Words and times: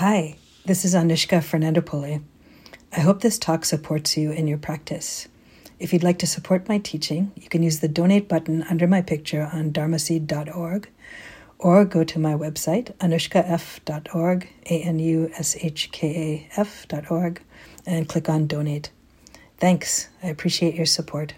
Hi, 0.00 0.36
this 0.66 0.84
is 0.84 0.94
Anushka 0.94 1.38
Fernandopulle. 1.40 2.22
I 2.94 3.00
hope 3.00 3.22
this 3.22 3.38
talk 3.38 3.64
supports 3.64 4.14
you 4.14 4.30
in 4.30 4.46
your 4.46 4.58
practice. 4.58 5.26
If 5.78 5.90
you'd 5.90 6.02
like 6.02 6.18
to 6.18 6.26
support 6.26 6.68
my 6.68 6.76
teaching, 6.76 7.32
you 7.34 7.48
can 7.48 7.62
use 7.62 7.80
the 7.80 7.88
donate 7.88 8.28
button 8.28 8.62
under 8.64 8.86
my 8.86 9.00
picture 9.00 9.48
on 9.50 9.72
dharmaseed.org 9.72 10.90
or 11.58 11.86
go 11.86 12.04
to 12.04 12.18
my 12.18 12.34
website, 12.34 12.94
anushkaf.org, 12.98 14.48
A 14.66 14.82
N 14.82 14.98
U 14.98 15.30
S 15.38 15.56
H 15.62 15.90
K 15.92 16.46
A 16.54 16.60
F.org, 16.60 17.40
and 17.86 18.06
click 18.06 18.28
on 18.28 18.46
donate. 18.46 18.90
Thanks. 19.56 20.10
I 20.22 20.26
appreciate 20.26 20.74
your 20.74 20.84
support. 20.84 21.32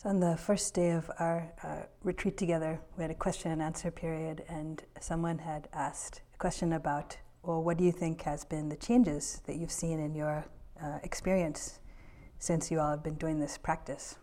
So, 0.00 0.10
on 0.10 0.20
the 0.20 0.36
first 0.36 0.74
day 0.74 0.92
of 0.92 1.10
our 1.18 1.52
uh, 1.64 1.80
retreat 2.04 2.36
together, 2.36 2.80
we 2.96 3.02
had 3.02 3.10
a 3.10 3.16
question 3.16 3.50
and 3.50 3.60
answer 3.60 3.90
period, 3.90 4.44
and 4.48 4.80
someone 5.00 5.38
had 5.38 5.66
asked 5.72 6.20
a 6.32 6.38
question 6.38 6.74
about, 6.74 7.16
well, 7.42 7.64
what 7.64 7.78
do 7.78 7.82
you 7.82 7.90
think 7.90 8.22
has 8.22 8.44
been 8.44 8.68
the 8.68 8.76
changes 8.76 9.42
that 9.46 9.56
you've 9.56 9.72
seen 9.72 9.98
in 9.98 10.14
your 10.14 10.46
uh, 10.80 11.00
experience 11.02 11.80
since 12.38 12.70
you 12.70 12.78
all 12.78 12.92
have 12.92 13.02
been 13.02 13.16
doing 13.16 13.40
this 13.40 13.58
practice? 13.58 14.18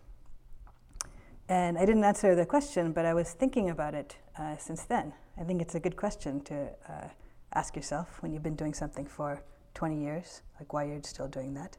And 1.49 1.77
I 1.77 1.85
didn't 1.85 2.05
answer 2.05 2.35
the 2.35 2.45
question, 2.45 2.93
but 2.93 3.05
I 3.05 3.13
was 3.13 3.33
thinking 3.33 3.69
about 3.69 3.95
it 3.95 4.15
uh, 4.39 4.55
since 4.55 4.85
then. 4.85 5.11
I 5.37 5.43
think 5.43 5.61
it's 5.61 5.75
a 5.75 5.81
good 5.81 5.97
question 5.97 6.39
to 6.45 6.69
uh, 6.87 7.09
ask 7.53 7.75
yourself 7.75 8.21
when 8.21 8.31
you've 8.31 8.43
been 8.43 8.55
doing 8.55 8.73
something 8.73 9.05
for 9.05 9.43
20 9.73 10.01
years, 10.01 10.41
like 10.57 10.71
why 10.71 10.85
you're 10.85 11.03
still 11.03 11.27
doing 11.27 11.53
that. 11.55 11.75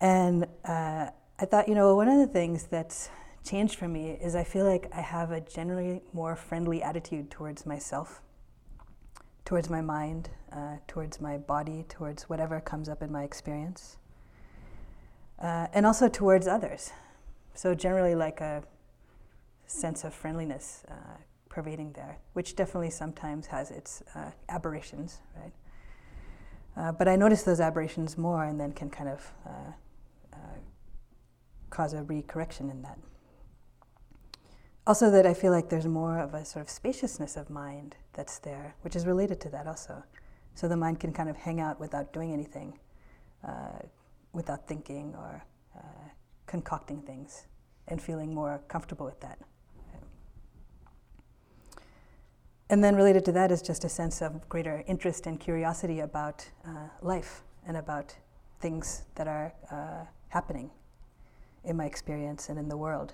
And 0.00 0.48
uh, 0.64 1.10
I 1.38 1.44
thought, 1.44 1.68
you 1.68 1.74
know, 1.74 1.94
one 1.94 2.08
of 2.08 2.18
the 2.18 2.26
things 2.26 2.64
that's 2.64 3.10
changed 3.44 3.74
for 3.78 3.86
me 3.86 4.12
is 4.22 4.34
I 4.34 4.42
feel 4.42 4.64
like 4.64 4.88
I 4.92 5.02
have 5.02 5.30
a 5.32 5.40
generally 5.40 6.00
more 6.14 6.34
friendly 6.34 6.82
attitude 6.82 7.30
towards 7.30 7.66
myself, 7.66 8.22
towards 9.44 9.68
my 9.68 9.82
mind, 9.82 10.30
uh, 10.50 10.76
towards 10.88 11.20
my 11.20 11.36
body, 11.36 11.84
towards 11.90 12.22
whatever 12.30 12.58
comes 12.58 12.88
up 12.88 13.02
in 13.02 13.12
my 13.12 13.22
experience, 13.22 13.98
uh, 15.38 15.66
and 15.74 15.84
also 15.84 16.08
towards 16.08 16.46
others. 16.46 16.92
So, 17.52 17.74
generally, 17.74 18.14
like 18.14 18.40
a 18.40 18.62
sense 19.66 20.04
of 20.04 20.14
friendliness 20.14 20.84
uh, 20.90 21.18
pervading 21.50 21.92
there, 21.92 22.18
which 22.32 22.56
definitely 22.56 22.90
sometimes 22.90 23.48
has 23.48 23.70
its 23.70 24.02
uh, 24.14 24.30
aberrations, 24.48 25.20
right? 25.36 25.52
Uh, 26.78 26.92
but 26.92 27.08
I 27.08 27.16
notice 27.16 27.42
those 27.42 27.60
aberrations 27.60 28.16
more 28.16 28.44
and 28.44 28.58
then 28.58 28.72
can 28.72 28.88
kind 28.88 29.10
of 29.10 29.32
uh, 29.46 29.72
cause 31.70 31.92
a 31.92 32.02
recorrection 32.02 32.70
in 32.70 32.82
that. 32.82 32.98
Also, 34.86 35.10
that 35.10 35.26
I 35.26 35.34
feel 35.34 35.50
like 35.50 35.68
there's 35.68 35.86
more 35.86 36.18
of 36.18 36.32
a 36.32 36.44
sort 36.44 36.64
of 36.64 36.70
spaciousness 36.70 37.36
of 37.36 37.50
mind 37.50 37.96
that's 38.12 38.38
there, 38.38 38.76
which 38.82 38.94
is 38.94 39.04
related 39.04 39.40
to 39.40 39.48
that 39.48 39.66
also. 39.66 40.04
So 40.54 40.68
the 40.68 40.76
mind 40.76 41.00
can 41.00 41.12
kind 41.12 41.28
of 41.28 41.36
hang 41.36 41.60
out 41.60 41.80
without 41.80 42.12
doing 42.12 42.32
anything, 42.32 42.78
uh, 43.46 43.80
without 44.32 44.68
thinking 44.68 45.14
or 45.18 45.44
uh, 45.76 45.80
concocting 46.46 47.02
things, 47.02 47.46
and 47.88 48.00
feeling 48.00 48.32
more 48.32 48.60
comfortable 48.68 49.06
with 49.06 49.20
that. 49.20 49.38
And 52.70 52.82
then 52.82 52.94
related 52.94 53.24
to 53.26 53.32
that 53.32 53.50
is 53.50 53.62
just 53.62 53.84
a 53.84 53.88
sense 53.88 54.22
of 54.22 54.48
greater 54.48 54.84
interest 54.86 55.26
and 55.26 55.38
curiosity 55.38 56.00
about 56.00 56.48
uh, 56.64 56.88
life 57.02 57.42
and 57.66 57.76
about 57.76 58.14
things 58.60 59.02
that 59.16 59.26
are 59.26 59.52
uh, 59.70 60.04
happening 60.28 60.70
in 61.66 61.76
my 61.76 61.84
experience 61.84 62.48
and 62.48 62.58
in 62.58 62.68
the 62.68 62.76
world. 62.76 63.12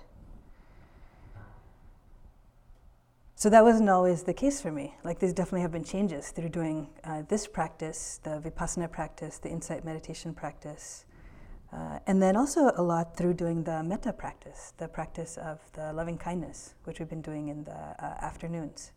So 3.35 3.49
that 3.49 3.63
wasn't 3.63 3.89
always 3.89 4.23
the 4.23 4.33
case 4.33 4.61
for 4.61 4.71
me. 4.71 4.95
Like, 5.03 5.19
these 5.19 5.33
definitely 5.33 5.63
have 5.63 5.71
been 5.73 5.83
changes 5.83 6.29
through 6.29 6.47
doing 6.47 6.87
uh, 7.03 7.23
this 7.27 7.45
practice, 7.45 8.21
the 8.23 8.39
vipassana 8.39 8.89
practice, 8.89 9.37
the 9.37 9.49
insight 9.49 9.83
meditation 9.83 10.33
practice, 10.33 11.03
uh, 11.73 11.99
and 12.07 12.21
then 12.21 12.37
also 12.37 12.71
a 12.77 12.81
lot 12.81 13.17
through 13.17 13.33
doing 13.33 13.63
the 13.63 13.83
metta 13.83 14.13
practice, 14.13 14.73
the 14.77 14.87
practice 14.87 15.35
of 15.35 15.59
the 15.73 15.91
loving 15.91 16.17
kindness, 16.17 16.75
which 16.85 16.99
we've 16.99 17.09
been 17.09 17.21
doing 17.21 17.49
in 17.49 17.65
the 17.65 17.73
uh, 17.73 18.15
afternoons. 18.21 18.93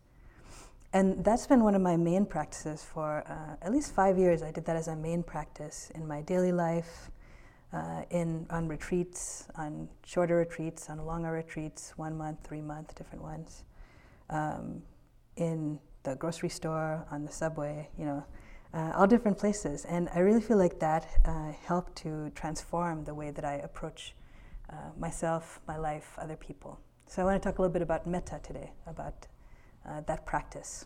And 0.93 1.25
that's 1.25 1.45
been 1.45 1.63
one 1.63 1.75
of 1.75 1.81
my 1.81 1.97
main 1.97 2.25
practices 2.25 2.83
for 2.83 3.23
uh, 3.27 3.65
at 3.65 3.71
least 3.71 3.93
five 3.93 4.17
years. 4.17 4.43
I 4.43 4.51
did 4.51 4.63
that 4.65 4.77
as 4.77 4.87
a 4.87 4.95
main 4.95 5.23
practice 5.23 5.91
in 5.93 6.07
my 6.07 6.21
daily 6.21 6.53
life, 6.53 7.11
uh, 7.73 8.03
in 8.09 8.45
on 8.49 8.67
retreats, 8.67 9.47
on 9.55 9.89
shorter 10.05 10.37
retreats, 10.37 10.89
on 10.89 11.05
longer 11.05 11.31
retreats, 11.31 11.93
one 11.97 12.17
month, 12.17 12.39
three 12.43 12.61
month, 12.61 12.95
different 12.95 13.23
ones, 13.23 13.63
um, 14.29 14.81
in 15.35 15.79
the 16.03 16.15
grocery 16.15 16.49
store, 16.49 17.05
on 17.11 17.25
the 17.25 17.31
subway, 17.31 17.89
you 17.97 18.05
know, 18.05 18.23
uh, 18.73 18.91
all 18.95 19.07
different 19.07 19.37
places. 19.37 19.85
And 19.85 20.09
I 20.13 20.19
really 20.19 20.41
feel 20.41 20.57
like 20.57 20.79
that 20.79 21.07
uh, 21.25 21.51
helped 21.65 21.95
to 21.97 22.29
transform 22.35 23.03
the 23.03 23.13
way 23.13 23.31
that 23.31 23.45
I 23.45 23.55
approach 23.55 24.15
uh, 24.69 24.75
myself, 24.97 25.59
my 25.67 25.77
life, 25.77 26.13
other 26.17 26.35
people. 26.35 26.79
So 27.05 27.21
I 27.21 27.25
want 27.25 27.41
to 27.41 27.49
talk 27.49 27.57
a 27.57 27.61
little 27.61 27.73
bit 27.73 27.81
about 27.81 28.05
metta 28.05 28.39
today, 28.43 28.71
about 28.85 29.27
uh, 29.87 30.01
that 30.01 30.25
practice. 30.25 30.85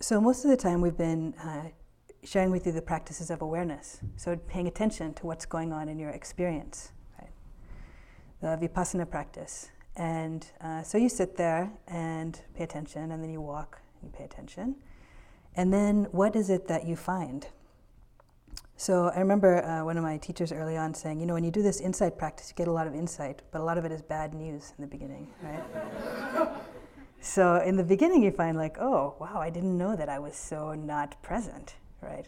So, 0.00 0.20
most 0.20 0.44
of 0.44 0.50
the 0.50 0.56
time, 0.56 0.80
we've 0.80 0.96
been 0.96 1.34
uh, 1.42 1.70
sharing 2.22 2.52
with 2.52 2.66
you 2.66 2.70
the 2.70 2.80
practices 2.80 3.30
of 3.30 3.42
awareness. 3.42 3.98
So, 4.14 4.36
paying 4.36 4.68
attention 4.68 5.12
to 5.14 5.26
what's 5.26 5.44
going 5.44 5.72
on 5.72 5.88
in 5.88 5.98
your 5.98 6.10
experience, 6.10 6.92
right? 7.20 7.32
The 8.40 8.68
vipassana 8.68 9.10
practice. 9.10 9.70
And 9.96 10.46
uh, 10.60 10.84
so, 10.84 10.98
you 10.98 11.08
sit 11.08 11.36
there 11.36 11.72
and 11.88 12.40
pay 12.54 12.62
attention, 12.62 13.10
and 13.10 13.20
then 13.20 13.28
you 13.28 13.40
walk 13.40 13.80
and 14.00 14.12
you 14.12 14.16
pay 14.16 14.22
attention. 14.22 14.76
And 15.56 15.74
then, 15.74 16.06
what 16.12 16.36
is 16.36 16.48
it 16.48 16.68
that 16.68 16.86
you 16.86 16.94
find? 16.94 17.48
So, 18.76 19.08
I 19.08 19.18
remember 19.18 19.64
uh, 19.64 19.84
one 19.84 19.96
of 19.96 20.04
my 20.04 20.16
teachers 20.18 20.52
early 20.52 20.76
on 20.76 20.94
saying, 20.94 21.18
you 21.18 21.26
know, 21.26 21.34
when 21.34 21.42
you 21.42 21.50
do 21.50 21.62
this 21.62 21.80
insight 21.80 22.16
practice, 22.16 22.50
you 22.50 22.54
get 22.54 22.68
a 22.68 22.72
lot 22.72 22.86
of 22.86 22.94
insight, 22.94 23.42
but 23.50 23.60
a 23.60 23.64
lot 23.64 23.76
of 23.76 23.84
it 23.84 23.90
is 23.90 24.00
bad 24.00 24.32
news 24.32 24.74
in 24.78 24.82
the 24.82 24.88
beginning, 24.88 25.26
right? 25.42 26.48
So 27.20 27.56
in 27.56 27.76
the 27.76 27.84
beginning, 27.84 28.22
you 28.22 28.30
find 28.30 28.56
like, 28.56 28.78
oh, 28.78 29.16
wow, 29.18 29.40
I 29.40 29.50
didn't 29.50 29.76
know 29.76 29.96
that 29.96 30.08
I 30.08 30.18
was 30.18 30.36
so 30.36 30.74
not 30.74 31.20
present, 31.22 31.74
right? 32.00 32.26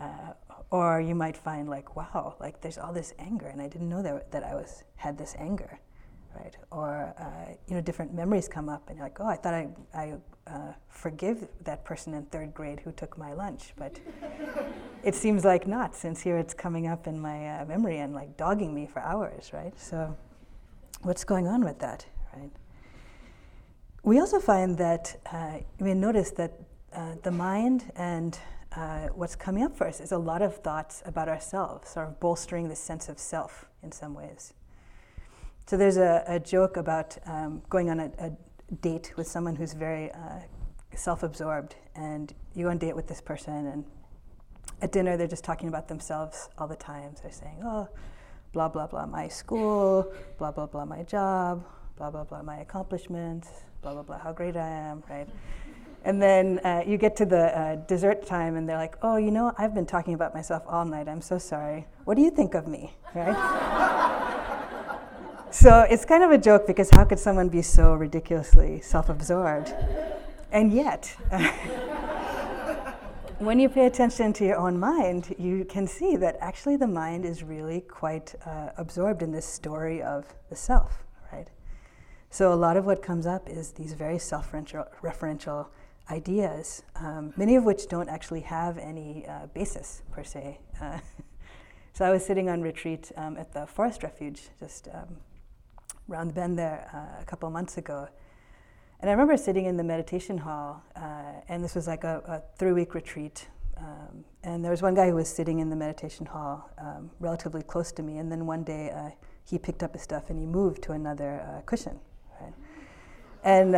Uh, 0.00 0.32
or 0.70 1.00
you 1.00 1.14
might 1.14 1.36
find 1.36 1.68
like, 1.68 1.96
wow, 1.96 2.34
like 2.40 2.60
there's 2.60 2.78
all 2.78 2.92
this 2.92 3.12
anger, 3.18 3.46
and 3.46 3.60
I 3.60 3.68
didn't 3.68 3.88
know 3.88 4.02
that, 4.02 4.30
that 4.32 4.42
I 4.42 4.54
was 4.54 4.84
had 4.96 5.18
this 5.18 5.34
anger, 5.38 5.78
right? 6.34 6.56
Or 6.70 7.14
uh, 7.18 7.52
you 7.68 7.74
know, 7.74 7.80
different 7.80 8.14
memories 8.14 8.48
come 8.48 8.68
up, 8.68 8.88
and 8.88 8.96
you're 8.96 9.06
like, 9.06 9.20
oh, 9.20 9.26
I 9.26 9.36
thought 9.36 9.54
I, 9.54 9.68
I 9.94 10.14
uh, 10.46 10.72
forgive 10.88 11.46
that 11.64 11.84
person 11.84 12.14
in 12.14 12.24
third 12.26 12.54
grade 12.54 12.80
who 12.80 12.92
took 12.92 13.16
my 13.16 13.32
lunch, 13.32 13.74
but 13.76 14.00
it 15.04 15.14
seems 15.14 15.44
like 15.44 15.66
not, 15.66 15.94
since 15.94 16.20
here 16.20 16.38
it's 16.38 16.54
coming 16.54 16.86
up 16.86 17.06
in 17.06 17.20
my 17.20 17.60
uh, 17.60 17.64
memory 17.66 17.98
and 17.98 18.14
like 18.14 18.36
dogging 18.36 18.74
me 18.74 18.86
for 18.86 19.00
hours, 19.00 19.52
right? 19.52 19.78
So, 19.78 20.16
what's 21.02 21.24
going 21.24 21.46
on 21.46 21.64
with 21.64 21.78
that, 21.80 22.06
right? 22.34 22.50
We 24.04 24.18
also 24.18 24.40
find 24.40 24.76
that, 24.78 25.16
uh, 25.30 25.58
may 25.78 25.94
notice 25.94 26.32
that 26.32 26.54
uh, 26.92 27.14
the 27.22 27.30
mind 27.30 27.92
and 27.94 28.36
uh, 28.74 29.06
what's 29.14 29.36
coming 29.36 29.62
up 29.62 29.76
for 29.76 29.86
us 29.86 30.00
is 30.00 30.10
a 30.10 30.18
lot 30.18 30.42
of 30.42 30.56
thoughts 30.56 31.04
about 31.06 31.28
ourselves, 31.28 31.90
sort 31.90 32.08
of 32.08 32.18
bolstering 32.18 32.68
the 32.68 32.74
sense 32.74 33.08
of 33.08 33.20
self 33.20 33.66
in 33.80 33.92
some 33.92 34.12
ways. 34.12 34.54
So 35.68 35.76
there's 35.76 35.98
a, 35.98 36.24
a 36.26 36.40
joke 36.40 36.76
about 36.76 37.16
um, 37.26 37.62
going 37.70 37.90
on 37.90 38.00
a, 38.00 38.10
a, 38.18 38.32
date 38.80 39.12
with 39.16 39.28
someone 39.28 39.54
who's 39.54 39.74
very 39.74 40.10
uh, 40.10 40.40
self 40.96 41.22
absorbed, 41.22 41.76
and 41.94 42.34
you 42.54 42.64
go 42.64 42.70
on 42.70 42.76
a 42.78 42.80
date 42.80 42.96
with 42.96 43.06
this 43.06 43.20
person, 43.20 43.66
and 43.66 43.84
at 44.80 44.90
dinner 44.90 45.16
they're 45.16 45.28
just 45.28 45.44
talking 45.44 45.68
about 45.68 45.86
themselves 45.86 46.48
all 46.58 46.66
the 46.66 46.74
time. 46.74 47.14
So 47.14 47.22
they're 47.22 47.32
saying, 47.32 47.60
oh, 47.62 47.86
blah, 48.52 48.68
blah, 48.68 48.88
blah, 48.88 49.06
my 49.06 49.28
school, 49.28 50.12
blah, 50.38 50.50
blah, 50.50 50.66
blah, 50.66 50.86
my 50.86 51.04
job, 51.04 51.64
blah, 51.96 52.10
blah, 52.10 52.24
blah, 52.24 52.42
my 52.42 52.58
accomplishments, 52.58 53.48
blah, 53.82 53.92
blah, 53.92 54.02
blah, 54.02 54.18
how 54.18 54.32
great 54.32 54.56
I 54.56 54.68
am, 54.68 55.02
right? 55.10 55.28
And 56.04 56.22
then 56.22 56.58
uh, 56.60 56.82
you 56.86 56.96
get 56.96 57.16
to 57.16 57.26
the 57.26 57.58
uh, 57.58 57.76
dessert 57.86 58.26
time 58.26 58.56
and 58.56 58.68
they're 58.68 58.78
like, 58.78 58.96
oh, 59.02 59.16
you 59.16 59.30
know, 59.30 59.52
I've 59.58 59.74
been 59.74 59.86
talking 59.86 60.14
about 60.14 60.34
myself 60.34 60.62
all 60.66 60.84
night. 60.84 61.08
I'm 61.08 61.20
so 61.20 61.38
sorry. 61.38 61.86
What 62.04 62.16
do 62.16 62.22
you 62.22 62.30
think 62.30 62.54
of 62.54 62.66
me, 62.66 62.94
right? 63.14 63.34
so 65.50 65.86
it's 65.90 66.04
kind 66.04 66.22
of 66.22 66.30
a 66.30 66.38
joke 66.38 66.66
because 66.66 66.90
how 66.90 67.04
could 67.04 67.18
someone 67.18 67.48
be 67.48 67.62
so 67.62 67.94
ridiculously 67.94 68.80
self 68.80 69.08
absorbed? 69.08 69.74
And 70.50 70.72
yet, 70.72 71.06
when 73.38 73.58
you 73.58 73.68
pay 73.68 73.86
attention 73.86 74.32
to 74.34 74.44
your 74.44 74.58
own 74.58 74.78
mind, 74.78 75.34
you 75.38 75.64
can 75.64 75.86
see 75.86 76.16
that 76.16 76.36
actually 76.40 76.76
the 76.76 76.88
mind 76.88 77.24
is 77.24 77.42
really 77.42 77.80
quite 77.80 78.34
uh, 78.44 78.70
absorbed 78.76 79.22
in 79.22 79.32
this 79.32 79.46
story 79.46 80.02
of 80.02 80.26
the 80.50 80.56
self. 80.56 81.04
So 82.32 82.50
a 82.50 82.56
lot 82.56 82.78
of 82.78 82.86
what 82.86 83.02
comes 83.02 83.26
up 83.26 83.50
is 83.50 83.72
these 83.72 83.92
very 83.92 84.18
self-referential 84.18 85.66
ideas, 86.10 86.82
um, 86.96 87.34
many 87.36 87.56
of 87.56 87.64
which 87.64 87.88
don't 87.88 88.08
actually 88.08 88.40
have 88.40 88.78
any 88.78 89.26
uh, 89.28 89.48
basis 89.52 90.00
per 90.10 90.24
se. 90.24 90.58
Uh, 90.80 91.00
so 91.92 92.06
I 92.06 92.10
was 92.10 92.24
sitting 92.24 92.48
on 92.48 92.62
retreat 92.62 93.12
um, 93.18 93.36
at 93.36 93.52
the 93.52 93.66
forest 93.66 94.02
refuge 94.02 94.48
just 94.58 94.88
um, 94.94 95.18
around 96.10 96.28
the 96.28 96.32
bend 96.32 96.58
there 96.58 96.88
uh, 96.94 97.20
a 97.20 97.24
couple 97.26 97.50
months 97.50 97.76
ago. 97.76 98.08
And 99.00 99.10
I 99.10 99.12
remember 99.12 99.36
sitting 99.36 99.66
in 99.66 99.76
the 99.76 99.84
meditation 99.84 100.38
hall, 100.38 100.82
uh, 100.96 101.42
and 101.50 101.62
this 101.62 101.74
was 101.74 101.86
like 101.86 102.02
a, 102.02 102.22
a 102.26 102.42
three 102.56 102.72
week 102.72 102.94
retreat. 102.94 103.46
Um, 103.76 104.24
and 104.42 104.64
there 104.64 104.70
was 104.70 104.80
one 104.80 104.94
guy 104.94 105.10
who 105.10 105.16
was 105.16 105.28
sitting 105.28 105.58
in 105.58 105.68
the 105.68 105.76
meditation 105.76 106.24
hall 106.24 106.70
um, 106.78 107.10
relatively 107.20 107.62
close 107.62 107.92
to 107.92 108.02
me, 108.02 108.16
and 108.16 108.32
then 108.32 108.46
one 108.46 108.64
day 108.64 108.90
uh, 108.90 109.10
he 109.44 109.58
picked 109.58 109.82
up 109.82 109.92
his 109.92 110.00
stuff 110.00 110.30
and 110.30 110.38
he 110.38 110.46
moved 110.46 110.82
to 110.84 110.92
another 110.92 111.46
uh, 111.46 111.60
cushion. 111.66 112.00
And 113.44 113.74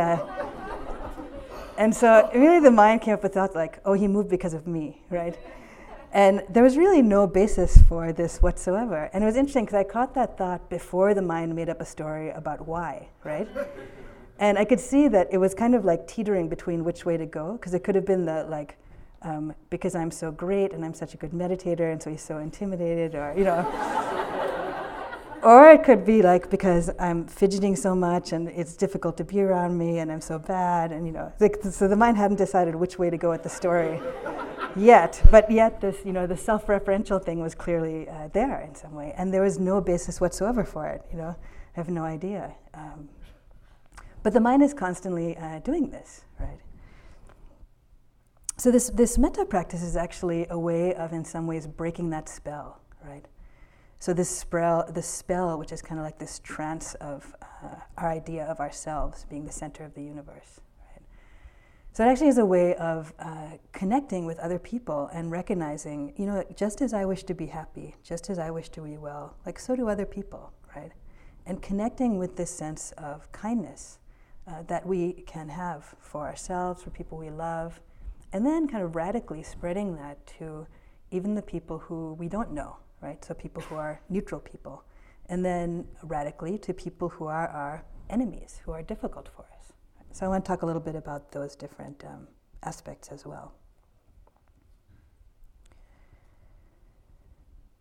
and 1.77 1.93
so 1.93 2.29
really 2.33 2.59
the 2.59 2.71
mind 2.71 3.01
came 3.01 3.13
up 3.13 3.23
with 3.23 3.33
thoughts 3.33 3.55
like, 3.55 3.79
oh, 3.85 3.93
he 3.93 4.07
moved 4.07 4.29
because 4.29 4.53
of 4.53 4.65
me, 4.67 5.01
right? 5.09 5.37
And 6.13 6.43
there 6.49 6.63
was 6.63 6.77
really 6.77 7.01
no 7.01 7.27
basis 7.27 7.81
for 7.89 8.13
this 8.13 8.41
whatsoever. 8.41 9.09
And 9.11 9.21
it 9.21 9.27
was 9.27 9.35
interesting 9.35 9.65
because 9.65 9.77
I 9.77 9.83
caught 9.83 10.13
that 10.15 10.37
thought 10.37 10.69
before 10.69 11.13
the 11.13 11.21
mind 11.21 11.53
made 11.53 11.67
up 11.67 11.81
a 11.81 11.85
story 11.85 12.29
about 12.29 12.65
why, 12.65 13.09
right? 13.25 13.49
and 14.39 14.57
I 14.57 14.63
could 14.63 14.79
see 14.79 15.09
that 15.09 15.27
it 15.31 15.37
was 15.37 15.53
kind 15.53 15.75
of 15.75 15.83
like 15.83 16.07
teetering 16.07 16.47
between 16.47 16.85
which 16.85 17.05
way 17.05 17.17
to 17.17 17.25
go, 17.25 17.53
because 17.53 17.73
it 17.73 17.83
could 17.83 17.95
have 17.95 18.05
been 18.05 18.25
the 18.25 18.45
like, 18.45 18.77
um, 19.23 19.53
because 19.69 19.93
I'm 19.93 20.11
so 20.11 20.31
great 20.31 20.71
and 20.71 20.85
I'm 20.85 20.93
such 20.93 21.13
a 21.15 21.17
good 21.17 21.31
meditator, 21.31 21.91
and 21.91 22.01
so 22.01 22.09
he's 22.09 22.23
so 22.23 22.37
intimidated, 22.37 23.15
or, 23.15 23.33
you 23.37 23.43
know. 23.43 24.31
Or 25.45 25.69
it 25.69 25.83
could 25.83 26.03
be 26.03 26.23
like 26.23 26.49
because 26.49 26.89
I'm 26.99 27.27
fidgeting 27.27 27.75
so 27.75 27.95
much 27.95 28.33
and 28.33 28.49
it's 28.49 28.75
difficult 28.75 29.15
to 29.17 29.23
be 29.23 29.41
around 29.41 29.77
me 29.77 29.99
and 29.99 30.11
I'm 30.11 30.19
so 30.19 30.39
bad 30.39 30.91
and 30.91 31.05
you 31.05 31.13
know 31.13 31.31
so 31.69 31.87
the 31.87 31.95
mind 31.95 32.17
hadn't 32.17 32.37
decided 32.37 32.73
which 32.73 32.97
way 32.97 33.11
to 33.11 33.17
go 33.17 33.29
with 33.29 33.43
the 33.43 33.49
story 33.49 34.01
yet. 34.75 35.21
But 35.29 35.49
yet 35.51 35.79
this 35.81 35.97
you 36.03 36.13
know 36.13 36.25
the 36.25 36.35
self-referential 36.35 37.23
thing 37.23 37.39
was 37.41 37.53
clearly 37.53 38.09
uh, 38.09 38.29
there 38.33 38.59
in 38.61 38.73
some 38.73 38.95
way. 38.95 39.13
And 39.17 39.31
there 39.31 39.43
was 39.43 39.59
no 39.59 39.79
basis 39.81 40.19
whatsoever 40.19 40.63
for 40.63 40.87
it 40.87 41.03
you 41.11 41.17
know? 41.17 41.35
I 41.37 41.79
have 41.79 41.89
no 41.89 42.03
idea. 42.03 42.55
Um, 42.73 43.09
but 44.23 44.33
the 44.33 44.39
mind 44.39 44.63
is 44.63 44.73
constantly 44.73 45.37
uh, 45.37 45.59
doing 45.59 45.91
this 45.91 46.25
right? 46.39 46.59
So 48.57 48.71
this 48.71 48.89
this 48.89 49.19
metta 49.19 49.45
practice 49.45 49.83
is 49.83 49.95
actually 49.95 50.47
a 50.49 50.57
way 50.57 50.95
of 50.95 51.13
in 51.13 51.23
some 51.23 51.45
ways 51.45 51.67
breaking 51.67 52.09
that 52.09 52.27
spell 52.27 52.81
right 53.03 53.25
so 53.99 54.13
this 54.13 54.29
spell, 54.29 54.85
this 54.91 55.07
spell, 55.07 55.57
which 55.57 55.71
is 55.71 55.81
kind 55.81 55.99
of 55.99 56.05
like 56.05 56.19
this 56.19 56.39
trance 56.39 56.95
of 56.95 57.35
uh, 57.41 57.75
our 57.97 58.09
idea 58.09 58.45
of 58.45 58.59
ourselves 58.59 59.25
being 59.29 59.45
the 59.45 59.51
center 59.51 59.83
of 59.83 59.93
the 59.93 60.03
universe. 60.03 60.61
So 61.95 62.03
it 62.03 62.09
actually 62.09 62.27
is 62.27 62.37
a 62.37 62.45
way 62.45 62.75
of 62.75 63.13
uh, 63.19 63.51
connecting 63.71 64.25
with 64.25 64.37
other 64.39 64.59
people 64.59 65.09
and 65.13 65.31
recognizing, 65.31 66.13
you 66.17 66.25
know, 66.25 66.43
just 66.53 66.81
as 66.81 66.93
I 66.93 67.05
wish 67.05 67.23
to 67.23 67.33
be 67.33 67.45
happy, 67.45 67.95
just 68.03 68.29
as 68.29 68.37
I 68.37 68.51
wish 68.51 68.67
to 68.71 68.81
be 68.81 68.97
well, 68.97 69.37
like 69.45 69.57
so 69.57 69.77
do 69.77 69.87
other 69.87 70.05
people, 70.05 70.51
right? 70.75 70.91
And 71.45 71.61
connecting 71.61 72.17
with 72.17 72.35
this 72.35 72.51
sense 72.51 72.91
of 72.97 73.31
kindness 73.31 73.99
uh, 74.45 74.63
that 74.63 74.85
we 74.85 75.23
can 75.25 75.47
have 75.47 75.95
for 76.01 76.27
ourselves, 76.27 76.83
for 76.83 76.89
people 76.89 77.17
we 77.17 77.29
love, 77.29 77.79
and 78.33 78.45
then 78.45 78.67
kind 78.67 78.83
of 78.83 78.97
radically 78.97 79.41
spreading 79.41 79.95
that 79.95 80.27
to 80.37 80.67
even 81.11 81.33
the 81.33 81.41
people 81.41 81.79
who 81.79 82.13
we 82.15 82.27
don't 82.27 82.51
know 82.51 82.75
right? 83.05 83.23
So 83.23 83.33
people 83.33 83.61
who 83.63 83.75
are 83.75 84.01
neutral 84.09 84.41
people. 84.41 84.83
And 85.27 85.43
then 85.43 85.87
radically 86.03 86.57
to 86.59 86.73
people 86.73 87.09
who 87.09 87.25
are 87.25 87.47
our 87.47 87.85
enemies, 88.09 88.61
who 88.63 88.71
are 88.71 88.83
difficult 88.83 89.29
for 89.35 89.43
us. 89.43 89.73
So 90.11 90.25
I 90.25 90.29
want 90.29 90.45
to 90.45 90.47
talk 90.47 90.61
a 90.61 90.65
little 90.65 90.81
bit 90.81 90.95
about 90.95 91.31
those 91.31 91.55
different 91.55 92.03
um, 92.05 92.27
aspects 92.63 93.09
as 93.09 93.25
well. 93.25 93.53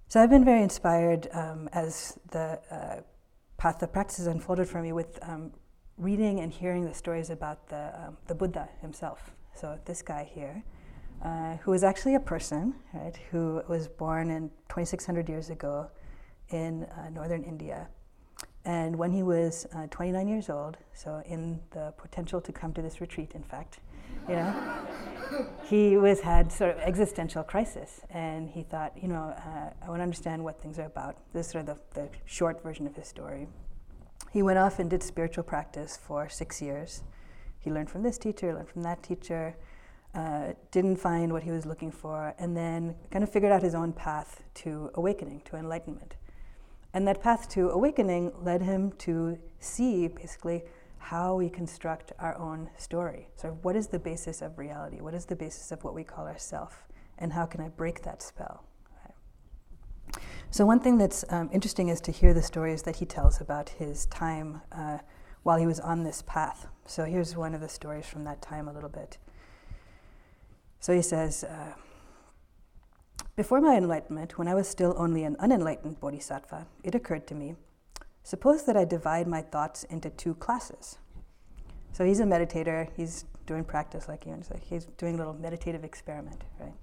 So 0.08 0.22
I've 0.22 0.30
been 0.30 0.44
very 0.44 0.62
inspired 0.62 1.28
um, 1.32 1.68
as 1.72 2.18
the 2.30 2.60
uh, 2.70 3.00
path 3.56 3.82
of 3.82 3.92
practice 3.92 4.18
has 4.18 4.26
unfolded 4.26 4.68
for 4.68 4.80
me 4.80 4.92
with 4.92 5.18
um, 5.22 5.52
reading 5.96 6.40
and 6.40 6.52
hearing 6.52 6.84
the 6.84 6.94
stories 6.94 7.30
about 7.30 7.68
the, 7.68 7.92
um, 8.00 8.16
the 8.26 8.34
Buddha 8.34 8.68
himself. 8.80 9.34
So 9.54 9.78
this 9.84 10.02
guy 10.02 10.28
here, 10.32 10.62
uh, 11.24 11.56
who 11.56 11.70
was 11.70 11.82
actually 11.82 12.14
a 12.14 12.20
person, 12.20 12.74
right, 12.92 13.16
who 13.30 13.62
was 13.68 13.88
born 13.88 14.30
in 14.30 14.50
2,600 14.68 15.28
years 15.28 15.50
ago 15.50 15.90
in 16.50 16.84
uh, 16.84 17.08
northern 17.10 17.42
India. 17.42 17.88
And 18.66 18.96
when 18.96 19.10
he 19.10 19.22
was 19.22 19.66
uh, 19.74 19.86
29 19.90 20.28
years 20.28 20.48
old, 20.48 20.76
so 20.94 21.22
in 21.26 21.60
the 21.70 21.92
potential 21.96 22.40
to 22.40 22.52
come 22.52 22.72
to 22.74 22.82
this 22.82 23.00
retreat, 23.00 23.32
in 23.34 23.42
fact, 23.42 23.80
you 24.28 24.36
know, 24.36 24.86
he 25.64 25.96
was 25.96 26.20
had 26.20 26.50
sort 26.50 26.70
of 26.70 26.78
existential 26.78 27.42
crisis, 27.42 28.00
and 28.10 28.48
he 28.48 28.62
thought, 28.62 28.92
you 29.00 29.08
know, 29.08 29.34
uh, 29.36 29.70
I 29.82 29.88
want 29.88 29.98
to 29.98 30.02
understand 30.02 30.42
what 30.42 30.60
things 30.60 30.78
are 30.78 30.86
about. 30.86 31.16
This 31.32 31.46
is 31.46 31.52
sort 31.52 31.68
of 31.68 31.80
the, 31.94 32.00
the 32.00 32.08
short 32.24 32.62
version 32.62 32.86
of 32.86 32.96
his 32.96 33.06
story. 33.06 33.48
He 34.32 34.42
went 34.42 34.58
off 34.58 34.78
and 34.78 34.88
did 34.88 35.02
spiritual 35.02 35.44
practice 35.44 35.96
for 35.96 36.28
six 36.28 36.60
years. 36.60 37.02
He 37.58 37.70
learned 37.70 37.90
from 37.90 38.02
this 38.02 38.18
teacher, 38.18 38.52
learned 38.52 38.68
from 38.68 38.82
that 38.82 39.02
teacher, 39.02 39.56
uh, 40.14 40.52
didn't 40.70 40.96
find 40.96 41.32
what 41.32 41.42
he 41.42 41.50
was 41.50 41.66
looking 41.66 41.90
for, 41.90 42.34
and 42.38 42.56
then 42.56 42.94
kind 43.10 43.22
of 43.22 43.30
figured 43.30 43.52
out 43.52 43.62
his 43.62 43.74
own 43.74 43.92
path 43.92 44.42
to 44.54 44.90
awakening, 44.94 45.42
to 45.46 45.56
enlightenment. 45.56 46.16
And 46.92 47.06
that 47.08 47.20
path 47.20 47.48
to 47.50 47.70
awakening 47.70 48.32
led 48.40 48.62
him 48.62 48.92
to 48.98 49.38
see 49.58 50.06
basically 50.06 50.62
how 50.98 51.34
we 51.34 51.50
construct 51.50 52.12
our 52.18 52.38
own 52.38 52.70
story. 52.78 53.28
So, 53.34 53.58
what 53.62 53.76
is 53.76 53.88
the 53.88 53.98
basis 53.98 54.40
of 54.40 54.58
reality? 54.58 55.00
What 55.00 55.14
is 55.14 55.26
the 55.26 55.36
basis 55.36 55.72
of 55.72 55.82
what 55.84 55.94
we 55.94 56.04
call 56.04 56.26
ourself? 56.26 56.86
And 57.18 57.32
how 57.32 57.46
can 57.46 57.60
I 57.60 57.68
break 57.68 58.02
that 58.02 58.22
spell? 58.22 58.64
So, 60.50 60.64
one 60.64 60.78
thing 60.78 60.98
that's 60.98 61.24
um, 61.30 61.50
interesting 61.52 61.88
is 61.88 62.00
to 62.02 62.12
hear 62.12 62.32
the 62.32 62.42
stories 62.42 62.84
that 62.84 62.96
he 62.96 63.06
tells 63.06 63.40
about 63.40 63.70
his 63.70 64.06
time 64.06 64.60
uh, 64.70 64.98
while 65.42 65.58
he 65.58 65.66
was 65.66 65.80
on 65.80 66.04
this 66.04 66.22
path. 66.22 66.68
So, 66.86 67.04
here's 67.04 67.36
one 67.36 67.54
of 67.54 67.60
the 67.60 67.68
stories 67.68 68.06
from 68.06 68.22
that 68.24 68.40
time 68.40 68.68
a 68.68 68.72
little 68.72 68.88
bit. 68.88 69.18
So 70.84 70.92
he 70.92 71.00
says, 71.00 71.44
uh, 71.44 71.72
Before 73.36 73.58
my 73.58 73.74
enlightenment, 73.74 74.36
when 74.36 74.46
I 74.46 74.54
was 74.54 74.68
still 74.68 74.94
only 74.98 75.24
an 75.24 75.34
unenlightened 75.40 75.98
bodhisattva, 75.98 76.66
it 76.82 76.94
occurred 76.94 77.26
to 77.28 77.34
me 77.34 77.54
suppose 78.22 78.64
that 78.66 78.76
I 78.76 78.84
divide 78.84 79.26
my 79.26 79.40
thoughts 79.40 79.84
into 79.84 80.10
two 80.10 80.34
classes. 80.34 80.98
So 81.92 82.04
he's 82.04 82.20
a 82.20 82.24
meditator, 82.24 82.90
he's 82.98 83.24
doing 83.46 83.64
practice 83.64 84.08
like 84.08 84.26
you, 84.26 84.32
and 84.34 84.44
he's 84.60 84.84
doing 84.98 85.14
a 85.14 85.16
little 85.16 85.32
meditative 85.32 85.84
experiment, 85.84 86.44
right? 86.60 86.74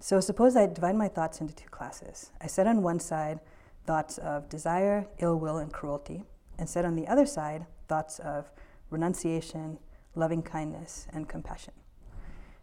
So 0.00 0.20
suppose 0.20 0.54
I 0.54 0.66
divide 0.66 0.94
my 0.94 1.08
thoughts 1.08 1.40
into 1.40 1.54
two 1.54 1.70
classes. 1.70 2.30
I 2.42 2.46
set 2.46 2.66
on 2.66 2.82
one 2.82 3.00
side 3.00 3.40
thoughts 3.86 4.18
of 4.18 4.50
desire, 4.50 5.06
ill 5.20 5.38
will, 5.38 5.56
and 5.56 5.72
cruelty, 5.72 6.24
and 6.58 6.68
set 6.68 6.84
on 6.84 6.94
the 6.94 7.08
other 7.08 7.24
side 7.24 7.64
thoughts 7.88 8.18
of 8.18 8.50
renunciation, 8.90 9.78
loving 10.14 10.42
kindness, 10.42 11.06
and 11.10 11.26
compassion. 11.26 11.72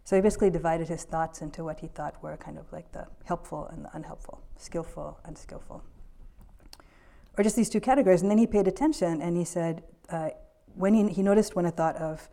So 0.04 0.16
he 0.16 0.22
basically 0.22 0.50
divided 0.50 0.88
his 0.88 1.04
thoughts 1.04 1.42
into 1.42 1.64
what 1.64 1.80
he 1.80 1.86
thought 1.86 2.20
were 2.22 2.36
kind 2.36 2.58
of 2.58 2.72
like 2.72 2.90
the 2.92 3.06
helpful 3.24 3.68
and 3.68 3.84
the 3.84 3.90
unhelpful, 3.94 4.42
skillful, 4.56 5.18
and 5.24 5.36
unskillful. 5.36 5.82
Or 7.38 7.44
just 7.44 7.56
these 7.56 7.70
two 7.70 7.80
categories. 7.80 8.20
And 8.22 8.30
then 8.30 8.38
he 8.38 8.46
paid 8.46 8.66
attention 8.66 9.22
and 9.22 9.36
he 9.36 9.44
said, 9.44 9.84
uh, 10.10 10.30
when 10.74 10.94
he, 10.94 11.08
he 11.08 11.22
noticed 11.22 11.54
when 11.54 11.66
a 11.66 11.70
thought 11.70 11.96
of 11.96 12.28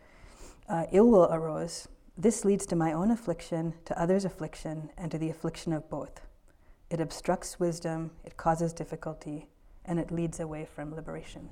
uh, 0.68 0.86
ill 0.92 1.08
will 1.08 1.28
arose, 1.32 1.88
this 2.18 2.44
leads 2.44 2.66
to 2.66 2.76
my 2.76 2.92
own 2.92 3.10
affliction, 3.10 3.74
to 3.86 3.98
others' 4.00 4.24
affliction, 4.24 4.90
and 4.98 5.10
to 5.10 5.18
the 5.18 5.30
affliction 5.30 5.72
of 5.72 5.88
both. 5.88 6.20
It 6.90 7.00
obstructs 7.00 7.58
wisdom, 7.58 8.10
it 8.24 8.36
causes 8.36 8.72
difficulty, 8.72 9.48
and 9.84 9.98
it 9.98 10.10
leads 10.10 10.38
away 10.38 10.66
from 10.66 10.94
liberation. 10.94 11.50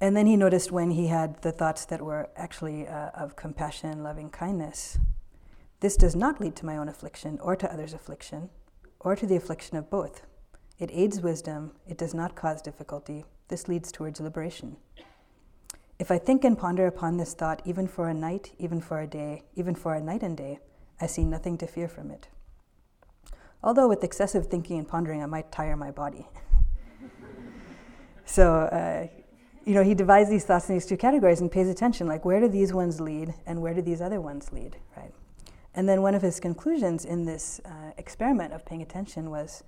And 0.00 0.16
then 0.16 0.26
he 0.26 0.36
noticed 0.36 0.70
when 0.70 0.90
he 0.90 1.06
had 1.06 1.40
the 1.42 1.52
thoughts 1.52 1.86
that 1.86 2.02
were 2.02 2.28
actually 2.36 2.86
uh, 2.86 3.10
of 3.14 3.34
compassion, 3.34 4.02
loving 4.02 4.28
kindness, 4.28 4.98
this 5.80 5.96
does 5.96 6.14
not 6.14 6.40
lead 6.40 6.54
to 6.56 6.66
my 6.66 6.76
own 6.76 6.88
affliction 6.88 7.38
or 7.40 7.56
to 7.56 7.72
others' 7.72 7.94
affliction 7.94 8.50
or 9.00 9.16
to 9.16 9.26
the 9.26 9.36
affliction 9.36 9.76
of 9.76 9.90
both. 9.90 10.22
It 10.78 10.90
aids 10.92 11.20
wisdom, 11.20 11.72
it 11.86 11.96
does 11.96 12.12
not 12.12 12.34
cause 12.34 12.60
difficulty. 12.60 13.24
This 13.48 13.68
leads 13.68 13.90
towards 13.90 14.20
liberation. 14.20 14.76
If 15.98 16.10
I 16.10 16.18
think 16.18 16.44
and 16.44 16.58
ponder 16.58 16.86
upon 16.86 17.16
this 17.16 17.32
thought 17.32 17.62
even 17.64 17.86
for 17.86 18.08
a 18.08 18.14
night, 18.14 18.52
even 18.58 18.82
for 18.82 19.00
a 19.00 19.06
day, 19.06 19.44
even 19.54 19.74
for 19.74 19.94
a 19.94 20.00
night 20.00 20.22
and 20.22 20.36
day, 20.36 20.58
I 21.00 21.06
see 21.06 21.24
nothing 21.24 21.56
to 21.58 21.66
fear 21.66 21.88
from 21.88 22.10
it. 22.10 22.28
Although 23.62 23.88
with 23.88 24.04
excessive 24.04 24.46
thinking 24.46 24.78
and 24.78 24.86
pondering, 24.86 25.22
I 25.22 25.26
might 25.26 25.50
tire 25.50 25.76
my 25.76 25.90
body. 25.90 26.28
so, 28.26 28.60
uh, 28.60 29.06
you 29.66 29.74
know, 29.74 29.82
he 29.82 29.94
divides 29.94 30.30
these 30.30 30.44
thoughts 30.44 30.68
in 30.68 30.76
these 30.76 30.86
two 30.86 30.96
categories 30.96 31.40
and 31.40 31.50
pays 31.50 31.68
attention, 31.68 32.06
like 32.06 32.24
where 32.24 32.40
do 32.40 32.48
these 32.48 32.72
ones 32.72 33.00
lead 33.00 33.34
and 33.46 33.60
where 33.60 33.74
do 33.74 33.82
these 33.82 34.00
other 34.00 34.20
ones 34.20 34.52
lead, 34.52 34.76
right? 34.96 35.12
And 35.74 35.88
then 35.88 36.00
one 36.00 36.14
of 36.14 36.22
his 36.22 36.40
conclusions 36.40 37.04
in 37.04 37.26
this 37.26 37.60
uh, 37.64 37.90
experiment 37.98 38.54
of 38.54 38.64
paying 38.64 38.80
attention 38.80 39.28
was 39.28 39.64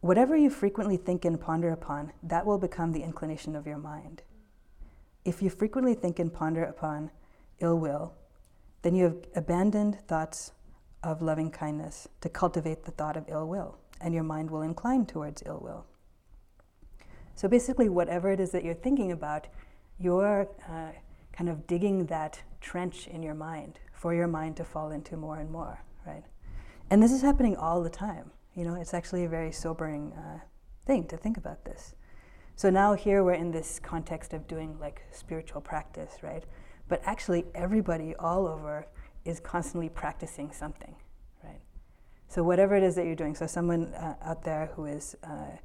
whatever 0.00 0.36
you 0.36 0.50
frequently 0.50 0.96
think 0.96 1.24
and 1.24 1.40
ponder 1.40 1.68
upon, 1.68 2.12
that 2.22 2.46
will 2.46 2.58
become 2.58 2.92
the 2.92 3.02
inclination 3.02 3.54
of 3.54 3.66
your 3.66 3.78
mind. 3.78 4.22
if 5.26 5.42
you 5.42 5.50
frequently 5.50 5.92
think 5.94 6.18
and 6.20 6.32
ponder 6.32 6.62
upon 6.62 7.10
ill 7.58 7.78
will, 7.78 8.14
then 8.82 8.94
you 8.94 9.04
have 9.04 9.16
abandoned 9.34 9.98
thoughts 10.06 10.52
of 11.02 11.20
loving 11.20 11.50
kindness 11.50 12.08
to 12.20 12.28
cultivate 12.28 12.84
the 12.84 12.92
thought 12.92 13.16
of 13.16 13.24
ill 13.28 13.46
will, 13.48 13.76
and 14.00 14.14
your 14.14 14.22
mind 14.22 14.50
will 14.50 14.62
incline 14.62 15.04
towards 15.04 15.42
ill 15.44 15.60
will. 15.60 15.84
So 17.36 17.48
basically, 17.48 17.90
whatever 17.90 18.32
it 18.32 18.40
is 18.40 18.50
that 18.52 18.64
you're 18.64 18.74
thinking 18.74 19.12
about, 19.12 19.46
you're 19.98 20.48
uh, 20.68 20.90
kind 21.32 21.50
of 21.50 21.66
digging 21.66 22.06
that 22.06 22.42
trench 22.62 23.06
in 23.06 23.22
your 23.22 23.34
mind 23.34 23.78
for 23.92 24.14
your 24.14 24.26
mind 24.26 24.56
to 24.56 24.64
fall 24.64 24.90
into 24.90 25.16
more 25.18 25.38
and 25.38 25.50
more, 25.50 25.84
right? 26.06 26.24
And 26.90 27.02
this 27.02 27.12
is 27.12 27.20
happening 27.20 27.54
all 27.54 27.82
the 27.82 27.90
time. 27.90 28.30
You 28.54 28.64
know, 28.64 28.74
it's 28.74 28.94
actually 28.94 29.24
a 29.24 29.28
very 29.28 29.52
sobering 29.52 30.14
uh, 30.14 30.40
thing 30.86 31.06
to 31.08 31.16
think 31.18 31.36
about 31.36 31.64
this. 31.66 31.94
So 32.56 32.70
now 32.70 32.94
here 32.94 33.22
we're 33.22 33.34
in 33.34 33.50
this 33.50 33.78
context 33.78 34.32
of 34.32 34.48
doing 34.48 34.78
like 34.80 35.02
spiritual 35.12 35.60
practice, 35.60 36.16
right? 36.22 36.44
But 36.88 37.02
actually, 37.04 37.44
everybody 37.54 38.14
all 38.14 38.46
over 38.46 38.86
is 39.26 39.40
constantly 39.40 39.90
practicing 39.90 40.52
something, 40.52 40.94
right? 41.44 41.60
So 42.28 42.42
whatever 42.42 42.76
it 42.76 42.82
is 42.82 42.94
that 42.94 43.04
you're 43.04 43.14
doing, 43.14 43.34
so 43.34 43.46
someone 43.46 43.92
uh, 43.94 44.14
out 44.22 44.42
there 44.42 44.70
who 44.74 44.86
is 44.86 45.16
uh, 45.22 45.58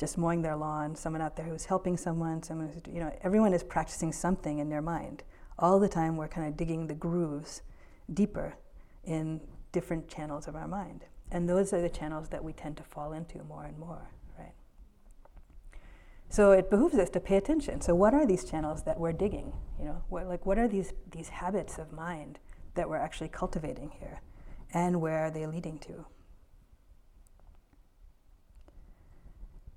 just 0.00 0.16
mowing 0.16 0.40
their 0.40 0.56
lawn, 0.56 0.96
someone 0.96 1.20
out 1.20 1.36
there 1.36 1.44
who's 1.44 1.66
helping 1.66 1.94
someone, 1.94 2.42
someone 2.42 2.70
who's, 2.70 2.82
you 2.90 3.00
know, 3.00 3.14
everyone 3.22 3.52
is 3.52 3.62
practicing 3.62 4.12
something 4.12 4.58
in 4.58 4.70
their 4.70 4.80
mind. 4.80 5.22
All 5.58 5.78
the 5.78 5.90
time, 5.90 6.16
we're 6.16 6.26
kind 6.26 6.48
of 6.48 6.56
digging 6.56 6.86
the 6.86 6.94
grooves 6.94 7.60
deeper 8.14 8.54
in 9.04 9.42
different 9.72 10.08
channels 10.08 10.48
of 10.48 10.56
our 10.56 10.66
mind. 10.66 11.04
And 11.30 11.46
those 11.46 11.74
are 11.74 11.82
the 11.82 11.90
channels 11.90 12.30
that 12.30 12.42
we 12.42 12.54
tend 12.54 12.78
to 12.78 12.82
fall 12.82 13.12
into 13.12 13.44
more 13.44 13.64
and 13.64 13.78
more, 13.78 14.10
right? 14.38 14.54
So 16.30 16.52
it 16.52 16.70
behooves 16.70 16.94
us 16.94 17.10
to 17.10 17.20
pay 17.20 17.36
attention. 17.36 17.82
So 17.82 17.94
what 17.94 18.14
are 18.14 18.26
these 18.26 18.44
channels 18.44 18.84
that 18.84 18.98
we're 18.98 19.12
digging? 19.12 19.52
You 19.78 19.84
know, 19.84 20.02
what, 20.08 20.26
like 20.26 20.46
what 20.46 20.58
are 20.58 20.66
these, 20.66 20.94
these 21.10 21.28
habits 21.28 21.76
of 21.76 21.92
mind 21.92 22.38
that 22.74 22.88
we're 22.88 22.96
actually 22.96 23.28
cultivating 23.28 23.90
here? 24.00 24.22
And 24.72 25.02
where 25.02 25.18
are 25.18 25.30
they 25.30 25.46
leading 25.46 25.78
to? 25.80 26.06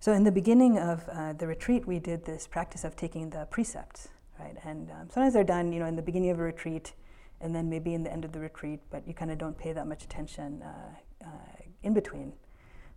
So 0.04 0.12
in 0.12 0.26
the 0.26 0.34
beginning 0.34 0.80
of 0.80 1.08
uh, 1.08 1.32
the 1.32 1.48
retreat, 1.48 1.88
we 1.88 1.98
did 1.98 2.26
this 2.26 2.46
practice 2.46 2.84
of 2.84 2.94
taking 2.98 3.30
the 3.30 3.48
precepts, 3.50 4.10
right? 4.38 4.54
And 4.66 4.92
um, 4.92 5.10
sometimes 5.10 5.34
they're 5.34 5.46
done, 5.46 5.72
you 5.72 5.80
know, 5.80 5.86
in 5.86 5.96
the 5.96 6.02
beginning 6.02 6.30
of 6.30 6.40
a 6.40 6.44
retreat, 6.44 6.92
and 7.40 7.56
then 7.56 7.70
maybe 7.70 7.94
in 7.94 8.04
the 8.04 8.12
end 8.12 8.26
of 8.26 8.34
the 8.34 8.42
retreat, 8.42 8.82
but 8.90 9.08
you 9.08 9.14
kind 9.14 9.32
of 9.32 9.38
don't 9.38 9.58
pay 9.58 9.72
that 9.72 9.88
much 9.88 10.04
attention 10.04 10.62
uh, 10.62 11.26
uh, 11.26 11.28
in 11.84 11.94
between. 11.94 12.34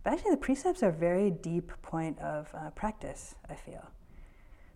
But 0.03 0.11
actually, 0.11 0.31
the 0.31 0.41
precepts 0.41 0.83
are 0.83 0.89
a 0.89 0.91
very 0.91 1.31
deep 1.31 1.71
point 1.81 2.19
of 2.19 2.53
uh, 2.53 2.71
practice. 2.71 3.35
I 3.49 3.55
feel 3.55 3.89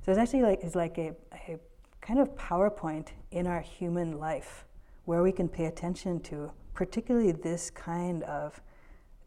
so. 0.05 0.13
It's 0.13 0.17
actually 0.17 0.43
like 0.43 0.61
it's 0.63 0.75
like 0.75 0.97
a, 0.99 1.13
a 1.49 1.59
kind 1.99 2.17
of 2.17 2.33
PowerPoint 2.37 3.09
in 3.31 3.45
our 3.45 3.59
human 3.59 4.17
life 4.17 4.63
where 5.03 5.21
we 5.21 5.33
can 5.33 5.49
pay 5.49 5.65
attention 5.65 6.21
to, 6.21 6.53
particularly 6.73 7.33
this 7.33 7.69
kind 7.69 8.23
of 8.23 8.61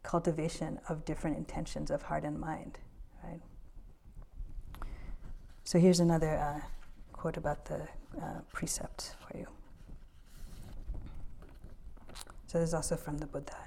cultivation 0.01 0.79
of 0.89 1.05
different 1.05 1.37
intentions 1.37 1.91
of 1.91 2.01
heart 2.01 2.23
and 2.23 2.39
mind. 2.39 2.79
So 5.65 5.79
here's 5.79 5.99
another 5.99 6.37
uh, 6.37 6.61
quote 7.11 7.37
about 7.37 7.65
the 7.65 7.87
uh, 8.21 8.41
precepts 8.53 9.15
for 9.19 9.35
you. 9.35 9.47
So 12.45 12.59
this 12.59 12.69
is 12.69 12.73
also 12.75 12.95
from 12.95 13.17
the 13.17 13.25
Buddha. 13.25 13.57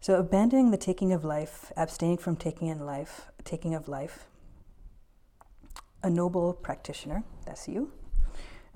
So 0.00 0.18
abandoning 0.18 0.70
the 0.70 0.78
taking 0.78 1.12
of 1.12 1.24
life, 1.24 1.70
abstaining 1.76 2.16
from 2.16 2.36
taking 2.36 2.68
in 2.68 2.86
life, 2.86 3.30
taking 3.44 3.74
of 3.74 3.86
life, 3.86 4.24
a 6.02 6.08
noble 6.08 6.54
practitioner, 6.54 7.22
that's 7.44 7.68
you, 7.68 7.92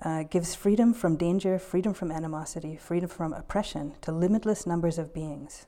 uh, 0.02 0.24
gives 0.24 0.54
freedom 0.54 0.92
from 0.92 1.16
danger, 1.16 1.58
freedom 1.58 1.94
from 1.94 2.12
animosity, 2.12 2.76
freedom 2.76 3.08
from 3.08 3.32
oppression 3.32 3.94
to 4.02 4.12
limitless 4.12 4.66
numbers 4.66 4.98
of 4.98 5.14
beings. 5.14 5.64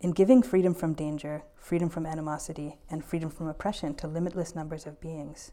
In 0.00 0.12
giving 0.12 0.42
freedom 0.42 0.74
from 0.74 0.94
danger, 0.94 1.42
freedom 1.56 1.88
from 1.88 2.06
animosity, 2.06 2.78
and 2.88 3.04
freedom 3.04 3.30
from 3.30 3.48
oppression 3.48 3.94
to 3.96 4.06
limitless 4.06 4.54
numbers 4.54 4.86
of 4.86 5.00
beings, 5.00 5.50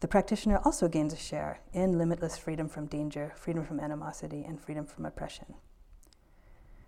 the 0.00 0.08
practitioner 0.08 0.60
also 0.64 0.88
gains 0.88 1.12
a 1.12 1.16
share 1.16 1.60
in 1.72 1.98
limitless 1.98 2.38
freedom 2.38 2.68
from 2.68 2.86
danger, 2.86 3.32
freedom 3.36 3.64
from 3.64 3.78
animosity, 3.78 4.44
and 4.46 4.60
freedom 4.60 4.86
from 4.86 5.04
oppression. 5.04 5.54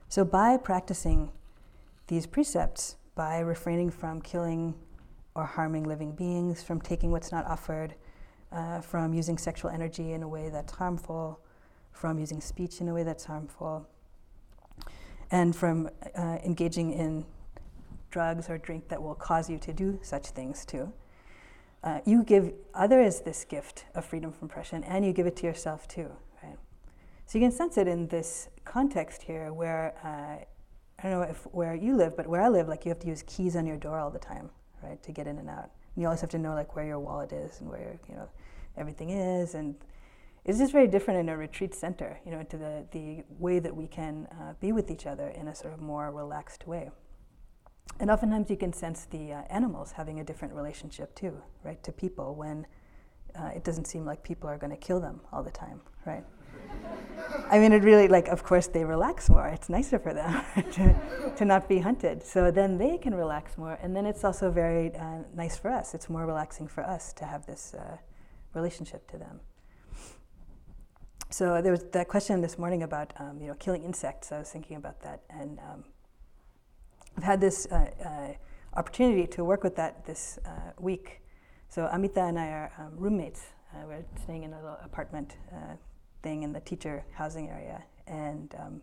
So, 0.08 0.24
by 0.24 0.56
practicing 0.56 1.32
these 2.06 2.26
precepts, 2.26 2.96
by 3.14 3.38
refraining 3.40 3.90
from 3.90 4.22
killing 4.22 4.74
or 5.34 5.44
harming 5.44 5.84
living 5.84 6.12
beings, 6.12 6.62
from 6.62 6.80
taking 6.80 7.10
what's 7.10 7.32
not 7.32 7.46
offered, 7.46 7.94
uh, 8.52 8.80
from 8.80 9.12
using 9.12 9.36
sexual 9.36 9.70
energy 9.70 10.12
in 10.12 10.22
a 10.22 10.28
way 10.28 10.48
that's 10.48 10.72
harmful, 10.72 11.40
from 11.92 12.18
using 12.18 12.40
speech 12.40 12.80
in 12.80 12.88
a 12.88 12.94
way 12.94 13.02
that's 13.02 13.24
harmful, 13.24 13.88
and 15.30 15.54
from 15.54 15.88
uh, 16.16 16.38
engaging 16.44 16.92
in 16.92 17.24
drugs 18.10 18.48
or 18.48 18.58
drink 18.58 18.88
that 18.88 19.02
will 19.02 19.14
cause 19.14 19.50
you 19.50 19.58
to 19.58 19.72
do 19.72 19.98
such 20.02 20.28
things 20.28 20.64
too 20.64 20.92
uh, 21.86 22.00
you 22.04 22.24
give 22.24 22.52
others 22.74 23.20
this 23.20 23.44
gift 23.44 23.84
of 23.94 24.04
freedom 24.04 24.32
from 24.32 24.46
oppression 24.46 24.82
and 24.84 25.06
you 25.06 25.12
give 25.12 25.26
it 25.26 25.36
to 25.36 25.46
yourself 25.46 25.86
too, 25.86 26.10
right? 26.42 26.56
So 27.26 27.38
you 27.38 27.44
can 27.44 27.52
sense 27.52 27.78
it 27.78 27.86
in 27.86 28.08
this 28.08 28.48
context 28.64 29.22
here 29.22 29.52
where, 29.52 29.94
uh, 30.02 30.44
I 30.98 31.02
don't 31.02 31.12
know 31.12 31.22
if 31.22 31.46
where 31.52 31.76
you 31.76 31.96
live, 31.96 32.16
but 32.16 32.26
where 32.26 32.42
I 32.42 32.48
live, 32.48 32.66
like 32.66 32.84
you 32.84 32.88
have 32.88 32.98
to 33.00 33.06
use 33.06 33.22
keys 33.26 33.54
on 33.54 33.66
your 33.66 33.76
door 33.76 34.00
all 34.00 34.10
the 34.10 34.18
time, 34.18 34.50
right, 34.82 35.00
to 35.04 35.12
get 35.12 35.28
in 35.28 35.38
and 35.38 35.48
out. 35.48 35.70
And 35.94 36.02
you 36.02 36.06
always 36.06 36.20
have 36.22 36.30
to 36.30 36.38
know 36.38 36.54
like 36.54 36.74
where 36.74 36.84
your 36.84 36.98
wallet 36.98 37.32
is 37.32 37.60
and 37.60 37.70
where, 37.70 38.00
you 38.08 38.16
know, 38.16 38.28
everything 38.76 39.10
is. 39.10 39.54
And 39.54 39.76
it's 40.46 40.58
just 40.58 40.70
very 40.70 40.86
different 40.86 41.18
in 41.18 41.28
a 41.28 41.36
retreat 41.36 41.74
center, 41.74 42.20
you 42.24 42.30
know, 42.30 42.44
to 42.44 42.56
the, 42.56 42.86
the 42.92 43.24
way 43.36 43.58
that 43.58 43.74
we 43.74 43.88
can 43.88 44.28
uh, 44.30 44.52
be 44.60 44.70
with 44.70 44.92
each 44.92 45.04
other 45.04 45.28
in 45.28 45.48
a 45.48 45.54
sort 45.54 45.74
of 45.74 45.80
more 45.80 46.12
relaxed 46.12 46.68
way. 46.68 46.88
And 47.98 48.10
oftentimes 48.10 48.48
you 48.48 48.56
can 48.56 48.72
sense 48.72 49.06
the 49.10 49.32
uh, 49.32 49.42
animals 49.50 49.92
having 49.92 50.20
a 50.20 50.24
different 50.24 50.54
relationship 50.54 51.12
too, 51.16 51.36
right, 51.64 51.82
to 51.82 51.90
people 51.90 52.36
when 52.36 52.64
uh, 53.34 53.50
it 53.56 53.64
doesn't 53.64 53.86
seem 53.86 54.04
like 54.04 54.22
people 54.22 54.48
are 54.48 54.56
going 54.56 54.70
to 54.70 54.76
kill 54.76 55.00
them 55.00 55.20
all 55.32 55.42
the 55.42 55.50
time, 55.50 55.80
right? 56.06 56.24
I 57.50 57.58
mean, 57.58 57.72
it 57.72 57.82
really, 57.82 58.06
like, 58.06 58.28
of 58.28 58.44
course, 58.44 58.68
they 58.68 58.84
relax 58.84 59.28
more. 59.28 59.48
It's 59.48 59.68
nicer 59.68 59.98
for 59.98 60.14
them 60.14 60.44
to, 60.72 61.32
to 61.36 61.44
not 61.44 61.68
be 61.68 61.80
hunted. 61.80 62.22
So 62.22 62.52
then 62.52 62.78
they 62.78 62.98
can 62.98 63.16
relax 63.16 63.58
more. 63.58 63.78
And 63.82 63.96
then 63.96 64.06
it's 64.06 64.22
also 64.22 64.52
very 64.52 64.94
uh, 64.94 65.22
nice 65.34 65.56
for 65.56 65.72
us. 65.72 65.92
It's 65.92 66.08
more 66.08 66.24
relaxing 66.24 66.68
for 66.68 66.84
us 66.84 67.12
to 67.14 67.24
have 67.24 67.46
this 67.46 67.74
uh, 67.74 67.96
relationship 68.54 69.10
to 69.10 69.18
them. 69.18 69.40
So 71.30 71.60
there 71.60 71.72
was 71.72 71.84
that 71.92 72.08
question 72.08 72.40
this 72.40 72.56
morning 72.56 72.82
about, 72.82 73.12
um, 73.18 73.40
you 73.40 73.48
know, 73.48 73.54
killing 73.54 73.82
insects. 73.82 74.30
I 74.30 74.38
was 74.38 74.50
thinking 74.50 74.76
about 74.76 75.00
that. 75.00 75.22
And 75.28 75.58
um, 75.58 75.84
I've 77.16 77.24
had 77.24 77.40
this 77.40 77.66
uh, 77.66 77.90
uh, 78.04 78.78
opportunity 78.78 79.26
to 79.28 79.44
work 79.44 79.64
with 79.64 79.74
that 79.76 80.06
this 80.06 80.38
uh, 80.46 80.50
week. 80.78 81.22
So 81.68 81.88
Amita 81.92 82.22
and 82.22 82.38
I 82.38 82.48
are 82.48 82.72
um, 82.78 82.92
roommates. 82.96 83.46
Uh, 83.74 83.86
we're 83.86 84.04
staying 84.22 84.44
in 84.44 84.52
a 84.52 84.56
little 84.56 84.78
apartment 84.84 85.36
uh, 85.52 85.74
thing 86.22 86.44
in 86.44 86.52
the 86.52 86.60
teacher 86.60 87.04
housing 87.12 87.50
area, 87.50 87.82
and 88.06 88.54
um, 88.58 88.80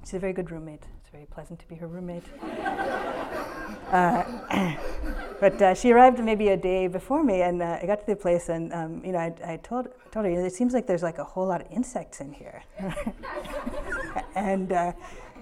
she's 0.00 0.14
a 0.14 0.18
very 0.18 0.32
good 0.32 0.50
roommate. 0.50 0.84
It's 1.00 1.10
very 1.10 1.26
pleasant 1.26 1.60
to 1.60 1.68
be 1.68 1.76
her 1.76 1.86
roommate. 1.86 2.24
Uh, 5.42 5.50
but 5.50 5.76
she 5.76 5.92
arrived 5.92 6.18
maybe 6.22 6.48
a 6.48 6.56
day 6.56 6.86
before 6.86 7.22
me, 7.22 7.42
and 7.42 7.62
I 7.62 7.84
got 7.86 8.00
to 8.00 8.06
the 8.06 8.16
place, 8.16 8.48
and 8.48 8.72
um, 8.72 9.02
you 9.04 9.12
know, 9.12 9.18
I, 9.18 9.34
I 9.44 9.56
told 9.58 9.88
told 10.10 10.26
her 10.26 10.30
it 10.30 10.52
seems 10.52 10.72
like 10.72 10.86
there's 10.86 11.02
like 11.02 11.18
a 11.18 11.24
whole 11.24 11.46
lot 11.46 11.60
of 11.60 11.66
insects 11.70 12.20
in 12.20 12.32
here, 12.32 12.62
and 14.34 14.94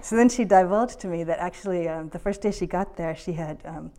so 0.04 0.16
then 0.16 0.28
she 0.28 0.44
divulged 0.44 1.00
to 1.00 1.08
me 1.08 1.24
that 1.24 1.38
actually 1.38 1.88
um, 1.88 2.10
the 2.10 2.18
first 2.18 2.42
day 2.42 2.50
she 2.50 2.66
got 2.66 2.94
there, 2.94 3.16
she 3.16 3.32
had 3.32 3.58
um, 3.64 3.90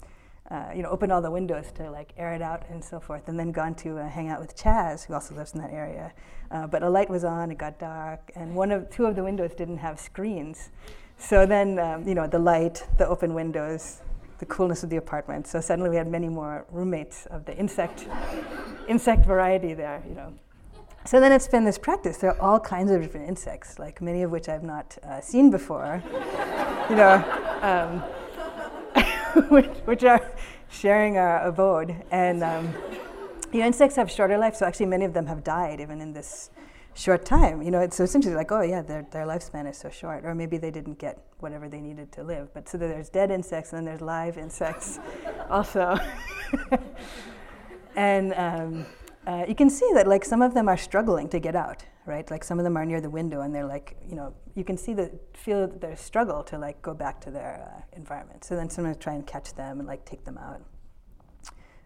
uh, 0.52 0.70
you 0.76 0.84
know 0.84 0.90
opened 0.90 1.12
all 1.12 1.20
the 1.20 1.32
windows 1.32 1.72
to 1.74 1.90
like 1.90 2.14
air 2.16 2.34
it 2.34 2.44
out 2.44 2.62
and 2.70 2.84
so 2.84 3.00
forth, 3.00 3.28
and 3.28 3.40
then 3.40 3.52
gone 3.52 3.74
to 3.74 3.98
uh, 3.98 4.08
hang 4.08 4.30
out 4.30 4.40
with 4.40 4.56
Chaz, 4.56 5.08
who 5.08 5.16
also 5.16 5.34
lives 5.34 5.56
in 5.56 5.62
that 5.62 5.72
area. 5.72 6.14
Uh, 6.52 6.68
but 6.68 6.84
a 6.84 6.90
light 6.90 7.10
was 7.10 7.24
on, 7.24 7.50
it 7.50 7.58
got 7.58 7.80
dark, 7.80 8.32
and 8.36 8.54
one 8.54 8.72
of 8.72 8.88
two 8.92 9.08
of 9.08 9.16
the 9.16 9.24
windows 9.24 9.56
didn't 9.56 9.80
have 9.80 10.00
screens. 10.00 10.70
So 11.18 11.48
then 11.48 11.80
um, 11.80 12.08
you 12.08 12.14
know 12.14 12.28
the 12.28 12.38
light, 12.38 12.86
the 13.00 13.08
open 13.08 13.34
windows, 13.34 14.02
the 14.40 14.46
coolness 14.46 14.84
of 14.84 14.90
the 14.90 14.98
apartment. 14.98 15.48
So 15.48 15.62
suddenly 15.62 15.90
we 15.90 15.96
had 15.96 16.08
many 16.08 16.30
more 16.30 16.66
roommates 16.70 17.26
of 17.28 17.46
the 17.46 17.56
insect 17.58 18.08
insect 18.88 19.26
variety 19.26 19.74
there. 19.74 20.04
You 20.08 20.16
know. 20.16 20.34
So 21.06 21.20
then 21.20 21.32
it's 21.32 21.48
been 21.48 21.66
this 21.66 21.78
practice. 21.78 22.18
There 22.18 22.32
are 22.32 22.42
all 22.42 22.60
kinds 22.60 22.90
of 22.90 23.00
different 23.00 23.30
insects, 23.30 23.78
like 23.78 24.02
many 24.02 24.24
of 24.24 24.32
which 24.32 24.50
I've 24.50 24.64
not 24.64 24.98
uh, 25.04 25.22
seen 25.22 25.52
before, 25.52 26.02
you 26.90 26.96
know, 26.96 27.24
um, 27.62 28.00
which, 29.50 29.70
which, 29.86 30.04
are 30.04 30.32
sharing 30.70 31.18
our 31.18 31.46
abode. 31.46 31.96
And 32.10 32.44
um, 32.44 32.74
you 33.54 33.60
know, 33.60 33.68
insects 33.68 33.96
have 33.98 34.10
shorter 34.10 34.38
life, 34.40 34.56
so 34.56 34.66
actually 34.66 34.88
many 34.88 35.06
of 35.06 35.14
them 35.14 35.28
have 35.28 35.44
died 35.44 35.80
even 35.80 36.02
in 36.02 36.12
this 36.12 36.50
short 36.96 37.26
time. 37.26 37.62
You 37.62 37.72
know, 37.72 37.82
it's, 37.82 37.98
so 37.98 38.04
interesting, 38.04 38.34
like, 38.34 38.52
oh 38.52 38.62
yeah, 38.62 38.82
their, 38.82 39.06
their 39.12 39.26
lifespan 39.26 39.70
is 39.70 39.78
so 39.78 39.90
short, 39.90 40.26
or 40.26 40.34
maybe 40.34 40.58
they 40.58 40.72
didn't 40.72 40.98
get 40.98 41.20
whatever 41.40 41.70
they 41.70 41.82
needed 41.82 42.12
to 42.14 42.24
live. 42.24 42.54
But 42.54 42.68
so 42.68 42.78
there's 42.78 43.10
dead 43.10 43.32
insects 43.32 43.74
and 43.74 43.80
then 43.80 43.86
there's 43.86 44.02
live 44.02 44.38
insects 44.38 45.00
also. 45.50 45.98
and 47.96 48.34
um, 48.34 48.86
uh, 49.28 49.46
you 49.48 49.56
can 49.56 49.70
see 49.70 49.90
that 49.94 50.08
like 50.08 50.24
some 50.24 50.42
of 50.42 50.54
them 50.54 50.68
are 50.70 50.78
struggling 50.78 51.28
to 51.30 51.40
get 51.40 51.56
out, 51.56 51.86
right? 52.06 52.30
Like 52.32 52.44
some 52.44 52.60
of 52.60 52.64
them 52.64 52.78
are 52.78 52.86
near 52.86 53.02
the 53.02 53.10
window 53.10 53.42
and 53.42 53.54
they're 53.54 53.66
like, 53.66 53.98
you 54.08 54.16
know, 54.16 54.34
you 54.56 54.64
can 54.64 54.78
see 54.78 54.94
the 54.94 55.12
feel 55.34 55.68
their 55.68 55.96
struggle 55.96 56.44
to 56.44 56.58
like 56.58 56.82
go 56.82 56.94
back 56.94 57.20
to 57.22 57.32
their 57.32 57.70
uh, 57.76 57.98
environment. 57.98 58.44
So 58.44 58.56
then 58.56 58.70
someone 58.70 58.96
try 58.96 59.14
and 59.14 59.28
catch 59.28 59.54
them 59.54 59.80
and 59.80 59.88
like 59.88 60.06
take 60.06 60.24
them 60.24 60.38
out. 60.38 60.62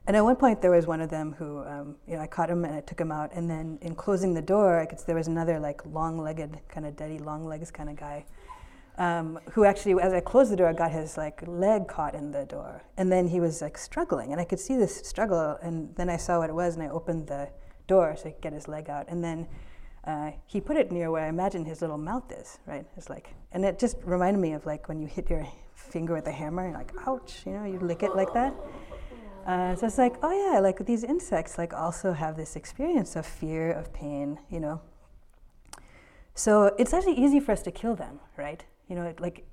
And 0.10 0.18
at 0.18 0.24
one 0.24 0.38
point, 0.38 0.60
there 0.60 0.72
was 0.72 0.88
one 0.88 1.02
of 1.02 1.12
them 1.12 1.36
who, 1.38 1.60
um, 1.66 1.96
you 2.08 2.16
know, 2.16 2.22
I 2.24 2.26
caught 2.26 2.50
him 2.50 2.66
and 2.66 2.74
I 2.74 2.82
took 2.82 3.00
him 3.00 3.12
out. 3.12 3.30
And 3.32 3.48
then 3.48 3.78
in 3.84 3.94
closing 3.94 4.34
the 4.34 4.42
door, 4.42 4.80
I 4.80 4.88
could, 4.88 4.98
there 5.06 5.16
was 5.16 5.28
another 5.28 5.60
like 5.60 5.86
long-legged, 5.86 6.62
kind 6.68 6.88
of 6.88 6.96
daddy 6.96 7.20
long 7.20 7.46
legs 7.46 7.70
kind 7.70 7.92
of 7.92 7.96
guy, 7.96 8.26
um, 8.98 9.38
who 9.52 9.66
actually, 9.66 10.02
as 10.02 10.12
I 10.12 10.20
closed 10.20 10.52
the 10.52 10.56
door, 10.56 10.74
got 10.74 10.90
his 10.90 11.16
like 11.16 11.48
leg 11.48 11.88
caught 11.88 12.16
in 12.16 12.32
the 12.32 12.44
door. 12.46 12.82
And 12.98 13.12
then 13.12 13.28
he 13.28 13.40
was 13.40 13.62
like 13.62 13.78
struggling, 13.78 14.32
and 14.32 14.42
I 14.42 14.46
could 14.46 14.60
see 14.60 14.76
this 14.76 14.96
struggle. 15.08 15.60
And 15.62 15.96
then 15.96 16.10
I 16.10 16.18
saw 16.18 16.40
what 16.40 16.50
it 16.50 16.56
was, 16.56 16.74
and 16.74 16.82
I 16.82 16.90
opened 16.90 17.28
the 17.28 17.48
door 17.86 18.16
so 18.18 18.30
he 18.30 18.32
could 18.32 18.42
get 18.42 18.54
his 18.54 18.68
leg 18.68 18.90
out. 18.90 19.06
And 19.10 19.24
then 19.24 19.48
uh, 20.06 20.32
he 20.48 20.60
put 20.60 20.76
it 20.76 20.92
near 20.92 21.12
where 21.12 21.26
I 21.26 21.30
imagine 21.30 21.66
his 21.66 21.82
little 21.82 22.00
mouth 22.00 22.32
is, 22.32 22.58
right? 22.66 22.84
It's 22.98 23.12
like, 23.12 23.36
and 23.52 23.64
it 23.64 23.78
just 23.78 23.98
reminded 24.04 24.40
me 24.40 24.54
of 24.54 24.66
like 24.66 24.90
when 24.90 25.00
you 25.00 25.06
hit 25.06 25.30
your 25.30 25.48
finger 25.76 26.16
with 26.16 26.26
a 26.26 26.32
hammer, 26.32 26.68
you're 26.68 26.78
like, 26.80 26.94
ouch, 27.06 27.44
you 27.46 27.52
know, 27.52 27.66
you 27.66 27.78
lick 27.78 28.02
it 28.02 28.16
like 28.16 28.34
that. 28.34 28.56
Uh, 29.50 29.76
so 29.76 29.88
it's 29.88 29.98
like, 29.98 30.14
oh 30.22 30.32
yeah, 30.32 30.60
like 30.60 30.86
these 30.86 31.04
insects 31.04 31.58
like 31.58 31.74
also 31.74 32.14
have 32.14 32.38
this 32.38 32.56
experience 32.56 33.16
of 33.16 33.26
fear, 33.26 33.72
of 33.72 33.92
pain, 33.92 34.38
you 34.52 34.60
know. 34.60 34.80
So 36.36 36.76
it's 36.78 36.94
actually 36.94 37.18
easy 37.18 37.40
for 37.40 37.54
us 37.54 37.64
to 37.64 37.72
kill 37.72 37.96
them, 37.96 38.20
right? 38.38 38.64
You 38.88 38.96
know, 38.96 39.12
like 39.18 39.48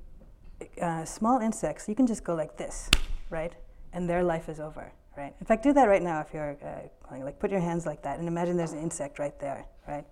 uh, 0.82 1.06
small 1.06 1.40
insects, 1.40 1.88
you 1.88 1.94
can 1.94 2.06
just 2.06 2.24
go 2.24 2.34
like 2.34 2.58
this, 2.58 2.90
right? 3.30 3.54
And 3.94 4.06
their 4.06 4.22
life 4.22 4.50
is 4.50 4.60
over, 4.60 4.92
right? 5.16 5.34
In 5.40 5.46
fact, 5.46 5.62
do 5.62 5.72
that 5.72 5.88
right 5.88 6.02
now 6.02 6.20
if 6.20 6.34
you're 6.34 6.58
uh, 6.62 7.16
like 7.24 7.38
put 7.38 7.50
your 7.50 7.60
hands 7.60 7.86
like 7.86 8.02
that 8.02 8.18
and 8.18 8.28
imagine 8.28 8.58
there's 8.58 8.72
an 8.72 8.82
insect 8.82 9.18
right 9.18 9.40
there, 9.40 9.64
right? 9.88 10.04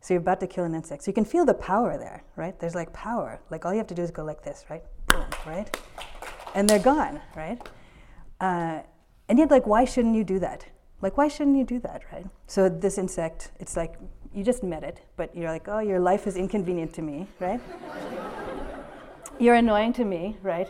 So 0.00 0.14
you're 0.14 0.20
about 0.20 0.40
to 0.40 0.48
kill 0.48 0.64
an 0.64 0.74
insect. 0.74 1.04
So 1.04 1.12
you 1.12 1.14
can 1.14 1.24
feel 1.24 1.44
the 1.44 1.54
power 1.54 1.96
there, 1.96 2.24
right? 2.34 2.58
There's 2.58 2.74
like 2.74 2.92
power. 2.92 3.40
Like 3.52 3.64
all 3.64 3.70
you 3.70 3.78
have 3.78 3.86
to 3.86 3.94
do 3.94 4.02
is 4.02 4.10
go 4.10 4.24
like 4.24 4.42
this, 4.42 4.64
right? 4.68 4.82
Boom, 5.06 5.26
right? 5.46 5.80
And 6.56 6.68
they're 6.68 6.80
gone, 6.80 7.20
right? 7.36 7.60
Uh, 8.40 8.80
and 9.28 9.38
yet, 9.38 9.50
like, 9.50 9.66
why 9.66 9.84
shouldn't 9.84 10.14
you 10.14 10.24
do 10.24 10.38
that? 10.38 10.66
Like, 11.02 11.16
why 11.16 11.28
shouldn't 11.28 11.56
you 11.56 11.64
do 11.64 11.78
that, 11.80 12.02
right? 12.12 12.26
So 12.46 12.68
this 12.68 12.98
insect, 12.98 13.50
it's 13.60 13.76
like 13.76 13.96
you 14.32 14.44
just 14.44 14.62
met 14.62 14.84
it, 14.84 15.00
but 15.16 15.34
you're 15.36 15.50
like, 15.50 15.68
oh, 15.68 15.80
your 15.80 16.00
life 16.00 16.26
is 16.26 16.36
inconvenient 16.36 16.94
to 16.94 17.02
me, 17.02 17.26
right? 17.40 17.60
you're 19.38 19.56
annoying 19.56 19.92
to 19.94 20.04
me, 20.04 20.36
right? 20.42 20.68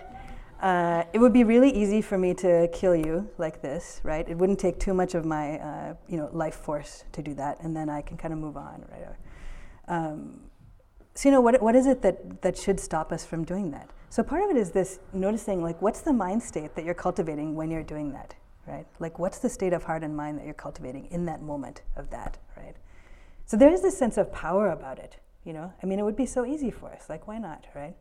Uh, 0.61 1.05
it 1.13 1.19
would 1.19 1.35
be 1.35 1.45
really 1.45 1.71
easy 1.71 2.01
for 2.01 2.17
me 2.17 2.33
to 2.33 2.69
kill 2.73 2.97
you 2.97 3.29
like 3.39 3.61
this, 3.61 4.01
right? 4.03 4.27
It 4.29 4.39
wouldn't 4.39 4.59
take 4.59 4.81
too 4.81 4.95
much 4.95 5.15
of 5.15 5.25
my, 5.25 5.59
uh, 5.59 5.95
you 6.09 6.17
know, 6.17 6.31
life 6.33 6.55
force 6.55 7.05
to 7.13 7.23
do 7.23 7.35
that, 7.35 7.61
and 7.61 7.77
then 7.77 7.91
I 7.91 8.01
can 8.01 8.17
kind 8.17 8.33
of 8.33 8.41
move 8.41 8.57
on, 8.57 8.85
right? 8.91 9.17
Um, 9.89 10.41
so 11.15 11.29
you 11.29 11.33
know, 11.33 11.41
what, 11.41 11.61
what 11.63 11.77
is 11.77 11.87
it 11.87 12.03
that, 12.03 12.43
that 12.43 12.57
should 12.57 12.81
stop 12.81 13.13
us 13.13 13.25
from 13.25 13.45
doing 13.45 13.71
that? 13.73 13.91
So 14.09 14.23
part 14.23 14.43
of 14.45 14.51
it 14.51 14.57
is 14.57 14.71
this 14.71 14.99
noticing, 15.13 15.63
like, 15.63 15.81
what's 15.83 16.01
the 16.01 16.13
mind 16.13 16.43
state 16.43 16.75
that 16.75 16.85
you're 16.85 16.95
cultivating 16.95 17.55
when 17.55 17.71
you're 17.71 17.83
doing 17.83 18.13
that, 18.13 18.35
right? 18.67 18.87
Like, 18.99 19.19
what's 19.19 19.39
the 19.39 19.49
state 19.49 19.73
of 19.73 19.85
heart 19.85 20.03
and 20.03 20.17
mind 20.17 20.39
that 20.39 20.45
you're 20.45 20.55
cultivating 20.55 21.07
in 21.11 21.25
that 21.27 21.43
moment 21.43 21.83
of 21.97 22.11
that, 22.11 22.39
right? 22.57 22.77
So 23.45 23.57
there 23.57 23.73
is 23.73 23.83
this 23.83 23.97
sense 23.97 24.17
of 24.17 24.33
power 24.33 24.71
about 24.71 24.99
it, 24.99 25.17
you 25.45 25.53
know? 25.53 25.73
I 25.83 25.87
mean, 25.87 25.99
it 25.99 26.03
would 26.03 26.17
be 26.17 26.27
so 26.27 26.45
easy 26.45 26.71
for 26.71 26.93
us. 26.93 27.09
Like, 27.09 27.29
why 27.29 27.39
not, 27.39 27.67
right? 27.75 27.95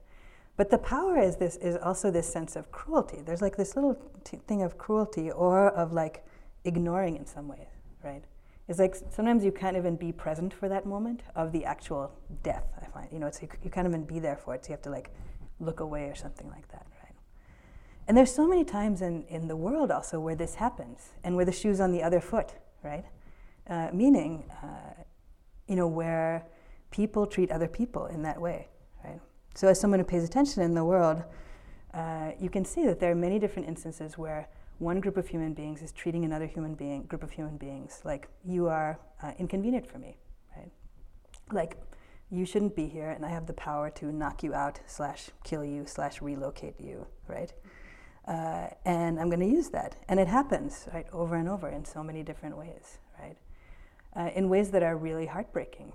But 0.58 0.70
the 0.70 0.78
power 0.78 1.20
is 1.20 1.36
this 1.36 1.58
is 1.58 1.76
also 1.76 2.10
this 2.10 2.32
sense 2.32 2.56
of 2.56 2.72
cruelty. 2.72 3.22
There's 3.26 3.42
like 3.42 3.58
this 3.58 3.76
little 3.76 3.98
t- 4.24 4.40
thing 4.48 4.62
of 4.62 4.78
cruelty 4.78 5.30
or 5.30 5.70
of 5.70 5.92
like 5.92 6.26
ignoring 6.64 7.18
in 7.18 7.26
some 7.26 7.48
ways, 7.48 7.68
right? 8.04 8.24
It's 8.68 8.80
like 8.80 8.96
sometimes 9.12 9.44
you 9.44 9.52
can't 9.52 9.78
even 9.78 9.96
be 9.96 10.12
present 10.12 10.54
for 10.54 10.70
that 10.70 10.86
moment 10.86 11.22
of 11.36 11.52
the 11.52 11.66
actual 11.66 12.12
death. 12.42 12.64
I 12.82 12.86
find 12.88 13.10
you 13.12 13.20
know, 13.20 13.28
it's 13.28 13.42
you, 13.42 13.50
you 13.64 13.70
can't 13.70 13.88
even 13.88 14.06
be 14.06 14.20
there 14.20 14.38
for 14.38 14.56
it. 14.56 14.66
So 14.66 14.70
you 14.70 14.74
have 14.74 14.82
to 14.84 14.90
like 14.90 15.12
look 15.60 15.82
away 15.82 16.06
or 16.06 16.16
something 16.16 16.50
like 16.50 16.68
that. 16.70 16.88
And 18.07 18.15
there's 18.15 18.33
so 18.33 18.48
many 18.48 18.63
times 18.63 19.01
in, 19.01 19.24
in 19.29 19.48
the 19.48 19.55
world 19.55 19.89
also 19.91 20.20
where 20.20 20.35
this 20.35 20.55
happens 20.55 21.09
and 21.24 21.35
where 21.35 21.46
the 21.46 21.51
shoe's 21.51 21.79
on 21.79 21.91
the 21.91 22.03
other 22.03 22.20
foot, 22.20 22.53
right? 22.83 23.05
Uh, 23.68 23.89
meaning, 23.91 24.44
uh, 24.61 25.03
you 25.68 25.75
know, 25.75 25.87
where 25.87 26.46
people 26.91 27.25
treat 27.25 27.51
other 27.51 27.68
people 27.68 28.05
in 28.05 28.22
that 28.22 28.39
way, 28.39 28.68
right? 29.03 29.20
So 29.55 29.68
as 29.68 29.79
someone 29.79 30.00
who 30.00 30.05
pays 30.05 30.24
attention 30.24 30.61
in 30.61 30.75
the 30.75 30.85
world, 30.85 31.24
uh, 31.94 32.31
you 32.39 32.50
can 32.50 32.63
see 32.63 32.85
that 32.85 33.00
there 33.00 33.11
are 33.11 33.15
many 33.15 33.39
different 33.39 33.68
instances 33.68 34.18
where 34.18 34.50
one 34.77 35.00
group 35.00 35.18
of 35.18 35.27
human 35.27 35.53
beings 35.53 35.81
is 35.81 35.91
treating 35.91 36.25
another 36.25 36.46
human 36.46 36.75
being, 36.75 37.03
group 37.03 37.24
of 37.24 37.31
human 37.31 37.57
beings 37.57 38.01
like 38.03 38.27
you 38.44 38.68
are 38.68 39.00
uh, 39.24 39.31
inconvenient 39.39 39.89
for 39.89 39.98
me, 39.98 40.18
right? 40.55 40.72
Like 41.51 41.77
you 42.29 42.46
shouldn't 42.46 42.75
be 42.75 42.87
here, 42.87 43.11
and 43.11 43.25
I 43.25 43.29
have 43.29 43.48
the 43.48 43.53
power 43.53 43.89
to 43.91 44.11
knock 44.11 44.44
you 44.44 44.53
out, 44.53 44.79
slash 44.85 45.29
kill 45.44 45.63
you, 45.63 45.85
slash 45.85 46.22
relocate 46.22 46.75
you, 46.79 47.07
right? 47.27 47.53
Uh, 48.27 48.68
and 48.85 49.20
I'm 49.20 49.29
going 49.29 49.40
to 49.40 49.46
use 49.46 49.70
that. 49.70 49.96
And 50.07 50.20
it 50.20 50.27
happens, 50.27 50.88
right, 50.94 51.05
over 51.14 51.35
and 51.35 51.48
over 51.48 51.70
in 51.70 51.85
so 51.85 52.03
many 52.03 52.24
different 52.24 52.57
ways, 52.57 52.98
right? 53.20 53.38
Uh, 54.16 54.31
in 54.35 54.50
ways 54.50 54.72
that 54.72 54.81
are 54.81 54.98
really 54.98 55.27
heartbreaking. 55.27 55.94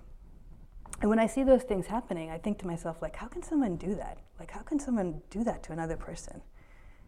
And 1.00 1.08
when 1.08 1.18
I 1.18 1.26
see 1.26 1.42
those 1.42 1.62
things 1.62 1.86
happening, 1.86 2.30
I 2.30 2.38
think 2.38 2.58
to 2.58 2.66
myself, 2.66 3.00
like, 3.00 3.16
how 3.16 3.26
can 3.26 3.42
someone 3.42 3.76
do 3.76 3.94
that? 3.94 4.18
Like, 4.38 4.50
how 4.50 4.60
can 4.60 4.78
someone 4.78 5.22
do 5.30 5.42
that 5.44 5.62
to 5.64 5.72
another 5.72 5.96
person? 5.96 6.42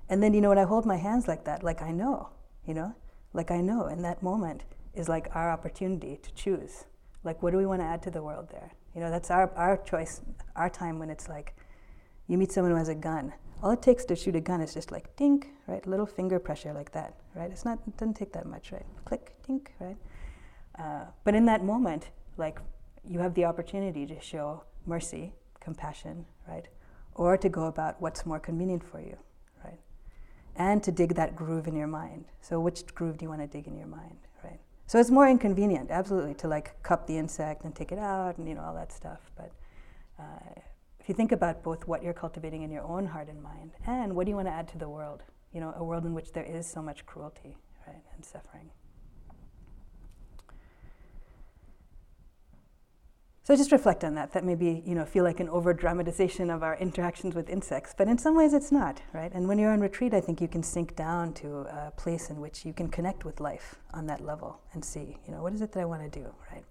And 0.08 0.22
then, 0.22 0.35
you 0.35 0.40
know, 0.40 0.48
when 0.48 0.58
I 0.58 0.64
hold 0.64 0.87
my 0.87 0.96
hands 0.96 1.28
like 1.28 1.44
that, 1.44 1.62
like, 1.62 1.82
I 1.82 1.92
know, 1.92 2.30
you 2.66 2.74
know, 2.74 2.94
like, 3.32 3.50
I 3.50 3.61
know 3.61 3.87
in 3.87 4.02
that 4.02 4.22
moment 4.22 4.64
is 4.94 5.08
like 5.08 5.28
our 5.35 5.50
opportunity 5.50 6.18
to 6.22 6.35
choose. 6.35 6.85
Like, 7.22 7.42
what 7.42 7.52
do 7.52 7.58
we 7.58 7.66
want 7.66 7.80
to 7.80 7.87
add 7.87 8.02
to 8.02 8.11
the 8.11 8.22
world 8.22 8.48
there? 8.50 8.72
You 8.94 9.00
know, 9.00 9.11
that's 9.11 9.30
our, 9.30 9.50
our 9.54 9.76
choice, 9.76 10.20
our 10.56 10.68
time 10.68 10.98
when 10.98 11.08
it's 11.08 11.28
like, 11.28 11.54
you 12.28 12.38
meet 12.38 12.50
someone 12.50 12.72
who 12.72 12.78
has 12.78 12.88
a 12.88 12.94
gun 12.94 13.32
all 13.62 13.70
it 13.70 13.81
takes 13.81 14.05
to 14.07 14.16
shoot 14.16 14.35
a 14.35 14.40
gun 14.40 14.61
is 14.61 14.75
just 14.75 14.90
like 14.90 15.14
dink, 15.16 15.48
right? 15.68 15.87
Little 15.87 16.07
finger 16.07 16.38
pressure 16.40 16.72
like 16.72 16.92
that, 16.92 17.14
right? 17.35 17.51
It's 17.51 17.64
not, 17.64 17.79
it 17.87 17.96
doesn't 17.96 18.14
take 18.14 18.33
that 18.33 18.46
much, 18.46 18.72
right? 18.72 18.87
Click, 19.05 19.35
dink, 19.46 19.72
right? 19.79 19.96
Uh, 20.79 21.05
but 21.25 21.35
in 21.35 21.46
that 21.46 21.64
moment, 21.64 22.11
like 22.37 22.59
you 23.09 23.20
have 23.20 23.35
the 23.35 23.44
opportunity 23.44 24.05
to 24.07 24.20
show 24.20 24.64
mercy, 24.87 25.33
compassion, 25.61 26.25
right? 26.48 26.66
Or 27.14 27.37
to 27.37 27.48
go 27.48 27.66
about 27.66 28.01
what's 28.01 28.27
more 28.27 28.40
convenient 28.40 28.83
for 28.83 29.01
you, 29.01 29.16
right? 29.64 29.79
And 30.57 30.83
to 30.83 30.90
dig 30.90 31.14
that 31.14 31.37
groove 31.37 31.68
in 31.68 31.77
your 31.77 31.87
mind. 31.87 32.25
So 32.40 32.59
which 32.59 32.87
groove 32.94 33.18
do 33.18 33.25
you 33.25 33.29
want 33.29 33.42
to 33.42 33.46
dig 33.46 33.68
in 33.68 33.77
your 33.77 33.87
mind, 33.87 34.16
right? 34.42 34.59
So 34.87 34.98
it's 34.98 35.11
more 35.11 35.29
inconvenient, 35.29 35.90
absolutely, 35.90 36.35
to 36.35 36.48
like 36.48 36.83
cup 36.83 37.07
the 37.07 37.16
insect 37.16 37.64
and 37.64 37.75
take 37.75 37.92
it 37.92 37.98
out 37.98 38.38
and 38.38 38.48
you 38.48 38.55
know 38.55 38.62
all 38.62 38.75
that 38.75 38.92
stuff. 38.92 39.20
But 39.37 39.53
uh, 40.18 40.61
you 41.12 41.16
think 41.16 41.33
about 41.33 41.62
both 41.62 41.87
what 41.87 42.03
you're 42.03 42.14
cultivating 42.14 42.62
in 42.62 42.70
your 42.70 42.85
own 42.85 43.05
heart 43.05 43.29
and 43.29 43.42
mind 43.42 43.72
and 43.87 44.16
what 44.16 44.25
do 44.25 44.31
you 44.31 44.37
want 44.37 44.48
to 44.48 44.53
add 44.53 44.66
to 44.68 44.79
the 44.79 44.88
world, 44.88 45.22
you 45.53 45.61
know, 45.61 45.75
a 45.77 45.85
world 45.85 46.07
in 46.07 46.14
which 46.14 46.33
there 46.33 46.42
is 46.44 46.66
so 46.66 46.81
much 46.81 47.05
cruelty, 47.05 47.59
right, 47.87 48.03
and 48.14 48.25
suffering. 48.25 48.70
So 53.42 53.55
just 53.55 53.72
reflect 53.72 54.05
on 54.05 54.14
that. 54.14 54.33
That 54.33 54.42
maybe 54.42 54.83
you 54.87 54.94
know 54.94 55.05
feel 55.05 55.25
like 55.25 55.38
an 55.38 55.51
over 55.51 55.75
dramatization 55.75 56.48
of 56.48 56.62
our 56.62 56.79
interactions 56.79 57.35
with 57.35 57.51
insects, 57.51 57.92
but 57.94 58.09
in 58.09 58.16
some 58.16 58.35
ways 58.35 58.55
it's 58.55 58.72
not, 58.72 59.03
right? 59.12 59.33
And 59.35 59.46
when 59.46 59.59
you're 59.59 59.72
on 59.72 59.81
retreat, 59.81 60.14
I 60.14 60.20
think 60.22 60.40
you 60.40 60.48
can 60.48 60.62
sink 60.62 60.96
down 60.96 61.35
to 61.35 61.66
a 61.88 61.92
place 61.94 62.31
in 62.31 62.40
which 62.40 62.64
you 62.64 62.72
can 62.72 62.88
connect 62.88 63.27
with 63.27 63.38
life 63.38 63.75
on 63.92 64.07
that 64.07 64.25
level 64.25 64.62
and 64.72 64.83
see, 64.83 65.18
you 65.27 65.35
know, 65.35 65.42
what 65.42 65.53
is 65.53 65.61
it 65.61 65.72
that 65.72 65.81
I 65.81 65.85
want 65.85 66.11
to 66.11 66.20
do, 66.20 66.33
right? 66.51 66.64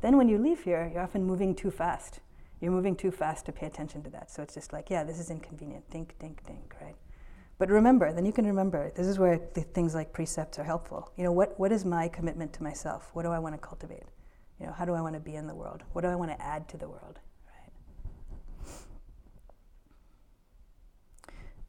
Then 0.00 0.16
when 0.16 0.28
you 0.28 0.38
leave 0.38 0.64
here, 0.64 0.90
you're 0.92 1.02
often 1.02 1.22
moving 1.22 1.54
too 1.54 1.70
fast, 1.70 2.18
you're 2.66 2.74
moving 2.74 2.96
too 2.96 3.12
fast 3.12 3.46
to 3.46 3.52
pay 3.52 3.66
attention 3.66 4.02
to 4.02 4.10
that. 4.10 4.28
So 4.28 4.42
it's 4.42 4.54
just 4.54 4.72
like, 4.72 4.90
yeah, 4.90 5.04
this 5.04 5.20
is 5.20 5.30
inconvenient. 5.30 5.84
Think, 5.88 6.18
think, 6.18 6.42
think, 6.42 6.74
right? 6.80 6.96
But 7.58 7.70
remember, 7.70 8.12
then 8.12 8.26
you 8.26 8.32
can 8.32 8.44
remember, 8.44 8.90
this 8.96 9.06
is 9.06 9.20
where 9.20 9.38
things 9.72 9.94
like 9.94 10.12
precepts 10.12 10.58
are 10.58 10.64
helpful. 10.64 11.12
You 11.16 11.22
know, 11.22 11.30
what, 11.30 11.56
what 11.60 11.70
is 11.70 11.84
my 11.84 12.08
commitment 12.08 12.52
to 12.54 12.64
myself? 12.64 13.10
What 13.12 13.22
do 13.22 13.30
I 13.30 13.38
want 13.38 13.54
to 13.54 13.60
cultivate? 13.60 14.02
You 14.58 14.66
know, 14.66 14.72
how 14.72 14.84
do 14.84 14.94
I 14.94 15.00
want 15.00 15.14
to 15.14 15.20
be 15.20 15.36
in 15.36 15.46
the 15.46 15.54
world? 15.54 15.84
What 15.92 16.02
do 16.02 16.08
I 16.08 16.16
want 16.16 16.32
to 16.32 16.42
add 16.44 16.68
to 16.70 16.76
the 16.76 16.88
world? 16.88 17.20
Right? 17.46 17.70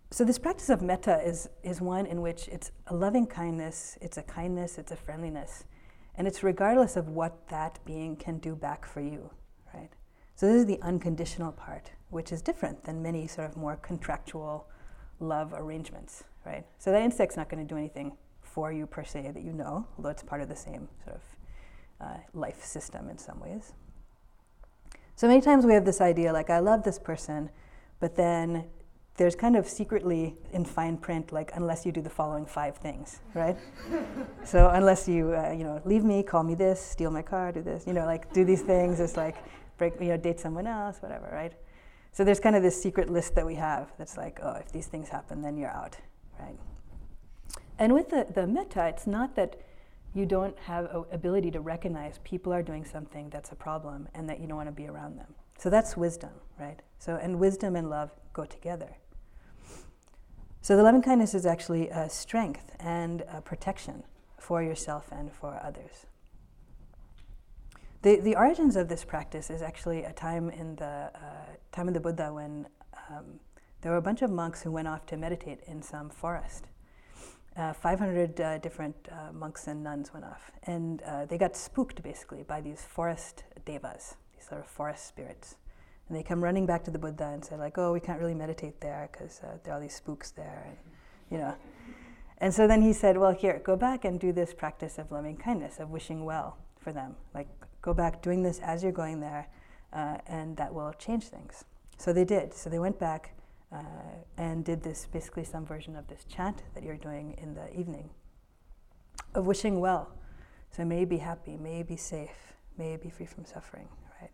So 0.10 0.26
this 0.26 0.40
practice 0.40 0.70
of 0.70 0.82
metta 0.82 1.22
is, 1.24 1.48
is 1.62 1.80
one 1.80 2.08
in 2.08 2.22
which 2.22 2.48
it's 2.48 2.72
a 2.88 2.96
loving 2.96 3.28
kindness, 3.28 4.00
it's 4.02 4.18
a 4.18 4.24
kindness, 4.24 4.80
it's 4.80 4.92
a 4.92 4.98
friendliness, 4.98 5.66
and 6.16 6.28
it's 6.28 6.42
regardless 6.42 6.96
of 6.96 7.10
what 7.10 7.48
that 7.50 7.78
being 7.86 8.16
can 8.16 8.40
do 8.40 8.56
back 8.56 8.88
for 8.88 9.02
you? 9.02 9.30
So 10.38 10.46
this 10.46 10.58
is 10.58 10.66
the 10.68 10.80
unconditional 10.84 11.52
part, 11.52 11.90
which 12.12 12.32
is 12.32 12.44
different 12.44 12.84
than 12.84 13.02
many 13.02 13.26
sort 13.26 13.50
of 13.50 13.58
more 13.58 13.76
contractual 13.78 14.68
love 15.20 15.52
arrangements, 15.52 16.26
right? 16.46 16.64
So 16.78 16.92
that 16.92 17.02
insect's 17.02 17.36
not 17.36 17.50
going 17.50 17.68
to 17.68 17.68
do 17.68 17.76
anything 17.76 18.16
for 18.44 18.72
you 18.72 18.86
per 18.86 19.04
se 19.04 19.32
that 19.34 19.42
you 19.42 19.52
know, 19.52 19.88
although 19.98 20.10
it's 20.10 20.22
part 20.22 20.42
of 20.42 20.48
the 20.48 20.56
same 20.56 20.90
sort 21.04 21.16
of 21.16 21.22
uh, 22.00 22.18
life 22.36 22.64
system 22.64 23.10
in 23.10 23.18
some 23.18 23.40
ways. 23.40 23.74
So 25.16 25.28
many 25.28 25.42
times 25.42 25.66
we 25.66 25.74
have 25.74 25.86
this 25.86 26.02
idea 26.02 26.32
like, 26.32 26.52
I 26.52 26.60
love 26.60 26.84
this 26.84 27.00
person, 27.00 27.50
but 28.00 28.16
then 28.16 28.66
there's 29.16 29.36
kind 29.36 29.56
of 29.56 29.68
secretly 29.68 30.38
in 30.54 30.66
fine 30.66 30.98
print, 30.98 31.32
like 31.32 31.50
unless 31.56 31.84
you 31.84 31.92
do 31.92 32.02
the 32.02 32.12
following 32.12 32.46
five 32.46 32.78
things, 32.78 33.22
right? 33.34 33.58
so 34.44 34.70
unless 34.70 35.08
you, 35.08 35.34
uh, 35.34 35.52
you 35.52 35.64
know, 35.64 35.82
leave 35.84 36.04
me, 36.04 36.22
call 36.22 36.44
me 36.44 36.54
this, 36.54 36.80
steal 36.80 37.10
my 37.10 37.24
car, 37.24 37.52
do 37.52 37.64
this, 37.64 37.88
you 37.88 37.94
know, 37.94 38.06
like 38.06 38.32
do 38.34 38.46
these 38.46 38.62
things, 38.62 39.00
it's 39.00 39.18
like 39.18 39.38
break, 39.78 39.94
you 40.00 40.08
know, 40.08 40.18
date 40.18 40.40
someone 40.40 40.68
else, 40.68 40.98
whatever, 41.00 41.30
right? 41.32 41.54
So 42.12 42.24
there's 42.24 42.40
kind 42.40 42.56
of 42.56 42.64
this 42.64 42.82
secret 42.82 43.10
list 43.10 43.36
that 43.36 43.46
we 43.46 43.56
have 43.56 43.92
that's 43.98 44.18
like, 44.18 44.40
oh, 44.42 44.56
if 44.56 44.72
these 44.72 44.88
things 44.88 45.10
happen, 45.10 45.42
then 45.42 45.58
you're 45.58 45.70
out, 45.70 45.98
right? 46.40 46.58
And 47.80 47.94
with 47.94 48.10
the, 48.10 48.26
the 48.34 48.48
metta, 48.48 48.88
it's 48.88 49.06
not 49.06 49.36
that 49.36 49.62
you 50.14 50.26
don't 50.26 50.58
have 50.60 50.86
a 50.86 51.06
ability 51.12 51.52
to 51.52 51.60
recognize 51.60 52.20
people 52.24 52.52
are 52.52 52.64
doing 52.64 52.84
something 52.84 53.30
that's 53.30 53.52
a 53.52 53.56
problem 53.56 54.08
and 54.16 54.28
that 54.30 54.40
you 54.40 54.48
don't 54.48 54.58
want 54.58 54.68
to 54.68 54.74
be 54.74 54.88
around 54.88 55.18
them. 55.18 55.36
So 55.60 55.70
that's 55.70 55.96
wisdom, 55.96 56.32
right? 56.60 56.80
So 56.98 57.20
and 57.22 57.40
wisdom 57.40 57.76
and 57.76 57.90
love 57.90 58.12
go 58.34 58.46
together. 58.46 58.98
So 60.62 60.76
the 60.76 60.84
loving 60.84 61.02
kindness 61.02 61.34
is 61.34 61.46
actually 61.46 61.90
a 61.90 62.10
strength 62.10 62.72
and 62.80 63.24
a 63.32 63.42
protection 63.42 64.04
for 64.40 64.64
yourself 64.64 65.08
and 65.12 65.32
for 65.32 65.60
others. 65.64 66.08
The, 68.08 68.22
the 68.22 68.38
origins 68.38 68.78
of 68.78 68.88
this 68.88 69.04
practice 69.04 69.50
is 69.50 69.62
actually 69.62 70.06
a 70.06 70.14
time 70.14 70.50
in 70.50 70.78
the 70.78 71.12
uh, 71.14 71.20
time 71.74 71.90
of 71.90 71.94
the 71.94 72.00
Buddha 72.00 72.32
when 72.32 72.66
um, 73.10 73.42
there 73.82 73.92
were 73.92 73.98
a 73.98 74.02
bunch 74.02 74.22
of 74.22 74.32
monks 74.32 74.62
who 74.62 74.72
went 74.72 74.88
off 74.88 75.06
to 75.08 75.18
meditate 75.18 75.60
in 75.68 75.82
some 75.82 76.10
forest. 76.10 76.68
Uh, 77.58 77.74
500 77.74 78.40
uh, 78.40 78.60
different 78.60 78.96
uh, 79.12 79.34
monks 79.34 79.68
and 79.68 79.84
nuns 79.84 80.14
went 80.14 80.24
off, 80.24 80.52
and 80.64 81.02
uh, 81.02 81.26
they 81.26 81.38
got 81.38 81.54
spooked 81.54 82.02
basically 82.02 82.44
by 82.44 82.62
these 82.62 82.82
forest 82.82 83.44
devas, 83.66 84.16
these 84.34 84.48
sort 84.48 84.62
of 84.62 84.68
forest 84.68 85.06
spirits. 85.06 85.58
And 86.08 86.18
they 86.18 86.24
come 86.24 86.42
running 86.42 86.66
back 86.66 86.86
to 86.86 86.92
the 86.92 87.00
Buddha 87.00 87.26
and 87.26 87.44
say, 87.44 87.58
like, 87.58 87.78
oh, 87.78 87.92
we 87.92 88.00
can't 88.00 88.22
really 88.22 88.36
meditate 88.36 88.80
there 88.80 89.10
because 89.12 89.42
uh, 89.44 89.58
there 89.66 89.74
are 89.74 89.76
all 89.76 89.82
these 89.82 89.96
spooks 89.96 90.32
there, 90.32 90.64
and, 90.66 90.78
you 91.30 91.40
know. 91.40 91.56
And 92.38 92.54
so 92.54 92.68
then 92.68 92.82
he 92.84 92.94
said, 92.94 93.18
well, 93.18 93.34
here, 93.34 93.60
go 93.66 93.76
back 93.76 94.06
and 94.06 94.18
do 94.18 94.32
this 94.32 94.54
practice 94.54 94.98
of 94.98 95.12
loving 95.12 95.36
kindness, 95.36 95.78
of 95.78 95.90
wishing 95.90 96.24
well 96.24 96.58
for 96.80 96.94
them. 96.94 97.18
Like, 97.34 97.50
go 97.82 97.94
back 97.94 98.22
doing 98.22 98.44
this 98.44 98.60
as 98.60 98.84
you're 98.84 98.92
going 98.92 99.20
there, 99.20 99.48
uh, 99.94 100.18
and 100.28 100.58
that 100.58 100.74
will 100.74 100.94
change 100.94 101.26
things. 101.26 101.66
So 101.98 102.14
they 102.14 102.26
did. 102.26 102.54
So 102.54 102.70
they 102.70 102.80
went 102.80 103.00
back 103.00 103.34
uh, 103.72 103.80
and 104.38 104.64
did 104.64 104.84
this, 104.84 105.08
basically 105.12 105.44
some 105.44 105.66
version 105.66 105.96
of 105.96 106.08
this 106.08 106.24
chant 106.26 106.64
that 106.74 106.84
you're 106.84 106.98
doing 106.98 107.36
in 107.42 107.54
the 107.54 107.74
evening, 107.78 108.10
of 109.34 109.46
wishing 109.46 109.80
well. 109.80 110.12
So 110.72 110.86
may 110.86 111.06
be 111.06 111.18
happy, 111.18 111.58
may 111.58 111.84
be 111.84 111.96
safe, 111.96 112.54
may 112.78 112.98
be 112.98 113.10
free 113.10 113.26
from 113.26 113.46
suffering. 113.46 113.88
Right? 114.22 114.32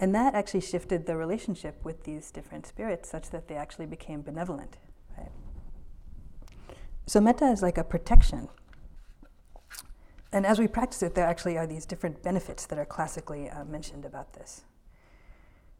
And 0.00 0.14
that 0.14 0.34
actually 0.34 0.60
shifted 0.60 1.06
the 1.06 1.16
relationship 1.16 1.84
with 1.84 2.04
these 2.04 2.30
different 2.30 2.66
spirits 2.66 3.08
such 3.08 3.30
that 3.30 3.48
they 3.48 3.54
actually 3.54 3.86
became 3.86 4.22
benevolent. 4.22 4.78
Right? 5.16 5.30
So 7.06 7.20
metta 7.20 7.46
is 7.46 7.62
like 7.62 7.78
a 7.78 7.84
protection. 7.84 8.48
And 10.34 10.44
as 10.44 10.58
we 10.58 10.66
practice 10.66 11.00
it, 11.04 11.14
there 11.14 11.24
actually 11.24 11.56
are 11.56 11.66
these 11.66 11.86
different 11.86 12.20
benefits 12.24 12.66
that 12.66 12.76
are 12.76 12.84
classically 12.84 13.48
uh, 13.48 13.64
mentioned 13.64 14.04
about 14.04 14.32
this. 14.32 14.64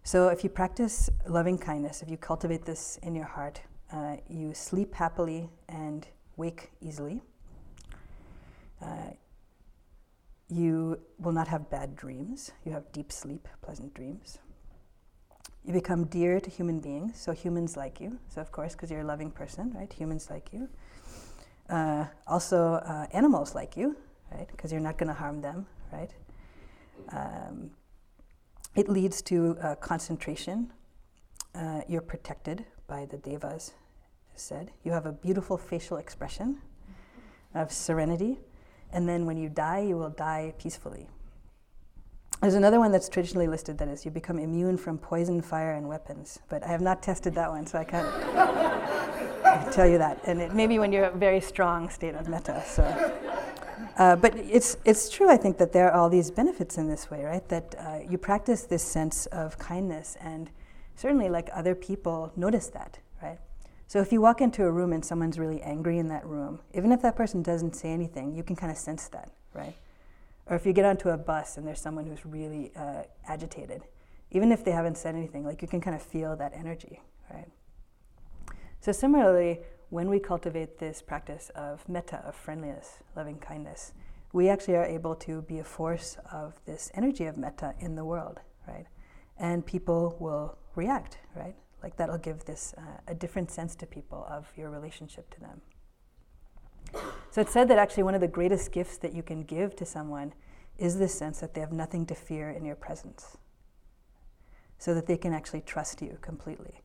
So 0.05 0.29
if 0.29 0.45
you 0.45 0.49
practice 0.49 1.11
loving 1.27 1.59
kindness, 1.59 2.03
if 2.03 2.09
you 2.09 2.17
cultivate 2.17 2.65
this 2.65 2.97
in 3.03 3.17
your 3.17 3.25
heart, 3.25 3.61
uh, 3.93 4.17
you 4.29 4.55
sleep 4.55 4.95
happily 4.95 5.49
and 5.69 6.07
wake 6.37 6.71
easily. 6.81 7.21
Uh, 8.81 9.11
you 10.49 11.01
will 11.19 11.33
not 11.33 11.49
have 11.49 11.69
bad 11.69 11.97
dreams. 11.97 12.53
You 12.65 12.71
have 12.73 12.93
deep 12.93 13.11
sleep, 13.11 13.49
pleasant 13.61 13.93
dreams. 13.93 14.39
You 15.65 15.73
become 15.73 16.05
dear 16.05 16.39
to 16.39 16.49
human 16.49 16.79
beings, 16.79 17.19
so 17.19 17.33
humans 17.33 17.77
like 17.77 18.01
you. 18.01 18.21
So, 18.29 18.41
of 18.41 18.53
course, 18.53 18.75
because 18.75 18.89
you're 18.89 19.01
a 19.01 19.05
loving 19.05 19.33
person, 19.33 19.73
right? 19.75 19.93
Humans 19.93 20.31
like 20.31 20.53
you. 20.53 20.69
Uh, 21.69 22.05
also, 22.29 22.75
uh, 22.75 23.07
animals 23.13 23.57
like 23.57 23.77
you, 23.77 23.97
right? 24.33 24.49
Because 24.49 24.73
you're 24.73 24.81
not 24.81 24.99
going 24.99 25.09
to 25.09 25.15
harm 25.15 25.41
them, 25.41 25.67
right? 25.93 26.11
Um, 27.11 27.71
it 28.75 28.89
leads 28.89 29.23
to 29.23 29.57
uh, 29.63 29.75
concentration. 29.77 30.73
Uh, 31.55 31.83
you're 31.89 32.01
protected 32.01 32.65
by 32.87 33.07
the 33.07 33.17
devas, 33.19 33.73
said. 34.35 34.73
You 34.83 34.93
have 34.93 35.07
a 35.07 35.13
beautiful 35.13 35.57
facial 35.57 35.97
expression 35.97 36.61
of 37.55 37.73
serenity 37.73 38.39
and 38.95 39.09
then 39.09 39.27
when 39.27 39.37
you 39.37 39.49
die, 39.49 39.81
you 39.81 39.97
will 39.97 40.11
die 40.11 40.55
peacefully. 40.57 41.09
There's 42.41 42.55
another 42.55 42.79
one 42.79 42.93
that's 42.93 43.09
traditionally 43.09 43.49
listed 43.49 43.77
that 43.79 43.89
is 43.89 44.05
you 44.05 44.11
become 44.11 44.39
immune 44.39 44.77
from 44.77 44.99
poison, 44.99 45.43
fire, 45.43 45.73
and 45.73 45.89
weapons. 45.89 46.39
But 46.49 46.63
I 46.63 46.69
have 46.69 46.81
not 46.81 47.03
tested 47.03 47.35
that 47.35 47.51
one, 47.51 47.67
so 47.67 47.79
I 47.79 47.85
can't 47.85 48.07
tell 49.73 49.87
you 49.87 49.99
that. 49.99 50.21
And 50.27 50.41
it 50.41 50.55
maybe 50.55 50.79
when 50.79 50.93
you're 50.93 51.07
a 51.07 51.17
very 51.17 51.41
strong 51.41 51.91
state 51.91 52.15
of 52.15 52.29
metta. 52.29 52.63
So. 52.67 52.85
Uh, 53.97 54.17
but 54.17 54.37
it's, 54.37 54.77
it's 54.85 55.09
true, 55.09 55.31
I 55.31 55.37
think, 55.37 55.59
that 55.59 55.73
there 55.73 55.91
are 55.91 56.01
all 56.01 56.09
these 56.09 56.31
benefits 56.31 56.79
in 56.79 56.89
this 56.89 57.11
way, 57.11 57.25
right? 57.25 57.49
That 57.49 57.75
uh, 57.79 57.99
you 58.09 58.19
practice 58.19 58.63
this 58.63 58.83
sense 58.83 59.27
of 59.27 59.59
kindness, 59.59 60.17
and 60.21 60.51
certainly, 60.97 61.29
like 61.29 61.49
other 61.53 61.75
people, 61.75 62.33
notice 62.37 62.69
that, 62.69 62.99
right? 63.23 63.39
So 63.87 64.01
if 64.01 64.13
you 64.13 64.21
walk 64.21 64.41
into 64.41 64.65
a 64.65 64.71
room 64.71 64.93
and 64.93 65.05
someone's 65.05 65.39
really 65.39 65.61
angry 65.63 65.99
in 65.99 66.09
that 66.09 66.27
room, 66.27 66.61
even 66.75 66.93
if 66.93 67.03
that 67.03 67.17
person 67.17 67.43
doesn't 67.43 67.77
say 67.77 67.91
anything, 67.91 68.35
you 68.35 68.43
can 68.43 68.57
kind 68.57 68.73
of 68.73 68.79
sense 68.79 69.09
that, 69.09 69.31
right? 69.53 69.75
Or 70.47 70.57
if 70.57 70.67
you 70.67 70.73
get 70.73 70.85
onto 70.85 71.11
a 71.11 71.17
bus 71.17 71.57
and 71.57 71.67
there's 71.67 71.81
someone 71.81 72.07
who's 72.07 72.25
really 72.27 72.73
uh, 72.77 73.03
agitated, 73.27 73.83
even 74.31 74.53
if 74.53 74.65
they 74.65 74.73
haven't 74.73 74.99
said 74.99 75.15
anything, 75.15 75.45
like 75.45 75.63
you 75.63 75.69
can 75.69 75.81
kind 75.81 75.95
of 75.95 76.03
feel 76.03 76.37
that 76.37 76.53
energy, 76.55 77.01
right? 77.33 77.49
So 78.81 78.93
similarly, 78.93 79.61
when 79.95 80.11
we 80.11 80.19
cultivate 80.19 80.79
this 80.79 81.01
practice 81.01 81.51
of 81.55 81.89
metta, 81.89 82.17
of 82.27 82.35
friendliness, 82.35 83.03
loving 83.15 83.39
kindness, 83.39 83.93
we 84.33 84.49
actually 84.49 84.75
are 84.75 84.85
able 84.85 85.15
to 85.15 85.43
be 85.43 85.61
a 85.61 85.65
force 85.65 86.17
of 86.33 86.55
this 86.67 86.91
energy 86.95 87.27
of 87.27 87.37
metta 87.37 87.75
in 87.79 87.95
the 87.95 88.05
world, 88.05 88.41
right? 88.67 88.87
And 89.39 89.65
people 89.65 90.17
will 90.19 90.59
react, 90.75 91.19
right? 91.37 91.55
like 91.85 91.97
that'll 91.99 92.19
give 92.19 92.47
this 92.47 92.75
uh, 92.79 92.81
a 93.07 93.15
different 93.15 93.51
sense 93.51 93.77
to 93.77 93.87
people 93.87 94.27
of 94.29 94.51
your 94.57 94.71
relationship 94.71 95.29
to 95.35 95.41
them. 95.41 95.61
So 97.31 97.43
it's 97.43 97.53
said 97.53 97.69
that 97.69 97.79
actually 97.79 98.05
one 98.05 98.15
of 98.15 98.23
the 98.23 98.29
greatest 98.29 98.73
gifts 98.73 98.97
that 98.99 99.13
you 99.13 99.23
can 99.23 99.43
give 99.43 99.77
to 99.77 99.85
someone 99.85 100.33
is 100.79 100.99
this 100.99 101.15
sense 101.15 101.41
that 101.41 101.53
they 101.53 101.61
have 101.61 101.73
nothing 101.73 102.07
to 102.07 102.15
fear 102.15 102.51
in 102.51 102.65
your 102.65 102.75
presence. 102.75 103.37
So 104.79 104.95
that 104.95 105.07
they 105.07 105.19
can 105.19 105.35
actually 105.35 105.61
trust 105.61 106.01
you 106.01 106.17
completely. 106.23 106.81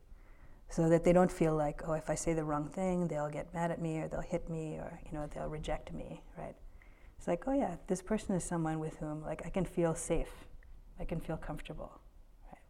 So 0.70 0.88
that 0.88 1.02
they 1.02 1.12
don't 1.12 1.32
feel 1.32 1.56
like, 1.56 1.82
oh, 1.88 1.94
if 1.94 2.08
I 2.08 2.14
say 2.14 2.32
the 2.32 2.44
wrong 2.44 2.68
thing, 2.68 3.08
they'll 3.08 3.28
get 3.28 3.52
mad 3.52 3.72
at 3.72 3.82
me 3.82 3.98
or 3.98 4.08
they'll 4.08 4.20
hit 4.20 4.48
me 4.48 4.76
or, 4.76 5.00
you 5.04 5.18
know, 5.18 5.28
they'll 5.34 5.48
reject 5.48 5.92
me, 5.92 6.22
right? 6.38 6.54
It's 7.18 7.26
like, 7.26 7.42
oh 7.46 7.52
yeah, 7.52 7.74
this 7.88 8.00
person 8.00 8.34
is 8.36 8.44
someone 8.44 8.78
with 8.78 8.96
whom 8.98 9.22
like 9.22 9.42
I 9.44 9.50
can 9.50 9.64
feel 9.64 9.94
safe. 9.94 10.46
I 11.00 11.04
can 11.04 11.20
feel 11.20 11.36
comfortable. 11.36 12.00
Right? 12.46 12.62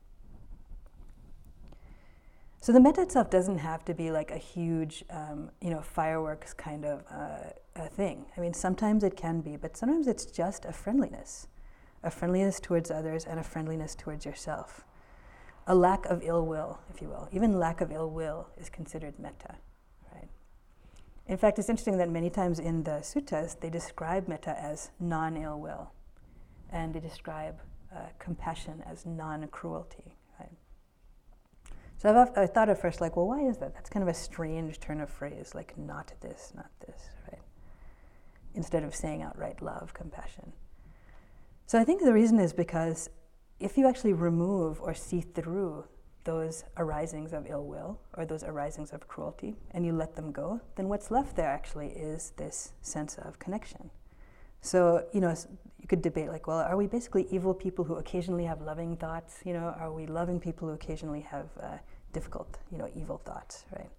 So 2.60 2.72
the 2.72 2.80
metta 2.80 3.02
itself 3.02 3.28
doesn't 3.30 3.58
have 3.58 3.84
to 3.84 3.94
be 3.94 4.10
like 4.10 4.30
a 4.30 4.38
huge, 4.38 5.04
um, 5.10 5.50
you 5.60 5.70
know, 5.70 5.82
fireworks 5.82 6.54
kind 6.54 6.84
of 6.84 7.04
uh, 7.10 7.50
a 7.76 7.88
thing. 7.88 8.26
I 8.36 8.40
mean, 8.40 8.54
sometimes 8.54 9.04
it 9.04 9.16
can 9.16 9.40
be, 9.40 9.56
but 9.56 9.76
sometimes 9.76 10.08
it's 10.08 10.26
just 10.26 10.64
a 10.64 10.72
friendliness, 10.72 11.46
a 12.02 12.10
friendliness 12.10 12.60
towards 12.60 12.90
others 12.90 13.26
and 13.26 13.38
a 13.38 13.44
friendliness 13.44 13.94
towards 13.94 14.24
yourself. 14.24 14.84
A 15.70 15.74
lack 15.74 16.04
of 16.06 16.20
ill 16.24 16.44
will, 16.44 16.80
if 16.92 17.00
you 17.00 17.09
will. 17.09 17.28
Even 17.30 17.61
lack 17.61 17.80
of 17.80 17.92
ill 17.92 18.11
will 18.11 18.48
is 18.59 18.68
considered 18.68 19.16
metta, 19.20 19.54
right? 20.12 20.28
In 21.28 21.37
fact, 21.37 21.61
it's 21.61 21.68
interesting 21.68 21.98
that 21.98 22.11
many 22.11 22.28
times 22.28 22.59
in 22.59 22.83
the 22.83 23.02
suttas 23.02 23.61
they 23.61 23.70
describe 23.70 24.26
metta 24.26 24.59
as 24.59 24.90
non-ill 24.98 25.61
will, 25.61 25.92
and 26.72 26.92
they 26.92 26.98
describe 26.98 27.61
uh, 27.94 27.98
compassion 28.18 28.83
as 28.85 29.06
non-cruelty. 29.06 30.16
So 31.98 32.09
I've, 32.09 32.37
I 32.37 32.46
thought 32.46 32.70
at 32.70 32.80
first, 32.80 33.02
like, 33.02 33.14
well, 33.14 33.28
why 33.28 33.42
is 33.42 33.59
that? 33.59 33.74
That's 33.74 33.90
kind 33.90 34.02
of 34.02 34.09
a 34.09 34.14
strange 34.14 34.80
turn 34.80 35.00
of 35.02 35.11
phrase, 35.11 35.54
like, 35.54 35.76
not 35.76 36.14
this, 36.22 36.50
not 36.56 36.70
this, 36.87 37.11
right? 37.30 37.42
Instead 38.54 38.85
of 38.85 38.94
saying 38.94 39.20
outright 39.22 39.61
love, 39.61 39.92
compassion. 39.92 40.52
So 41.66 41.78
I 41.78 41.85
think 41.85 42.02
the 42.02 42.14
reason 42.14 42.40
is 42.40 42.54
because 42.54 43.11
if 43.61 43.77
you 43.77 43.87
actually 43.87 44.14
remove 44.14 44.81
or 44.81 44.94
see 44.94 45.20
through 45.20 45.85
those 46.25 46.64
arisings 46.77 47.33
of 47.33 47.46
ill 47.49 47.64
will 47.64 48.01
or 48.16 48.25
those 48.25 48.42
arisings 48.42 48.90
of 48.90 49.07
cruelty 49.07 49.57
and 49.73 49.87
you 49.87 49.92
let 49.92 50.16
them 50.16 50.33
go, 50.33 50.61
then 50.77 50.88
what's 50.88 51.11
left 51.11 51.37
there 51.37 51.49
actually 51.49 51.88
is 51.88 52.33
this 52.37 52.73
sense 52.83 53.16
of 53.18 53.38
connection. 53.38 53.90
So, 54.62 55.07
you 55.12 55.20
know, 55.20 55.35
you 55.79 55.88
could 55.88 56.03
debate 56.03 56.29
like, 56.29 56.46
well, 56.46 56.59
are 56.59 56.77
we 56.77 56.87
basically 56.87 57.27
evil 57.31 57.55
people 57.55 57.85
who 57.85 57.94
occasionally 57.94 58.44
have 58.44 58.61
loving 58.61 58.96
thoughts? 58.96 59.40
You 59.44 59.55
know, 59.55 59.75
are 59.79 59.92
we 59.92 60.07
loving 60.07 60.40
people 60.40 60.68
who 60.68 60.75
occasionally 60.75 61.23
have 61.23 61.49
uh, 61.62 61.79
difficult, 62.12 62.59
you 62.70 62.77
know, 62.77 62.88
evil 62.94 63.18
thoughts, 63.25 63.64
right? 63.77 63.90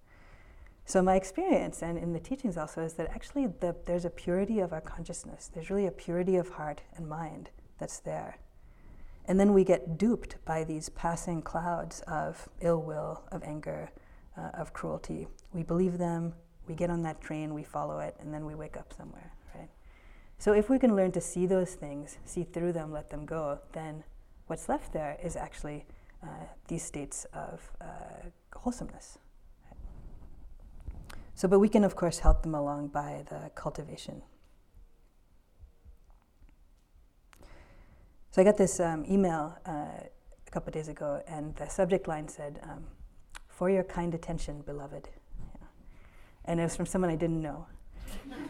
So 0.84 1.02
my 1.02 1.16
experience 1.16 1.82
and 1.82 1.96
in 1.96 2.12
the 2.12 2.20
teachings 2.20 2.56
also 2.56 2.82
is 2.82 2.94
that 2.94 3.08
actually 3.10 3.46
the, 3.46 3.74
there's 3.86 4.04
a 4.04 4.10
purity 4.10 4.60
of 4.60 4.72
our 4.72 4.80
consciousness. 4.80 5.50
There's 5.52 5.70
really 5.70 5.86
a 5.86 5.92
purity 5.92 6.36
of 6.36 6.48
heart 6.50 6.82
and 6.96 7.08
mind 7.08 7.50
that's 7.78 7.98
there. 8.00 8.38
And 9.26 9.38
then 9.38 9.52
we 9.52 9.64
get 9.64 9.98
duped 9.98 10.36
by 10.44 10.64
these 10.64 10.88
passing 10.88 11.42
clouds 11.42 12.00
of 12.02 12.48
ill 12.60 12.82
will, 12.82 13.22
of 13.30 13.42
anger, 13.44 13.90
uh, 14.36 14.50
of 14.54 14.72
cruelty. 14.72 15.28
We 15.52 15.62
believe 15.62 15.98
them, 15.98 16.34
we 16.66 16.74
get 16.74 16.90
on 16.90 17.02
that 17.02 17.20
train, 17.20 17.54
we 17.54 17.62
follow 17.62 18.00
it, 18.00 18.16
and 18.20 18.32
then 18.32 18.44
we 18.44 18.54
wake 18.54 18.76
up 18.76 18.92
somewhere, 18.92 19.32
right? 19.54 19.68
So 20.38 20.52
if 20.52 20.68
we 20.68 20.78
can 20.78 20.96
learn 20.96 21.12
to 21.12 21.20
see 21.20 21.46
those 21.46 21.74
things, 21.74 22.18
see 22.24 22.44
through 22.44 22.72
them, 22.72 22.92
let 22.92 23.10
them 23.10 23.24
go, 23.24 23.58
then 23.72 24.04
what's 24.46 24.68
left 24.68 24.92
there 24.92 25.16
is 25.22 25.36
actually 25.36 25.86
uh, 26.22 26.26
these 26.68 26.82
states 26.84 27.26
of 27.32 27.70
uh, 27.80 28.28
wholesomeness. 28.54 29.18
So, 31.34 31.48
but 31.48 31.58
we 31.58 31.68
can, 31.68 31.84
of 31.84 31.96
course, 31.96 32.20
help 32.20 32.42
them 32.42 32.54
along 32.54 32.88
by 32.88 33.24
the 33.28 33.50
cultivation. 33.54 34.22
So 38.32 38.40
I 38.40 38.46
got 38.46 38.56
this 38.56 38.80
um, 38.80 39.04
email 39.10 39.54
uh, 39.66 39.72
a 39.72 40.50
couple 40.50 40.72
days 40.72 40.88
ago, 40.88 41.22
and 41.28 41.54
the 41.56 41.68
subject 41.68 42.08
line 42.08 42.28
said, 42.28 42.60
um, 42.62 42.86
"For 43.48 43.68
your 43.68 43.84
kind 43.84 44.14
attention, 44.14 44.62
beloved," 44.62 45.10
yeah. 45.38 45.66
and 46.46 46.58
it 46.58 46.62
was 46.62 46.74
from 46.74 46.86
someone 46.86 47.10
I 47.10 47.16
didn't 47.16 47.42
know. 47.42 47.66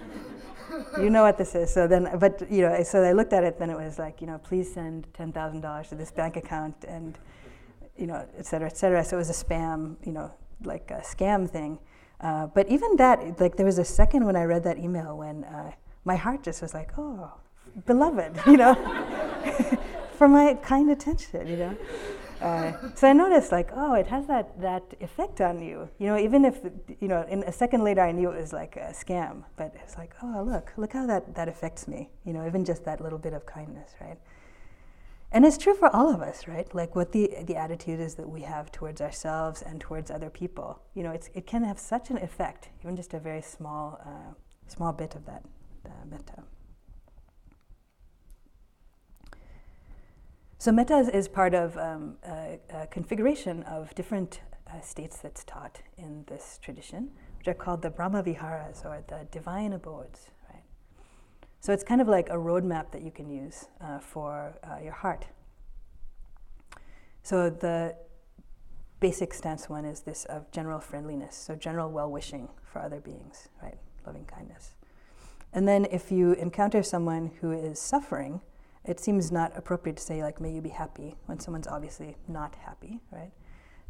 you 0.99 1.11
know 1.11 1.25
what 1.25 1.37
this 1.37 1.57
is. 1.57 1.75
So 1.75 1.89
then, 1.89 2.17
but 2.21 2.49
you 2.49 2.63
know, 2.63 2.81
so 2.85 3.03
I 3.03 3.11
looked 3.11 3.33
at 3.33 3.43
it. 3.43 3.59
Then 3.59 3.71
it 3.71 3.77
was 3.77 3.99
like, 3.99 4.21
you 4.21 4.29
know, 4.29 4.39
please 4.39 4.73
send 4.73 5.09
ten 5.15 5.33
thousand 5.33 5.63
dollars 5.63 5.89
to 5.89 5.97
this 5.97 6.13
bank 6.13 6.37
account, 6.37 6.85
and 6.87 7.19
you 7.97 8.07
know, 8.07 8.25
et 8.39 8.47
cetera, 8.47 8.69
et 8.69 8.77
cetera. 8.77 9.05
So 9.05 9.17
it 9.17 9.19
was 9.19 9.31
a 9.31 9.45
spam, 9.45 9.97
you 10.07 10.13
know, 10.13 10.31
like 10.63 10.93
a 10.93 11.01
scam 11.01 11.51
thing. 11.51 11.81
Uh, 12.21 12.47
but 12.47 12.69
even 12.69 12.95
that, 12.99 13.41
like, 13.41 13.57
there 13.57 13.67
was 13.67 13.79
a 13.79 13.85
second 13.85 14.27
when 14.27 14.37
I 14.37 14.45
read 14.45 14.63
that 14.63 14.79
email 14.79 15.19
when 15.19 15.43
uh, 15.43 15.73
my 16.05 16.15
heart 16.15 16.45
just 16.45 16.63
was 16.63 16.73
like, 16.73 16.97
oh, 16.97 17.33
beloved, 17.85 18.41
you 18.47 18.57
know, 18.57 18.75
for 20.23 20.29
my 20.29 20.55
kind 20.55 20.89
attention, 20.89 21.49
you 21.49 21.57
know. 21.57 21.77
Uh, 22.41 22.73
so 22.95 23.09
I 23.09 23.13
noticed, 23.13 23.51
like, 23.51 23.71
oh, 23.75 23.95
it 23.95 24.07
has 24.07 24.25
that, 24.29 24.61
that 24.61 24.85
effect 25.01 25.41
on 25.41 25.61
you. 25.61 25.89
You 25.99 26.07
know, 26.07 26.17
even 26.17 26.45
if, 26.45 26.61
you 27.01 27.09
know, 27.09 27.27
in 27.29 27.43
a 27.43 27.51
second 27.51 27.83
later 27.83 28.03
I 28.03 28.13
knew 28.13 28.31
it 28.31 28.41
was 28.41 28.53
like 28.53 28.77
a 28.77 28.93
scam, 28.93 29.43
but 29.57 29.75
it's 29.83 29.99
like, 29.99 30.15
oh, 30.23 30.45
look, 30.47 30.73
look 30.77 30.93
how 30.93 31.07
that, 31.07 31.35
that 31.35 31.49
affects 31.49 31.89
me. 31.89 32.09
You 32.25 32.35
know, 32.35 32.47
even 32.47 32.65
just 32.65 32.85
that 32.85 33.01
little 33.01 33.19
bit 33.19 33.33
of 33.33 33.47
kindness, 33.47 33.97
right? 34.01 34.17
And 35.33 35.45
it's 35.45 35.59
true 35.59 35.75
for 35.75 35.89
all 35.89 36.09
of 36.15 36.21
us, 36.23 36.47
right? 36.47 36.73
Like 36.73 36.95
what 36.95 37.11
the, 37.11 37.39
the 37.43 37.57
attitude 37.57 37.99
is 37.99 38.15
that 38.15 38.29
we 38.29 38.43
have 38.43 38.71
towards 38.71 39.01
ourselves 39.01 39.61
and 39.63 39.81
towards 39.81 40.09
other 40.09 40.31
people. 40.31 40.81
You 40.95 41.03
know, 41.03 41.11
it's, 41.11 41.31
it 41.35 41.49
can 41.49 41.65
have 41.65 41.81
such 41.81 42.11
an 42.11 42.19
effect, 42.19 42.69
even 42.85 42.95
just 42.95 43.13
a 43.13 43.19
very 43.19 43.43
small, 43.43 44.01
uh, 44.07 44.35
small 44.69 44.93
bit 44.93 45.17
of 45.17 45.27
that 45.27 45.43
uh, 45.85 45.91
metta. 46.09 46.45
So 50.63 50.71
metta 50.71 50.97
is, 50.97 51.09
is 51.09 51.27
part 51.27 51.55
of 51.55 51.77
um, 51.77 52.19
a, 52.25 52.61
a, 52.73 52.87
configuration 52.87 53.65
of 53.65 53.93
different 53.97 54.43
uh, 54.71 54.81
states 54.81 55.19
that's 55.19 55.43
taught 55.43 55.83
in 55.99 56.23
this 56.29 56.61
tradition, 56.63 57.11
which 57.37 57.49
are 57.49 57.55
called 57.55 57.83
the 57.83 57.91
Brahma 57.91 58.23
Viharas 58.23 58.83
or 58.85 59.03
the 59.09 59.27
divine 59.33 59.73
abodes. 59.73 60.31
Right? 60.49 60.63
So 61.59 61.73
it's 61.73 61.83
kind 61.83 62.01
of 62.01 62.07
like 62.07 62.29
a 62.29 62.37
roadmap 62.37 62.93
that 62.93 63.03
you 63.03 63.11
can 63.11 63.29
use 63.29 63.65
uh, 63.81 63.99
for 63.99 64.57
uh, 64.63 64.81
your 64.81 64.93
heart. 64.93 65.27
So 67.25 67.51
the 67.51 67.97
basic 69.01 69.35
stance 69.35 69.69
one 69.69 69.85
is 69.85 70.03
this 70.03 70.27
of 70.27 70.49
general 70.53 70.79
friendliness, 70.79 71.35
so 71.35 71.57
general 71.57 71.91
well-wishing 71.91 72.49
for 72.63 72.81
other 72.81 73.01
beings, 73.01 73.49
right? 73.61 73.79
Loving 74.07 74.27
kindness. 74.27 74.77
And 75.53 75.67
then 75.67 75.89
if 75.91 76.13
you 76.13 76.35
encounter 76.35 76.85
someone 76.85 77.33
who 77.41 77.51
is 77.51 77.81
suffering, 77.81 78.43
it 78.85 78.99
seems 78.99 79.31
not 79.31 79.57
appropriate 79.57 79.97
to 79.97 80.03
say 80.03 80.23
like 80.23 80.41
may 80.41 80.51
you 80.53 80.61
be 80.61 80.71
happy 80.71 81.15
when 81.27 81.39
someone's 81.39 81.67
obviously 81.67 82.17
not 82.29 82.55
happy 82.57 83.01
right? 83.11 83.31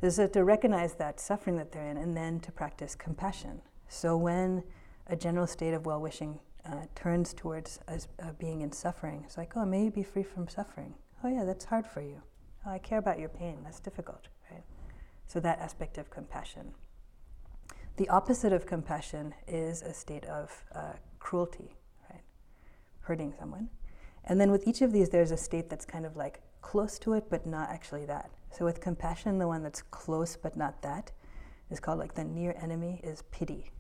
Is 0.03 0.21
to 0.33 0.45
recognize 0.45 0.95
that 0.95 1.21
suffering 1.21 1.57
that 1.59 1.71
they're 1.71 1.87
in 1.87 1.97
and 1.97 2.17
then 2.17 2.41
to 2.41 2.51
practice 2.51 2.97
compassion. 2.97 3.63
So 3.89 4.17
when 4.17 4.65
a 5.07 5.15
general 5.15 5.47
state 5.47 5.75
of 5.75 5.87
well-wishing 5.87 6.41
uh, 6.69 6.87
turns 6.95 7.33
towards 7.33 7.79
as, 7.89 8.09
uh, 8.21 8.33
being 8.39 8.63
in 8.63 8.73
suffering 8.73 9.23
it's 9.25 9.37
like 9.37 9.57
oh 9.57 9.65
may 9.65 9.85
you 9.85 9.91
be 9.91 10.03
free 10.03 10.23
from 10.23 10.49
suffering. 10.49 10.95
Oh 11.25 11.29
yeah 11.29 11.45
that's 11.45 11.65
hard 11.65 11.87
for 11.87 12.03
you. 12.03 12.21
Oh, 12.67 12.71
i 12.71 12.79
care 12.79 12.99
about 12.99 13.19
your 13.19 13.29
pain. 13.29 13.59
That's 13.65 13.81
difficult 13.81 14.29
right? 14.51 14.65
So 15.27 15.41
that 15.41 15.59
aspect 15.61 15.97
of 15.99 16.11
compassion. 16.11 16.75
The 17.97 18.09
opposite 18.09 18.53
of 18.53 18.67
compassion 18.67 19.35
is 19.47 19.83
a 19.83 19.95
state 19.95 20.25
of 20.27 20.65
uh, 20.75 20.95
cruelty 21.19 21.77
right? 22.11 22.23
Hurting 23.01 23.33
someone 23.39 23.71
and 24.25 24.41
then 24.41 24.51
with 24.51 24.67
each 24.67 24.83
of 24.83 24.93
these, 24.93 25.09
there's 25.09 25.31
a 25.31 25.37
state 25.37 25.69
that's 25.69 25.85
kind 25.85 26.07
of 26.07 26.17
like 26.17 26.41
close 26.61 26.99
to 27.01 27.15
it, 27.15 27.25
but 27.29 27.47
not 27.47 27.71
actually 27.71 28.07
that. 28.07 28.31
So 28.51 28.65
with 28.65 28.81
compassion, 28.81 29.39
the 29.39 29.49
one 29.49 29.63
that's 29.63 29.83
close 29.83 30.37
but 30.37 30.57
not 30.57 30.83
that 30.83 31.11
is 31.71 31.81
called 31.81 31.99
like 31.99 32.15
the 32.15 32.25
near 32.25 32.55
enemy 32.61 33.01
is 33.03 33.23
pity. 33.31 33.71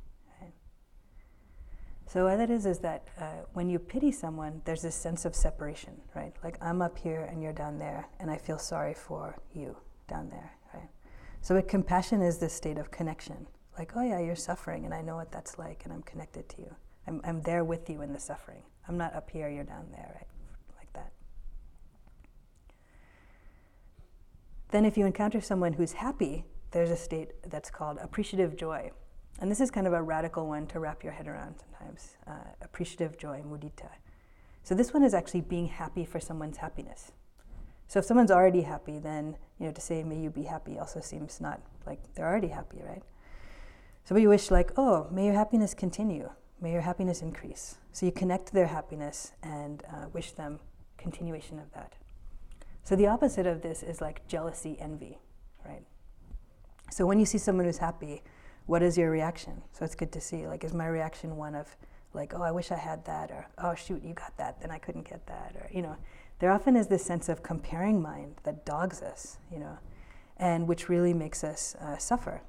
So 2.12 2.24
what 2.24 2.36
that 2.36 2.50
is 2.50 2.66
is 2.66 2.78
that 2.80 3.08
uh, 3.18 3.24
when 3.54 3.70
you 3.70 3.78
pity 3.78 4.12
someone, 4.12 4.60
there's 4.66 4.82
this 4.82 4.94
sense 4.94 5.24
of 5.24 5.34
separation, 5.34 5.94
right? 6.14 6.34
Like 6.44 6.58
I'm 6.60 6.82
up 6.82 6.98
here 6.98 7.22
and 7.22 7.42
you're 7.42 7.54
down 7.54 7.78
there, 7.78 8.06
and 8.20 8.30
I 8.30 8.36
feel 8.36 8.58
sorry 8.58 8.92
for 8.92 9.38
you 9.54 9.74
down 10.08 10.28
there, 10.28 10.52
right? 10.74 10.90
So 11.40 11.54
with 11.54 11.68
compassion 11.68 12.20
is 12.20 12.36
this 12.36 12.52
state 12.52 12.76
of 12.76 12.90
connection, 12.90 13.46
like 13.78 13.92
oh 13.96 14.02
yeah, 14.02 14.20
you're 14.20 14.36
suffering, 14.36 14.84
and 14.84 14.92
I 14.92 15.00
know 15.00 15.16
what 15.16 15.32
that's 15.32 15.58
like, 15.58 15.84
and 15.84 15.92
I'm 15.92 16.02
connected 16.02 16.50
to 16.50 16.60
you. 16.60 16.74
I'm, 17.06 17.22
I'm 17.24 17.40
there 17.40 17.64
with 17.64 17.88
you 17.88 18.02
in 18.02 18.12
the 18.12 18.20
suffering. 18.20 18.62
I'm 18.88 18.98
not 18.98 19.14
up 19.14 19.30
here, 19.30 19.48
you're 19.48 19.64
down 19.64 19.86
there, 19.90 20.12
right? 20.14 20.28
Like 20.76 20.92
that. 20.92 21.12
Then, 24.72 24.84
if 24.84 24.96
you 24.96 25.06
encounter 25.06 25.40
someone 25.40 25.74
who's 25.74 25.92
happy, 25.92 26.44
there's 26.72 26.90
a 26.90 26.96
state 26.96 27.30
that's 27.48 27.70
called 27.70 27.98
appreciative 28.02 28.56
joy. 28.56 28.90
And 29.38 29.50
this 29.50 29.60
is 29.60 29.70
kind 29.70 29.86
of 29.86 29.92
a 29.92 30.02
radical 30.02 30.48
one 30.48 30.66
to 30.68 30.80
wrap 30.80 31.04
your 31.04 31.12
head 31.12 31.28
around 31.28 31.56
sometimes 31.60 32.16
uh, 32.26 32.50
appreciative 32.60 33.16
joy, 33.16 33.42
mudita. 33.46 33.90
So, 34.64 34.74
this 34.74 34.92
one 34.92 35.04
is 35.04 35.14
actually 35.14 35.42
being 35.42 35.68
happy 35.68 36.04
for 36.04 36.18
someone's 36.18 36.56
happiness. 36.56 37.12
So, 37.86 38.00
if 38.00 38.04
someone's 38.04 38.30
already 38.30 38.62
happy, 38.62 38.98
then 38.98 39.36
you 39.60 39.66
know, 39.66 39.72
to 39.72 39.80
say, 39.80 40.02
may 40.02 40.18
you 40.18 40.30
be 40.30 40.44
happy 40.44 40.78
also 40.78 41.00
seems 41.00 41.40
not 41.40 41.60
like 41.86 42.00
they're 42.14 42.26
already 42.26 42.48
happy, 42.48 42.80
right? 42.84 43.02
So, 44.04 44.14
we 44.14 44.26
wish, 44.26 44.50
like, 44.50 44.72
oh, 44.76 45.06
may 45.12 45.26
your 45.26 45.34
happiness 45.34 45.74
continue. 45.74 46.30
May 46.62 46.72
your 46.72 46.82
happiness 46.82 47.22
increase. 47.22 47.76
So 47.90 48.06
you 48.06 48.12
connect 48.12 48.52
their 48.52 48.68
happiness 48.68 49.32
and 49.42 49.82
uh, 49.92 50.06
wish 50.12 50.30
them 50.30 50.60
continuation 50.96 51.58
of 51.58 51.72
that. 51.72 51.94
So 52.84 52.96
the 52.96 53.06
opposite 53.06 53.46
of 53.46 53.62
this 53.62 53.82
is 53.82 54.00
like 54.00 54.26
jealousy, 54.26 54.76
envy, 54.80 55.18
right? 55.64 55.84
So 56.90 57.06
when 57.06 57.18
you 57.18 57.26
see 57.26 57.38
someone 57.38 57.64
who's 57.64 57.78
happy, 57.78 58.22
what 58.66 58.82
is 58.82 58.98
your 58.98 59.10
reaction? 59.10 59.62
So 59.72 59.84
it's 59.84 59.94
good 59.94 60.12
to 60.12 60.20
see. 60.20 60.46
Like, 60.46 60.64
is 60.64 60.74
my 60.74 60.86
reaction 60.86 61.36
one 61.36 61.54
of 61.54 61.76
like, 62.14 62.34
oh, 62.34 62.42
I 62.42 62.50
wish 62.50 62.70
I 62.70 62.76
had 62.76 63.04
that, 63.06 63.30
or 63.30 63.46
oh, 63.58 63.74
shoot, 63.74 64.02
you 64.02 64.14
got 64.14 64.36
that, 64.36 64.60
then 64.60 64.70
I 64.70 64.78
couldn't 64.78 65.08
get 65.08 65.26
that, 65.26 65.56
or 65.56 65.70
you 65.72 65.80
know, 65.80 65.96
there 66.40 66.50
often 66.50 66.76
is 66.76 66.88
this 66.88 67.04
sense 67.04 67.28
of 67.28 67.42
comparing 67.42 68.02
mind 68.02 68.36
that 68.42 68.66
dogs 68.66 69.00
us, 69.00 69.38
you 69.50 69.58
know, 69.58 69.78
and 70.36 70.66
which 70.66 70.88
really 70.88 71.14
makes 71.14 71.42
us 71.44 71.74
uh, 71.80 71.96
suffer. 71.96 72.42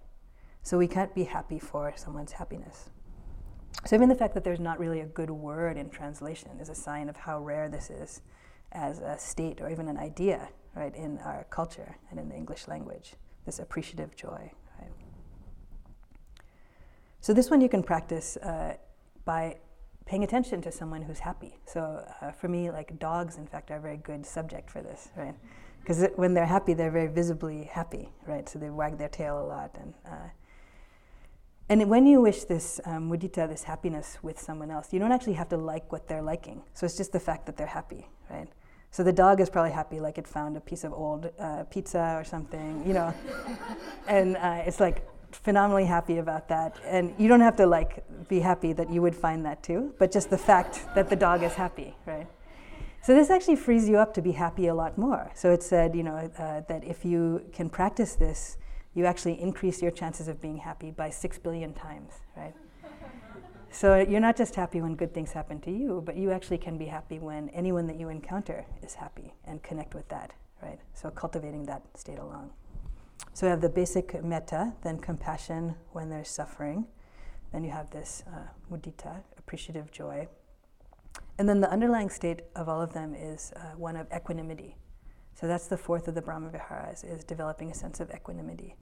So 0.64 0.78
we 0.78 0.88
can't 0.88 1.14
be 1.14 1.26
happy 1.26 1.60
for 1.60 1.94
someone's 1.96 2.34
happiness. 2.34 2.90
So 3.86 3.96
even 3.96 4.10
the 4.10 4.16
fact 4.16 4.34
that 4.34 4.44
there's 4.44 4.60
not 4.60 4.80
really 4.80 5.02
a 5.02 5.06
good 5.06 5.30
word 5.30 5.78
in 5.78 5.90
translation 5.90 6.52
is 6.60 6.70
a 6.70 6.76
sign 6.76 7.10
of 7.10 7.18
how 7.18 7.40
rare 7.40 7.70
this 7.70 7.90
is 7.90 8.22
as 8.74 9.00
a 9.00 9.18
state 9.18 9.62
or 9.62 9.70
even 9.70 9.88
an 9.88 9.98
idea, 9.98 10.50
right, 10.76 10.96
in 10.96 11.18
our 11.20 11.46
culture 11.50 11.96
and 12.10 12.20
in 12.20 12.30
the 12.30 12.36
English 12.36 12.68
language, 12.68 13.14
this 13.46 13.60
appreciative 13.60 14.16
joy, 14.16 14.52
right? 14.80 14.92
So 17.22 17.34
this 17.34 17.50
one 17.50 17.62
you 17.62 17.70
can 17.70 17.84
practice 17.84 18.38
uh, 18.38 18.76
by 19.26 19.58
paying 20.06 20.24
attention 20.24 20.62
to 20.62 20.72
someone 20.72 21.02
who's 21.02 21.20
happy. 21.20 21.58
So 21.66 22.06
uh, 22.22 22.32
for 22.32 22.48
me, 22.48 22.70
like 22.72 23.00
dogs, 23.00 23.38
in 23.38 23.48
fact, 23.48 23.72
are 23.72 23.78
a 23.78 23.82
very 23.82 23.98
good 23.98 24.26
subject 24.26 24.70
for 24.70 24.82
this, 24.82 25.10
right? 25.16 25.36
Because 25.80 26.06
when 26.16 26.34
they're 26.34 26.46
happy, 26.46 26.74
they're 26.74 26.92
very 26.92 27.08
visibly 27.08 27.64
happy, 27.66 28.10
right? 28.26 28.48
So 28.48 28.60
they 28.60 28.70
wag 28.70 28.98
their 28.98 29.10
tail 29.10 29.42
a 29.42 29.46
lot 29.46 29.72
and 29.80 29.94
uh, 30.06 30.30
and 31.70 31.90
when 31.90 32.06
you 32.06 32.22
wish 32.22 32.44
this 32.44 32.82
um, 32.86 33.10
mudita, 33.10 33.48
this 33.48 33.64
happiness 33.64 34.18
with 34.22 34.40
someone 34.40 34.70
else, 34.70 34.92
you 34.92 35.00
don't 35.00 35.12
actually 35.12 35.34
have 35.34 35.50
to 35.50 35.58
like 35.58 35.92
what 35.92 36.08
they're 36.08 36.22
liking. 36.22 36.62
So 36.74 36.86
it's 36.86 36.98
just 36.98 37.12
the 37.14 37.20
fact 37.20 37.46
that 37.46 37.58
they're 37.58 37.66
happy, 37.66 38.10
right? 38.30 38.50
So 38.94 39.04
the 39.04 39.12
dog 39.12 39.42
is 39.42 39.50
probably 39.50 39.72
happy, 39.72 40.00
like 40.00 40.18
it 40.18 40.28
found 40.28 40.56
a 40.56 40.62
piece 40.62 40.84
of 40.84 40.94
old 40.94 41.30
uh, 41.40 41.64
pizza 41.64 42.16
or 42.16 42.24
something, 42.24 42.84
you 42.88 42.94
know, 42.94 43.14
and 44.08 44.38
uh, 44.38 44.62
it's 44.66 44.80
like 44.80 45.06
phenomenally 45.32 45.86
happy 45.86 46.20
about 46.20 46.48
that. 46.50 46.78
And 46.86 47.14
you 47.18 47.28
don't 47.28 47.42
have 47.42 47.58
to 47.58 47.66
like 47.66 48.06
be 48.30 48.40
happy 48.40 48.72
that 48.72 48.90
you 48.90 49.02
would 49.02 49.16
find 49.16 49.44
that 49.46 49.64
too, 49.64 49.94
but 50.00 50.12
just 50.12 50.30
the 50.30 50.38
fact 50.38 50.86
that 50.96 51.10
the 51.10 51.16
dog 51.16 51.44
is 51.44 51.54
happy, 51.54 51.96
right? 52.06 52.28
So 53.02 53.14
this 53.14 53.30
actually 53.30 53.58
frees 53.58 53.90
you 53.90 53.98
up 53.98 54.14
to 54.14 54.22
be 54.22 54.32
happy 54.32 54.68
a 54.68 54.76
lot 54.76 54.98
more. 54.98 55.30
So 55.34 55.52
it 55.52 55.64
said, 55.64 55.96
you 55.96 56.04
know, 56.04 56.32
uh, 56.38 56.62
that 56.70 56.84
if 56.86 57.04
you 57.04 57.42
can 57.52 57.70
practice 57.70 58.16
this 58.16 58.58
you 58.96 59.06
actually 59.06 59.42
increase 59.42 59.82
your 59.82 59.92
chances 59.92 60.28
of 60.28 60.42
being 60.42 60.58
happy 60.58 60.92
by 60.92 61.10
six 61.10 61.38
billion 61.38 61.74
times, 61.74 62.14
right? 62.38 62.54
So 63.74 63.96
you're 63.96 64.22
not 64.22 64.38
just 64.38 64.54
happy 64.54 64.82
when 64.82 64.96
good 64.96 65.14
things 65.14 65.32
happen 65.32 65.60
to 65.62 65.72
you, 65.72 66.04
but 66.06 66.16
you 66.16 66.32
actually 66.32 66.60
can 66.60 66.78
be 66.78 66.86
happy 66.86 67.18
when 67.18 67.50
anyone 67.50 67.88
that 67.88 68.00
you 68.00 68.10
encounter 68.10 68.66
is 68.84 68.94
happy 68.94 69.34
and 69.46 69.64
connect 69.64 69.96
with 69.96 70.08
that, 70.10 70.32
right? 70.62 70.80
So 70.94 71.10
cultivating 71.10 71.66
that 71.66 71.82
state 71.96 72.20
along. 72.20 72.52
So 73.34 73.48
we 73.48 73.50
have 73.50 73.62
the 73.62 73.70
basic 73.70 74.24
metta, 74.24 74.74
then 74.84 75.00
compassion 75.00 75.74
when 75.92 76.10
there's 76.10 76.30
suffering. 76.30 76.86
Then 77.52 77.64
you 77.64 77.72
have 77.72 77.90
this 77.90 78.24
uh, 78.28 78.48
mudita, 78.72 79.24
appreciative 79.40 79.92
joy. 79.92 80.28
And 81.40 81.50
then 81.50 81.60
the 81.60 81.70
underlying 81.70 82.12
state 82.12 82.42
of 82.56 82.70
all 82.70 82.80
of 82.80 82.94
them 82.94 83.16
is 83.16 83.54
uh, 83.56 83.76
one 83.76 83.96
of 83.96 84.08
equanimity. 84.16 84.76
So 85.34 85.48
that's 85.48 85.66
the 85.66 85.78
fourth 85.78 86.08
of 86.08 86.14
the 86.14 86.22
Brahma 86.22 86.52
Viharas, 86.52 87.04
is 87.04 87.24
developing 87.24 87.72
a 87.72 87.74
sense 87.74 88.00
of 88.00 88.12
equanimity. 88.12 88.76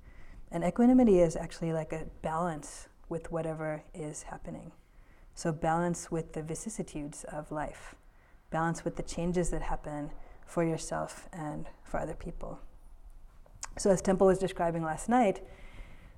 And 0.52 0.66
equanimity 0.66 1.20
is 1.20 1.38
actually 1.38 1.72
like 1.72 1.94
a 1.94 2.08
balance 2.22 2.90
with 3.08 3.32
whatever 3.32 3.84
is 3.94 4.24
happening. 4.24 4.72
So 5.36 5.52
balance 5.52 6.12
with 6.12 6.34
the 6.34 6.44
vicissitudes 6.44 7.24
of 7.26 7.52
life, 7.52 7.96
balance 8.50 8.84
with 8.84 8.96
the 8.96 9.04
changes 9.04 9.50
that 9.50 9.64
happen 9.64 10.12
for 10.46 10.64
yourself 10.64 11.30
and 11.32 11.68
for 11.84 12.00
other 12.00 12.14
people. 12.14 12.60
So, 13.78 13.90
as 13.90 14.02
Tempel 14.02 14.28
was 14.28 14.38
describing 14.38 14.84
last 14.84 15.08
night, 15.08 15.42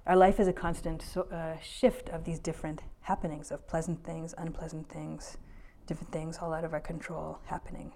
our 0.07 0.15
life 0.15 0.39
is 0.39 0.47
a 0.47 0.53
constant 0.53 1.01
so, 1.01 1.21
uh, 1.23 1.59
shift 1.61 2.09
of 2.09 2.23
these 2.25 2.39
different 2.39 2.81
happenings 3.01 3.51
of 3.51 3.67
pleasant 3.67 4.03
things, 4.03 4.33
unpleasant 4.37 4.89
things, 4.89 5.37
different 5.85 6.11
things 6.11 6.39
all 6.41 6.51
out 6.51 6.63
of 6.63 6.73
our 6.73 6.79
control 6.79 7.39
happening. 7.45 7.93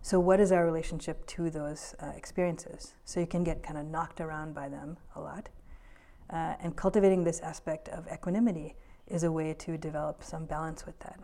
So, 0.00 0.18
what 0.18 0.40
is 0.40 0.50
our 0.50 0.64
relationship 0.64 1.26
to 1.26 1.50
those 1.50 1.94
uh, 2.02 2.12
experiences? 2.16 2.94
So, 3.04 3.20
you 3.20 3.26
can 3.26 3.44
get 3.44 3.62
kind 3.62 3.78
of 3.78 3.84
knocked 3.86 4.20
around 4.20 4.54
by 4.54 4.68
them 4.70 4.96
a 5.14 5.20
lot. 5.20 5.50
Uh, 6.30 6.54
and 6.60 6.74
cultivating 6.74 7.24
this 7.24 7.40
aspect 7.40 7.88
of 7.90 8.08
equanimity 8.10 8.76
is 9.06 9.22
a 9.22 9.32
way 9.32 9.54
to 9.54 9.76
develop 9.76 10.22
some 10.22 10.46
balance 10.46 10.86
with 10.86 10.98
that. 11.00 11.20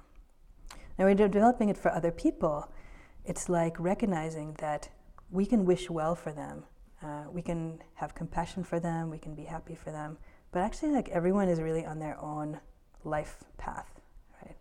Now, 0.99 1.07
when 1.07 1.17
you're 1.17 1.29
developing 1.29 1.69
it 1.69 1.79
for 1.79 1.91
other 1.91 2.11
people, 2.11 2.71
it's 3.25 3.49
like 3.49 3.79
recognizing 3.81 4.55
that 4.59 4.89
we 5.31 5.47
can 5.47 5.65
wish 5.65 5.89
well 5.89 6.15
for 6.15 6.33
them. 6.33 6.65
Uh, 7.03 7.25
we 7.31 7.41
can 7.41 7.83
have 7.95 8.15
compassion 8.15 8.65
for 8.65 8.79
them. 8.79 9.09
We 9.09 9.19
can 9.19 9.35
be 9.35 9.45
happy 9.45 9.75
for 9.75 9.91
them. 9.91 10.19
But 10.53 10.61
actually, 10.61 10.93
like 10.93 11.09
everyone 11.09 11.49
is 11.49 11.61
really 11.61 11.87
on 11.87 11.99
their 11.99 12.21
own 12.21 12.61
life 13.05 13.45
path, 13.57 14.01
right? 14.43 14.57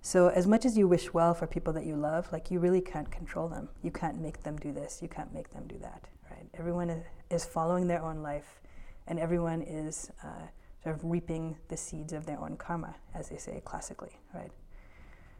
So 0.00 0.28
as 0.28 0.46
much 0.46 0.64
as 0.64 0.76
you 0.76 0.88
wish 0.88 1.12
well 1.14 1.34
for 1.34 1.46
people 1.46 1.72
that 1.74 1.84
you 1.84 1.94
love, 1.94 2.32
like 2.32 2.50
you 2.50 2.58
really 2.58 2.80
can't 2.80 3.10
control 3.10 3.48
them. 3.48 3.68
You 3.82 3.90
can't 3.90 4.20
make 4.20 4.42
them 4.42 4.56
do 4.56 4.72
this. 4.72 5.00
You 5.02 5.08
can't 5.08 5.32
make 5.32 5.50
them 5.50 5.66
do 5.68 5.78
that, 5.78 6.08
right? 6.30 6.48
Everyone 6.58 7.04
is, 7.30 7.44
following 7.44 7.86
their 7.86 8.02
own 8.02 8.22
life, 8.22 8.60
and 9.06 9.18
everyone 9.18 9.62
is 9.62 10.10
uh, 10.22 10.46
sort 10.84 10.94
of 10.94 11.04
reaping 11.04 11.56
the 11.68 11.76
seeds 11.76 12.12
of 12.12 12.26
their 12.26 12.38
own 12.38 12.56
karma, 12.56 12.94
as 13.14 13.30
they 13.30 13.38
say 13.38 13.60
classically, 13.64 14.20
right? 14.34 14.52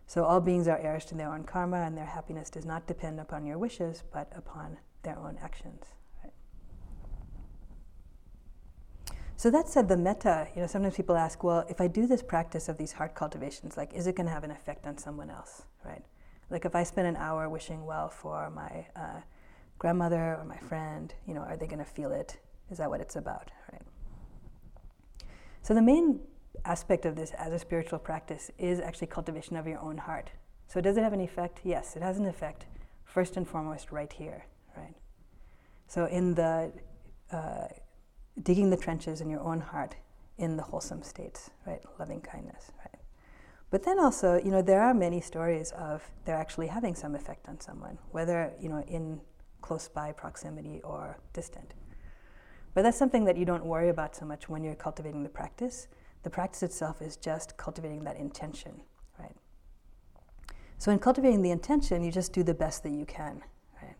So 0.06 0.24
all 0.24 0.40
beings 0.40 0.66
are 0.68 0.78
heirs 0.78 1.04
to 1.06 1.14
their 1.14 1.32
own 1.32 1.44
karma, 1.44 1.82
and 1.82 1.96
their 1.96 2.06
happiness 2.06 2.50
does 2.50 2.64
not 2.64 2.86
depend 2.86 3.20
upon 3.20 3.44
your 3.44 3.58
wishes, 3.58 4.02
but 4.12 4.32
upon 4.34 4.78
their 5.02 5.18
own 5.18 5.38
actions. 5.42 5.84
Right? 6.22 6.32
So 9.36 9.50
that 9.50 9.68
said, 9.68 9.88
the 9.88 9.96
metta, 9.98 10.48
you 10.54 10.62
know, 10.62 10.66
sometimes 10.66 10.96
people 10.96 11.16
ask, 11.16 11.44
well, 11.44 11.66
if 11.68 11.80
I 11.80 11.88
do 11.88 12.06
this 12.06 12.22
practice 12.22 12.68
of 12.68 12.78
these 12.78 12.92
heart 12.92 13.14
cultivations, 13.14 13.76
like, 13.76 13.92
is 13.92 14.06
it 14.06 14.16
going 14.16 14.26
to 14.26 14.32
have 14.32 14.44
an 14.44 14.50
effect 14.50 14.86
on 14.86 14.96
someone 14.96 15.30
else, 15.30 15.62
right? 15.84 16.04
Like, 16.50 16.64
if 16.64 16.74
I 16.74 16.84
spend 16.84 17.06
an 17.06 17.16
hour 17.16 17.48
wishing 17.48 17.84
well 17.84 18.08
for 18.08 18.50
my 18.50 18.86
uh, 18.96 19.20
grandmother 19.78 20.36
or 20.36 20.44
my 20.44 20.58
friend, 20.58 21.12
you 21.26 21.34
know, 21.34 21.42
are 21.42 21.56
they 21.56 21.66
going 21.66 21.78
to 21.78 21.84
feel 21.84 22.12
it? 22.12 22.38
Is 22.70 22.78
that 22.78 22.88
what 22.88 23.00
it's 23.00 23.16
about, 23.16 23.50
right? 23.72 23.82
So 25.64 25.72
the 25.72 25.80
main 25.80 26.20
aspect 26.66 27.06
of 27.06 27.16
this 27.16 27.32
as 27.38 27.50
a 27.54 27.58
spiritual 27.58 27.98
practice 27.98 28.50
is 28.58 28.80
actually 28.80 29.06
cultivation 29.06 29.56
of 29.56 29.66
your 29.66 29.78
own 29.78 29.96
heart. 29.96 30.30
So, 30.66 30.82
does 30.82 30.98
it 30.98 31.02
have 31.02 31.14
an 31.14 31.22
effect? 31.22 31.60
Yes, 31.64 31.96
it 31.96 32.02
has 32.02 32.18
an 32.18 32.26
effect, 32.26 32.66
first 33.04 33.38
and 33.38 33.48
foremost, 33.48 33.90
right 33.90 34.12
here, 34.12 34.44
right? 34.76 34.94
So, 35.86 36.04
in 36.04 36.34
the 36.34 36.70
uh, 37.32 37.68
digging 38.42 38.68
the 38.68 38.76
trenches 38.76 39.22
in 39.22 39.30
your 39.30 39.40
own 39.40 39.60
heart 39.60 39.96
in 40.36 40.58
the 40.58 40.62
wholesome 40.62 41.02
states, 41.02 41.50
right? 41.66 41.80
Loving 41.98 42.20
kindness, 42.20 42.70
right? 42.80 43.00
But 43.70 43.84
then 43.84 43.98
also, 43.98 44.36
you 44.36 44.50
know, 44.50 44.60
there 44.60 44.82
are 44.82 44.92
many 44.92 45.22
stories 45.22 45.72
of 45.72 46.02
they're 46.26 46.36
actually 46.36 46.66
having 46.66 46.94
some 46.94 47.14
effect 47.14 47.48
on 47.48 47.58
someone, 47.58 47.96
whether, 48.10 48.52
you 48.60 48.68
know, 48.68 48.84
in 48.86 49.18
close 49.62 49.88
by 49.88 50.12
proximity 50.12 50.82
or 50.84 51.16
distant. 51.32 51.72
But 52.74 52.82
that's 52.82 52.98
something 52.98 53.24
that 53.24 53.36
you 53.36 53.44
don't 53.44 53.64
worry 53.64 53.88
about 53.88 54.14
so 54.16 54.24
much 54.24 54.48
when 54.48 54.64
you're 54.64 54.74
cultivating 54.74 55.22
the 55.22 55.28
practice 55.28 55.88
the 56.24 56.30
practice 56.30 56.62
itself 56.62 57.00
is 57.00 57.16
just 57.16 57.56
cultivating 57.56 58.02
that 58.04 58.16
intention, 58.16 58.80
right? 59.18 59.36
So 60.78 60.90
in 60.90 60.98
cultivating 60.98 61.42
the 61.42 61.50
intention, 61.50 62.02
you 62.02 62.10
just 62.10 62.32
do 62.32 62.42
the 62.42 62.54
best 62.54 62.82
that 62.82 62.92
you 62.92 63.04
can, 63.04 63.42
right? 63.80 63.94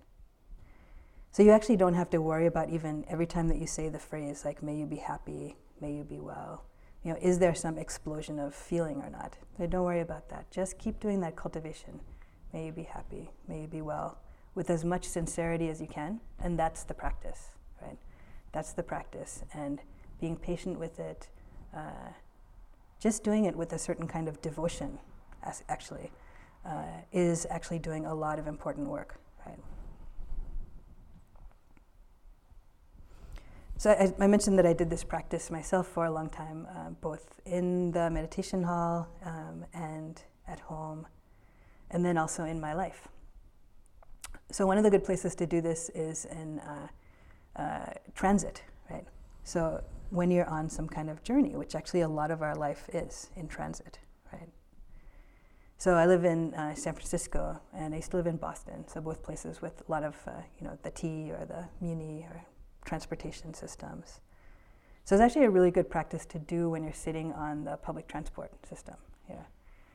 So 1.30 1.42
you 1.42 1.50
actually 1.50 1.76
don't 1.76 1.94
have 1.94 2.10
to 2.10 2.22
worry 2.22 2.46
about 2.46 2.70
even 2.70 3.04
every 3.08 3.26
time 3.26 3.46
that 3.48 3.58
you 3.58 3.66
say 3.66 3.90
the 3.90 3.98
phrase 3.98 4.44
like 4.44 4.62
"May 4.62 4.76
you 4.76 4.87
be 4.87 4.96
happy," 4.96 5.56
"May 5.80 5.92
you 5.92 6.02
be 6.02 6.18
well." 6.18 6.64
You 7.02 7.12
know, 7.12 7.18
is 7.20 7.38
there 7.38 7.54
some 7.54 7.76
explosion 7.76 8.38
of 8.38 8.54
feeling 8.54 9.02
or 9.02 9.10
not? 9.10 9.37
So 9.58 9.66
don't 9.66 9.84
worry 9.84 10.00
about 10.00 10.30
that. 10.30 10.50
Just 10.50 10.78
keep 10.78 11.00
doing 11.00 11.20
that 11.20 11.37
cultivation. 11.37 12.00
May 12.54 12.66
you 12.66 12.72
be 12.72 12.84
happy. 12.84 13.30
May 13.46 13.60
you 13.60 13.66
be 13.66 13.82
well, 13.82 14.18
with 14.54 14.70
as 14.70 14.82
much 14.82 15.04
sincerity 15.04 15.68
as 15.68 15.82
you 15.82 15.87
can, 15.87 16.20
and 16.38 16.58
that's 16.58 16.84
the 16.84 16.94
practice? 16.94 17.53
That's 18.54 18.72
the 18.72 18.84
practice, 18.84 19.42
and 19.52 19.82
being 20.20 20.36
patient 20.36 20.78
with 20.78 20.98
it 20.98 21.28
uh, 21.74 22.12
just 23.00 23.24
doing 23.24 23.44
it 23.44 23.56
with 23.56 23.72
a 23.72 23.78
certain 23.78 24.06
kind 24.06 24.28
of 24.28 24.40
devotion, 24.40 24.98
actually, 25.68 26.10
uh, 26.64 27.02
is 27.12 27.46
actually 27.50 27.78
doing 27.78 28.06
a 28.06 28.14
lot 28.14 28.38
of 28.38 28.46
important 28.46 28.88
work, 28.88 29.16
right? 29.44 29.58
So 33.76 33.90
I, 33.90 34.14
I, 34.22 34.26
mentioned 34.26 34.56
that 34.58 34.64
I 34.64 34.72
did 34.72 34.88
this 34.88 35.04
practice 35.04 35.50
myself 35.50 35.88
for 35.88 36.06
a 36.06 36.10
long 36.10 36.30
time, 36.30 36.66
uh, 36.70 36.90
both 36.90 37.40
in 37.44 37.90
the 37.90 38.08
meditation 38.08 38.62
hall 38.62 39.08
um, 39.24 39.66
and 39.74 40.22
at 40.48 40.60
home, 40.60 41.06
and 41.90 42.04
then 42.04 42.16
also 42.16 42.44
in 42.44 42.60
my 42.60 42.72
life. 42.72 43.08
So 44.50 44.66
one 44.66 44.78
of 44.78 44.84
the 44.84 44.90
good 44.90 45.04
places 45.04 45.34
to 45.34 45.46
do 45.46 45.60
this 45.60 45.90
is 45.90 46.24
in 46.24 46.60
uh, 47.56 47.86
transit, 48.14 48.62
right? 48.90 49.04
So 49.44 49.82
when 50.10 50.30
you're 50.30 50.48
on 50.48 50.68
some 50.68 50.88
kind 50.88 51.10
of 51.10 51.22
journey, 51.22 51.56
which 51.56 51.74
actually 51.74 52.00
a 52.00 52.08
lot 52.08 52.30
of 52.30 52.42
our 52.42 52.54
life 52.54 52.88
is 52.92 53.30
in 53.36 53.48
transit, 53.48 53.98
right? 54.32 54.48
So 55.78 55.94
I 55.94 56.06
live 56.06 56.24
in 56.24 56.54
uh, 56.54 56.74
San 56.74 56.94
Francisco, 56.94 57.60
and 57.74 57.92
I 57.92 57.98
used 57.98 58.10
to 58.12 58.16
live 58.16 58.26
in 58.26 58.36
Boston. 58.36 58.86
So 58.88 59.00
both 59.00 59.22
places 59.22 59.60
with 59.60 59.82
a 59.86 59.90
lot 59.90 60.04
of, 60.04 60.16
uh, 60.26 60.30
you 60.58 60.66
know, 60.66 60.78
the 60.82 60.90
T 60.90 61.30
or 61.32 61.44
the 61.44 61.64
Muni 61.80 62.26
or 62.30 62.44
transportation 62.84 63.52
systems. 63.54 64.20
So 65.04 65.14
it's 65.14 65.22
actually 65.22 65.44
a 65.44 65.50
really 65.50 65.70
good 65.70 65.90
practice 65.90 66.24
to 66.26 66.38
do 66.38 66.70
when 66.70 66.82
you're 66.82 66.92
sitting 66.92 67.32
on 67.32 67.64
the 67.64 67.76
public 67.76 68.08
transport 68.08 68.50
system. 68.66 68.94
Yeah. 69.28 69.42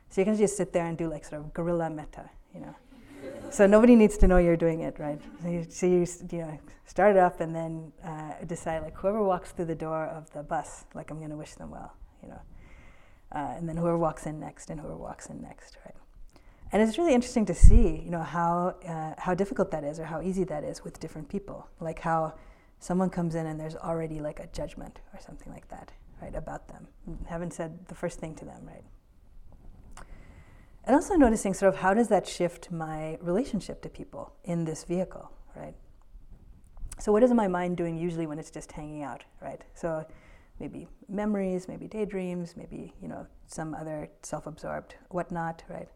So 0.10 0.22
you 0.22 0.26
can 0.26 0.36
just 0.36 0.58
sit 0.58 0.74
there 0.74 0.86
and 0.86 0.98
do 0.98 1.10
like 1.10 1.26
sort 1.26 1.42
of 1.42 1.54
guerrilla 1.54 1.90
metta, 1.90 2.30
you 2.54 2.60
know 2.62 2.76
so 3.50 3.66
nobody 3.66 3.96
needs 3.96 4.18
to 4.18 4.28
know 4.28 4.38
you're 4.38 4.58
doing 4.58 4.82
it, 4.82 5.00
right? 5.00 5.20
So 5.42 5.50
you, 5.50 5.66
so 5.70 5.86
you, 5.86 6.06
you 6.32 6.46
know, 6.46 6.60
start 6.86 7.16
it 7.16 7.20
up 7.20 7.42
and 7.42 7.56
then 7.56 7.92
uh, 8.04 8.34
decide, 8.46 8.84
like, 8.84 8.96
whoever 8.96 9.24
walks 9.24 9.52
through 9.52 9.66
the 9.66 9.76
door 9.76 10.06
of 10.06 10.32
the 10.32 10.44
bus, 10.44 10.86
like, 10.94 11.12
I'm 11.12 11.18
going 11.18 11.32
to 11.32 11.38
wish 11.38 11.56
them 11.56 11.72
well, 11.72 11.94
you 12.22 12.30
know. 12.30 12.42
Uh, 13.32 13.54
and 13.58 13.70
then 13.70 13.78
whoever 13.78 13.98
walks 13.98 14.26
in 14.26 14.40
next 14.40 14.70
and 14.70 14.80
whoever 14.80 14.98
walks 14.98 15.28
in 15.28 15.42
next, 15.42 15.78
right? 15.86 15.96
And 16.72 16.82
it's 16.82 16.98
really 16.98 17.14
interesting 17.14 17.46
to 17.48 17.54
see, 17.56 18.02
you 18.04 18.12
know, 18.12 18.22
how, 18.22 18.76
uh, 18.88 19.14
how 19.18 19.34
difficult 19.34 19.72
that 19.72 19.84
is 19.84 20.00
or 20.00 20.06
how 20.06 20.22
easy 20.22 20.44
that 20.46 20.64
is 20.64 20.84
with 20.84 21.00
different 21.00 21.28
people. 21.30 21.68
Like 21.80 22.00
how 22.00 22.36
someone 22.80 23.10
comes 23.10 23.36
in 23.36 23.46
and 23.48 23.60
there's 23.60 23.76
already 23.76 24.20
like 24.20 24.40
a 24.40 24.48
judgment 24.48 25.00
or 25.14 25.20
something 25.20 25.52
like 25.52 25.68
that, 25.70 25.92
right, 26.22 26.36
about 26.36 26.68
them. 26.68 26.88
Haven't 27.28 27.54
said 27.54 27.88
the 27.88 27.96
first 27.96 28.20
thing 28.20 28.36
to 28.36 28.46
them, 28.46 28.62
right? 28.66 28.84
And 30.90 30.96
also 30.96 31.14
noticing 31.14 31.54
sort 31.54 31.72
of 31.72 31.82
how 31.82 31.94
does 31.94 32.08
that 32.08 32.28
shift 32.28 32.72
my 32.72 33.20
relationship 33.22 33.84
to 33.84 33.90
people 33.90 34.34
in 34.46 34.66
this 34.66 34.86
vehicle, 34.86 35.32
right? 35.56 35.76
So 36.98 37.12
what 37.12 37.22
is 37.22 37.32
my 37.32 37.48
mind 37.48 37.78
doing 37.78 37.96
usually 37.96 38.26
when 38.26 38.40
it's 38.40 38.50
just 38.50 38.72
hanging 38.72 39.04
out, 39.04 39.24
right? 39.40 39.62
So 39.76 40.04
maybe 40.60 40.88
memories, 41.08 41.68
maybe 41.68 41.88
daydreams, 41.88 42.58
maybe 42.58 42.96
you 43.04 43.08
know 43.08 43.28
some 43.46 43.76
other 43.76 44.10
self-absorbed 44.24 44.96
whatnot, 45.10 45.62
right? 45.70 45.90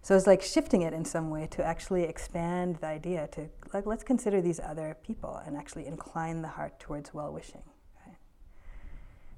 So 0.00 0.16
it's 0.16 0.26
like 0.26 0.40
shifting 0.40 0.80
it 0.80 0.94
in 0.94 1.04
some 1.04 1.28
way 1.28 1.46
to 1.48 1.62
actually 1.62 2.04
expand 2.04 2.76
the 2.76 2.86
idea 2.86 3.28
to 3.32 3.50
like 3.74 3.84
let's 3.84 4.02
consider 4.02 4.40
these 4.40 4.60
other 4.60 4.96
people 5.02 5.42
and 5.44 5.58
actually 5.58 5.86
incline 5.86 6.40
the 6.40 6.48
heart 6.48 6.80
towards 6.80 7.12
well-wishing. 7.12 7.64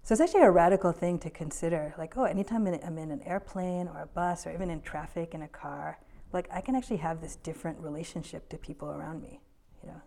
So 0.02 0.14
it's 0.14 0.20
actually 0.20 0.42
a 0.42 0.50
radical 0.50 0.92
thing 0.92 1.18
to 1.20 1.30
consider. 1.30 1.94
Like, 1.98 2.16
oh, 2.16 2.24
anytime 2.24 2.66
I'm 2.66 2.98
in 2.98 3.10
an 3.10 3.22
airplane 3.22 3.86
or 3.86 4.02
a 4.02 4.06
bus 4.06 4.46
or 4.46 4.52
even 4.52 4.70
in 4.70 4.80
traffic 4.80 5.34
in 5.34 5.42
a 5.42 5.48
car, 5.48 5.98
like 6.32 6.48
I 6.52 6.60
can 6.60 6.74
actually 6.74 6.98
have 6.98 7.20
this 7.20 7.36
different 7.36 7.78
relationship 7.80 8.48
to 8.50 8.56
people 8.56 8.90
around 8.90 9.22
me, 9.22 9.40
you 9.82 9.88
know. 9.88 10.00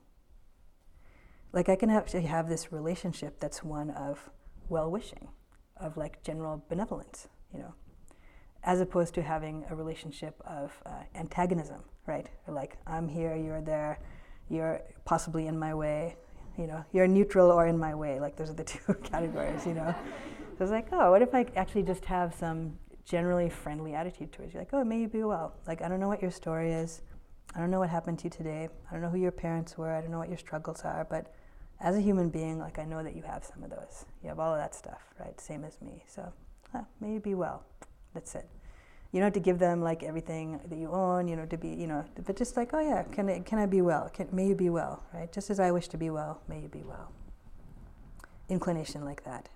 Like 1.52 1.70
I 1.70 1.76
can 1.76 1.90
actually 1.90 2.24
have 2.24 2.50
this 2.50 2.72
relationship 2.72 3.40
that's 3.40 3.64
one 3.64 3.92
of 3.92 4.30
well-wishing, 4.70 5.28
of 5.78 5.98
like 5.98 6.24
general 6.24 6.64
benevolence, 6.70 7.28
you 7.54 7.60
know, 7.60 7.74
as 8.64 8.82
opposed 8.82 9.14
to 9.16 9.22
having 9.22 9.66
a 9.70 9.76
relationship 9.76 10.42
of 10.46 10.72
uh, 10.86 11.04
antagonism, 11.16 11.84
right? 12.08 12.28
Or 12.48 12.54
like 12.54 12.78
I'm 12.88 13.08
here, 13.08 13.36
you're 13.36 13.62
there, 13.62 14.00
you're 14.50 14.82
possibly 15.06 15.48
in 15.48 15.58
my 15.60 15.74
way, 15.74 16.16
You 16.58 16.68
know, 16.68 16.86
you're 16.92 17.08
neutral 17.08 17.52
or 17.52 17.68
in 17.68 17.78
my 17.78 17.96
way. 17.96 18.20
Like 18.20 18.36
those 18.36 18.50
are 18.50 18.54
the 18.54 18.64
two 18.74 18.94
categories. 19.04 19.66
You 19.66 19.74
know. 19.74 19.96
So 20.54 20.60
I 20.60 20.64
was 20.64 20.72
like, 20.72 20.88
oh, 20.92 21.10
what 21.10 21.22
if 21.24 21.34
I 21.34 21.48
actually 21.56 21.84
just 21.84 22.06
have 22.06 22.36
some 22.36 22.78
generally 23.06 23.50
friendly 23.50 23.96
attitude 23.96 24.32
towards 24.32 24.54
you? 24.54 24.60
Like, 24.60 24.70
oh, 24.74 24.84
may 24.84 25.00
you 25.00 25.08
be 25.08 25.24
well. 25.24 25.56
Like, 25.66 25.82
I 25.82 25.88
don't 25.88 26.00
know 26.00 26.08
what 26.08 26.22
your 26.22 26.32
story 26.32 26.72
is. 26.72 27.02
I 27.56 27.60
don't 27.60 27.72
know 27.72 27.80
what 27.80 27.90
happened 27.90 28.20
to 28.20 28.26
you 28.26 28.30
today. 28.30 28.70
I 28.90 28.94
don't 28.94 29.02
know 29.02 29.10
who 29.10 29.18
your 29.18 29.32
parents 29.32 29.78
were. 29.78 29.92
I 29.92 30.02
don't 30.02 30.12
know 30.12 30.20
what 30.20 30.30
your 30.30 30.38
struggles 30.38 30.82
are. 30.82 31.08
But 31.10 31.34
as 31.80 31.96
a 31.96 32.02
human 32.02 32.30
being, 32.30 32.60
like, 32.60 32.78
I 32.78 32.86
know 32.86 33.04
that 33.04 33.16
you 33.16 33.24
have 33.24 33.44
some 33.44 33.64
of 33.64 33.72
those. 33.72 34.06
You 34.22 34.30
have 34.30 34.40
all 34.40 34.54
of 34.54 34.60
that 34.60 34.76
stuff, 34.76 35.02
right? 35.20 35.40
Same 35.42 35.64
as 35.64 35.82
me. 35.82 36.04
So, 36.08 36.32
ah, 36.74 36.86
may 37.02 37.14
you 37.14 37.20
be 37.20 37.34
well. 37.34 37.64
That's 38.14 38.36
it. 38.36 38.48
You 39.14 39.20
don't 39.20 39.28
have 39.28 39.34
to 39.34 39.40
give 39.40 39.60
them 39.60 39.82
like 39.82 40.02
everything 40.02 40.60
that 40.68 40.76
you 40.76 40.90
own, 40.92 41.28
you 41.28 41.36
know, 41.36 41.46
to 41.46 41.58
be, 41.58 41.70
you 41.70 41.86
know, 41.86 42.04
but 42.26 42.36
just 42.36 42.58
like, 42.58 42.74
oh 42.74 42.80
yeah, 42.80 43.04
can 43.04 43.30
I, 43.30 43.40
can 43.42 43.60
I 43.60 43.68
be 43.68 43.80
well? 43.82 44.10
Can, 44.10 44.28
may 44.32 44.48
you 44.48 44.56
be 44.56 44.72
well, 44.72 45.04
right? 45.14 45.32
Just 45.32 45.52
as 45.52 45.60
I 45.60 45.70
wish 45.70 45.88
to 45.90 45.98
be 45.98 46.10
well, 46.10 46.42
may 46.48 46.60
you 46.60 46.68
be 46.68 46.82
well. 46.84 47.12
Inclination 48.50 49.06
like 49.06 49.24
that. 49.24 49.50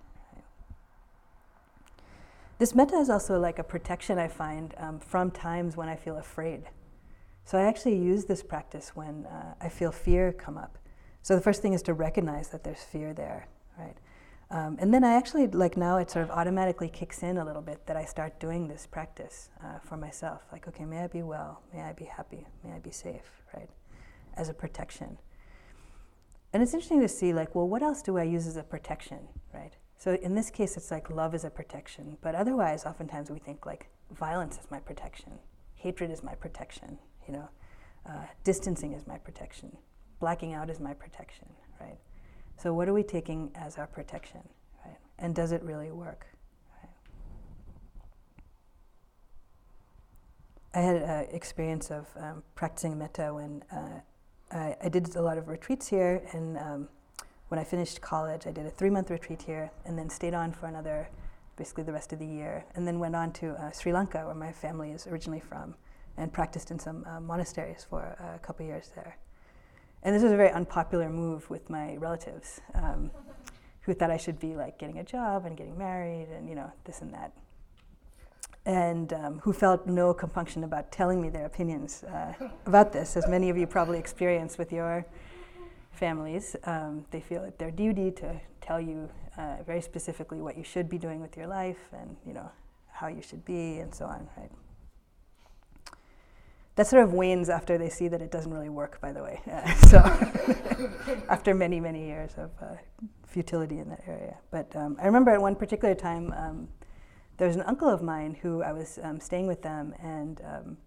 This 2.60 2.76
metta 2.76 2.98
is 2.98 3.10
also 3.10 3.40
like 3.40 3.58
a 3.58 3.64
protection 3.64 4.20
I 4.20 4.28
find 4.28 4.76
um, 4.78 5.00
from 5.00 5.32
times 5.32 5.76
when 5.76 5.90
I 5.90 5.96
feel 5.96 6.18
afraid. 6.18 6.64
So 7.44 7.58
I 7.58 7.64
actually 7.64 7.98
use 7.98 8.26
this 8.26 8.44
practice 8.44 8.92
when 8.96 9.26
uh, 9.26 9.56
I 9.60 9.70
feel 9.70 9.92
fear 9.92 10.32
come 10.32 10.58
up. 10.58 10.78
So 11.24 11.36
the 11.36 11.42
first 11.42 11.64
thing 11.64 11.74
is 11.74 11.82
to 11.84 11.94
recognize 11.94 12.50
that 12.50 12.64
there's 12.64 12.84
fear 12.84 13.12
there? 13.12 13.48
Um, 14.50 14.78
and 14.80 14.94
then 14.94 15.04
I 15.04 15.16
actually 15.16 15.48
like 15.48 15.76
now 15.76 15.98
it 15.98 16.10
sort 16.10 16.24
of 16.24 16.32
automatically 16.32 16.88
kicks 16.88 17.22
in 17.22 17.38
a 17.38 17.44
little 17.44 17.62
bit 17.62 17.86
that 17.86 17.98
I 17.98 18.06
start 18.06 18.40
doing 18.40 18.68
this 18.68 18.88
practice 18.88 19.50
uh, 19.64 19.80
for 19.80 19.98
myself. 19.98 20.44
Like, 20.52 20.68
okay, 20.70 20.86
may 20.86 21.00
I 21.00 21.08
be 21.08 21.22
well? 21.22 21.62
May 21.74 21.82
I 21.82 21.94
be 21.94 22.06
happy? 22.06 22.48
May 22.64 22.72
I 22.72 22.80
be 22.80 22.92
safe? 22.92 23.44
Right? 23.54 23.70
As 24.36 24.48
a 24.48 24.54
protection. 24.54 25.18
And 26.54 26.64
it's 26.64 26.74
interesting 26.74 27.02
to 27.02 27.10
see, 27.10 27.34
like, 27.34 27.56
well, 27.56 27.68
what 27.68 27.84
else 27.84 28.02
do 28.02 28.18
I 28.18 28.24
use 28.24 28.48
as 28.48 28.56
a 28.56 28.64
protection, 28.64 29.20
right? 29.54 29.76
So 29.98 30.14
in 30.14 30.36
this 30.36 30.50
case, 30.50 30.78
it's 30.78 30.92
like 30.92 31.10
love 31.10 31.36
is 31.36 31.44
a 31.44 31.50
protection. 31.50 32.18
But 32.22 32.36
otherwise, 32.36 32.86
oftentimes 32.86 33.30
we 33.30 33.40
think 33.40 33.66
like 33.66 33.90
violence 34.12 34.58
is 34.58 34.72
my 34.72 34.80
protection, 34.80 35.34
hatred 35.76 36.12
is 36.12 36.24
my 36.24 36.36
protection, 36.36 36.98
you 37.28 37.34
know, 37.34 37.50
uh, 38.06 38.26
distancing 38.44 38.94
is 38.94 39.06
my 39.08 39.18
protection, 39.18 39.76
blacking 40.20 40.54
out 40.54 40.70
is 40.70 40.80
my 40.80 40.94
protection, 40.94 41.48
right? 41.82 41.98
So 42.58 42.74
what 42.74 42.90
are 42.90 42.94
we 42.94 43.04
taking 43.04 43.52
as 43.56 43.78
our 43.78 43.88
protection, 43.88 44.42
right? 44.86 44.98
And 45.20 45.36
does 45.36 45.52
it 45.52 45.62
really 45.64 45.92
work? 45.92 46.26
Right? 46.82 46.90
I 50.74 50.80
had 50.82 50.96
an 50.98 51.28
experience 51.32 51.92
of 51.92 52.08
um, 52.20 52.44
practicing 52.56 52.98
metta 52.98 53.34
when 53.34 53.64
uh, 53.72 54.00
I, 54.52 54.76
I, 54.84 54.90
did 54.90 55.16
a 55.16 55.22
lot 55.22 55.38
of 55.38 55.48
retreats 55.48 55.88
here 55.88 56.24
and. 56.34 56.58
Um, 56.58 56.90
when 57.50 57.60
I 57.60 57.64
finished 57.64 58.02
college, 58.02 58.46
I 58.46 58.52
did 58.52 58.66
a 58.66 58.70
three 58.70 58.90
month 58.90 59.10
retreat 59.10 59.42
here 59.42 59.72
and 59.86 59.98
then 59.98 60.10
stayed 60.10 60.34
on 60.34 60.52
for 60.52 60.68
another, 60.68 61.10
basically 61.56 61.84
the 61.84 61.94
rest 61.94 62.12
of 62.12 62.20
the 62.20 62.26
year, 62.26 62.66
and 62.76 62.86
then 62.86 63.00
went 63.00 63.16
on 63.16 63.32
to 63.34 63.52
uh, 63.52 63.72
Sri 63.72 63.94
Lanka, 63.94 64.26
where 64.26 64.36
my 64.36 64.52
family 64.52 64.92
is 64.92 65.08
originally 65.08 65.40
from, 65.40 65.76
and 66.18 66.32
practiced 66.34 66.72
in 66.72 66.80
some 66.80 67.06
uh, 67.06 67.20
monasteries 67.20 67.86
for 67.90 68.02
a 68.36 68.40
couple 68.40 68.66
years 68.66 68.92
there. 68.96 69.18
And 70.04 70.16
this 70.16 70.24
was 70.24 70.32
a 70.32 70.38
very 70.38 70.52
unpopular 70.52 71.10
move 71.10 71.50
with 71.50 71.70
my 71.70 71.96
relatives, 71.98 72.62
um, 72.76 73.12
who 73.82 73.94
thought 73.94 74.12
I 74.12 74.18
should 74.18 74.40
be 74.40 74.56
like 74.56 74.78
getting 74.78 75.00
a 75.00 75.04
job 75.04 75.46
and 75.46 75.58
getting 75.58 75.78
married 75.78 76.28
and, 76.30 76.48
you 76.48 76.56
know, 76.56 76.72
this 76.86 77.02
and 77.02 77.14
that. 77.14 77.32
And 78.66 79.14
um, 79.14 79.40
who 79.40 79.54
felt 79.54 79.88
no 79.88 80.14
compunction 80.14 80.66
about 80.66 80.92
telling 80.92 81.22
me 81.22 81.30
their 81.30 81.46
opinions 81.46 82.04
uh, 82.04 82.34
about 82.66 82.92
this, 82.92 83.16
as 83.16 83.28
many 83.28 83.50
of 83.50 83.58
you 83.58 83.66
probably 83.66 83.98
experienced 83.98 84.58
with 84.58 84.74
your 84.74 85.06
families, 85.94 86.56
um, 86.66 87.06
they 87.12 87.22
feel 87.22 87.44
it 87.44 87.58
their 87.58 87.72
duty 87.72 88.12
to 88.12 88.40
tell 88.62 88.80
you 88.80 89.10
uh, 89.38 89.58
very 89.66 89.82
specifically 89.82 90.42
what 90.42 90.58
you 90.58 90.64
should 90.64 90.90
be 90.90 90.98
doing 90.98 91.22
with 91.22 91.38
your 91.38 91.48
life 91.48 91.90
and 91.94 92.16
you 92.26 92.34
know 92.34 92.52
how 92.92 93.08
you 93.08 93.22
should 93.22 93.44
be 93.46 93.80
and 93.80 93.94
so 93.94 94.06
on. 94.06 94.28
Right. 94.38 94.52
That 96.78 96.88
sort 96.88 97.04
of 97.04 97.12
wanes 97.12 97.50
after 97.50 97.78
they 97.78 97.90
see 97.90 98.08
that 98.08 98.22
it 98.22 98.32
doesn't 98.32 98.52
really 98.52 98.70
work. 98.70 99.02
By 99.02 99.12
the 99.12 99.22
way, 99.22 99.42
so 99.88 99.98
after 101.30 101.54
many 101.54 101.80
many 101.80 102.06
years 102.06 102.32
of 102.38 102.52
uh, 102.62 102.78
futility 103.26 103.80
in 103.80 103.90
that 103.90 104.04
area. 104.08 104.38
But 104.50 104.74
um, 104.76 104.96
I 105.02 105.06
remember 105.06 105.32
at 105.32 105.42
one 105.42 105.56
particular 105.56 105.94
time. 105.94 106.34
Um, 106.34 106.70
there 107.38 107.48
was 107.48 107.56
an 107.56 107.62
uncle 107.68 107.88
of 107.88 108.02
mine 108.02 108.36
who 108.42 108.64
I 108.64 108.72
was 108.72 108.98
um, 109.04 109.20
staying 109.20 109.46
with 109.46 109.62
them, 109.62 109.94
and 110.02 110.42
um, 110.44 110.78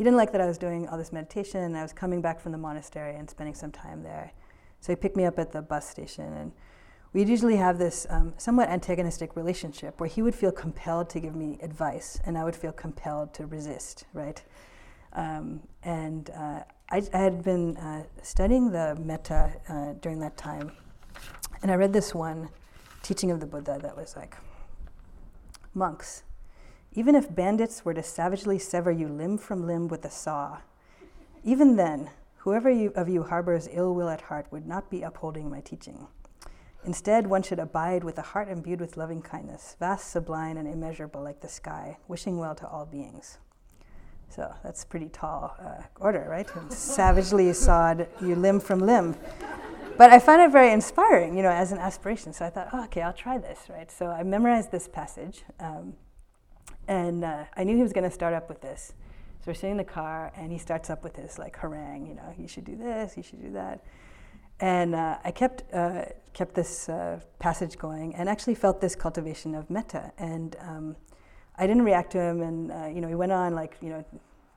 he 0.00 0.04
didn't 0.04 0.16
like 0.16 0.32
that 0.32 0.40
I 0.40 0.46
was 0.46 0.56
doing 0.56 0.88
all 0.88 0.96
this 0.96 1.12
meditation 1.12 1.60
and 1.60 1.76
I 1.76 1.82
was 1.82 1.92
coming 1.92 2.22
back 2.22 2.40
from 2.40 2.52
the 2.52 2.58
monastery 2.58 3.16
and 3.16 3.28
spending 3.28 3.54
some 3.54 3.70
time 3.70 4.02
there. 4.02 4.32
So 4.80 4.92
he 4.92 4.96
picked 4.96 5.14
me 5.14 5.26
up 5.26 5.38
at 5.38 5.52
the 5.52 5.60
bus 5.60 5.86
station 5.86 6.32
and 6.32 6.52
we'd 7.12 7.28
usually 7.28 7.56
have 7.56 7.78
this 7.78 8.06
um, 8.10 8.32
somewhat 8.36 8.68
antagonistic 8.68 9.36
relationship 9.36 9.98
where 10.00 10.08
he 10.08 10.22
would 10.22 10.34
feel 10.34 10.52
compelled 10.52 11.10
to 11.10 11.20
give 11.20 11.34
me 11.34 11.58
advice 11.62 12.20
and 12.24 12.38
I 12.38 12.44
would 12.44 12.56
feel 12.56 12.72
compelled 12.72 13.34
to 13.34 13.46
resist, 13.46 14.04
right? 14.12 14.42
Um, 15.12 15.60
and 15.82 16.30
uh, 16.30 16.62
I, 16.90 17.02
I, 17.12 17.18
had 17.18 17.42
been 17.42 17.76
uh, 17.78 18.04
studying 18.22 18.70
the 18.70 18.96
metta 19.00 19.52
uh, 19.68 19.94
during 20.00 20.20
that 20.20 20.36
time 20.36 20.70
and 21.62 21.70
I 21.70 21.74
read 21.74 21.92
this 21.92 22.14
one 22.14 22.48
teaching 23.02 23.30
of 23.30 23.40
the 23.40 23.46
Buddha 23.46 23.78
that 23.82 23.96
was 23.96 24.16
like, 24.16 24.36
monks, 25.74 26.22
even 26.92 27.14
if 27.14 27.34
bandits 27.34 27.84
were 27.84 27.94
to 27.94 28.02
savagely 28.02 28.58
sever 28.58 28.90
you 28.90 29.08
limb 29.08 29.36
from 29.38 29.66
limb 29.66 29.88
with 29.88 30.04
a 30.04 30.10
saw, 30.10 30.58
even 31.44 31.76
then, 31.76 32.10
whoever 32.38 32.70
you, 32.70 32.92
of 32.94 33.08
you 33.08 33.24
harbors 33.24 33.68
ill 33.72 33.94
will 33.94 34.08
at 34.08 34.22
heart 34.22 34.46
would 34.50 34.66
not 34.66 34.90
be 34.90 35.02
upholding 35.02 35.50
my 35.50 35.60
teaching. 35.60 36.06
Instead, 36.84 37.26
one 37.26 37.42
should 37.42 37.58
abide 37.58 38.02
with 38.02 38.18
a 38.18 38.22
heart 38.22 38.48
imbued 38.48 38.80
with 38.80 38.96
loving 38.96 39.20
kindness, 39.20 39.76
vast, 39.78 40.10
sublime, 40.10 40.56
and 40.56 40.66
immeasurable 40.66 41.22
like 41.22 41.40
the 41.40 41.48
sky, 41.48 41.98
wishing 42.08 42.38
well 42.38 42.54
to 42.54 42.66
all 42.66 42.86
beings. 42.86 43.38
So 44.30 44.54
that's 44.62 44.84
pretty 44.84 45.08
tall 45.08 45.56
uh, 45.60 45.82
order, 45.98 46.26
right? 46.28 46.48
savagely 46.72 47.52
sawed 47.52 48.08
you 48.22 48.34
limb 48.34 48.60
from 48.60 48.78
limb. 48.78 49.16
But 49.98 50.10
I 50.10 50.18
found 50.18 50.40
it 50.40 50.50
very 50.50 50.72
inspiring, 50.72 51.36
you 51.36 51.42
know, 51.42 51.50
as 51.50 51.72
an 51.72 51.78
aspiration. 51.78 52.32
So 52.32 52.46
I 52.46 52.50
thought, 52.50 52.68
oh, 52.72 52.84
okay, 52.84 53.02
I'll 53.02 53.12
try 53.12 53.36
this, 53.36 53.58
right? 53.68 53.90
So 53.90 54.06
I 54.06 54.22
memorized 54.22 54.70
this 54.70 54.88
passage. 54.88 55.42
Um, 55.58 55.94
and 56.88 57.24
uh, 57.24 57.44
I 57.56 57.64
knew 57.64 57.76
he 57.76 57.82
was 57.82 57.92
going 57.92 58.08
to 58.08 58.10
start 58.10 58.32
up 58.32 58.48
with 58.48 58.62
this. 58.62 58.94
So 59.40 59.44
we're 59.48 59.54
sitting 59.54 59.72
in 59.72 59.76
the 59.76 59.84
car, 59.84 60.32
and 60.36 60.52
he 60.52 60.58
starts 60.58 60.90
up 60.90 61.02
with 61.04 61.16
his 61.16 61.38
like 61.38 61.56
harangue. 61.56 62.06
You 62.06 62.14
know, 62.14 62.34
you 62.38 62.48
should 62.48 62.64
do 62.64 62.76
this, 62.76 63.16
you 63.16 63.22
should 63.22 63.42
do 63.42 63.52
that. 63.52 63.84
And 64.60 64.94
uh, 64.94 65.18
I 65.24 65.30
kept 65.30 65.64
uh, 65.72 66.04
kept 66.32 66.54
this 66.54 66.88
uh, 66.88 67.20
passage 67.38 67.78
going, 67.78 68.14
and 68.14 68.28
actually 68.28 68.54
felt 68.54 68.80
this 68.80 68.94
cultivation 68.94 69.54
of 69.54 69.70
metta. 69.70 70.12
And 70.18 70.56
um, 70.60 70.96
I 71.56 71.66
didn't 71.66 71.82
react 71.82 72.12
to 72.12 72.20
him, 72.20 72.42
and 72.42 72.70
uh, 72.70 72.86
you 72.86 73.00
know, 73.00 73.08
he 73.08 73.14
went 73.14 73.32
on 73.32 73.54
like 73.54 73.76
you 73.80 73.88
know, 73.88 74.04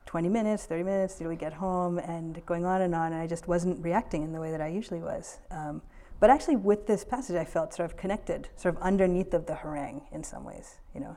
20 0.06 0.28
minutes, 0.28 0.66
30 0.66 0.82
minutes 0.82 1.14
till 1.16 1.28
we 1.28 1.36
get 1.36 1.54
home, 1.54 1.98
and 1.98 2.44
going 2.46 2.64
on 2.64 2.82
and 2.82 2.94
on. 2.94 3.12
And 3.12 3.20
I 3.20 3.26
just 3.26 3.48
wasn't 3.48 3.82
reacting 3.82 4.22
in 4.22 4.32
the 4.32 4.40
way 4.40 4.50
that 4.50 4.60
I 4.60 4.68
usually 4.68 5.00
was. 5.00 5.38
Um, 5.50 5.82
but 6.20 6.30
actually, 6.30 6.56
with 6.56 6.86
this 6.86 7.04
passage, 7.04 7.36
I 7.36 7.44
felt 7.44 7.74
sort 7.74 7.90
of 7.90 7.96
connected, 7.96 8.48
sort 8.56 8.76
of 8.76 8.82
underneath 8.82 9.34
of 9.34 9.46
the 9.46 9.54
harangue 9.54 10.02
in 10.12 10.22
some 10.22 10.44
ways. 10.44 10.76
You 10.94 11.00
know. 11.00 11.16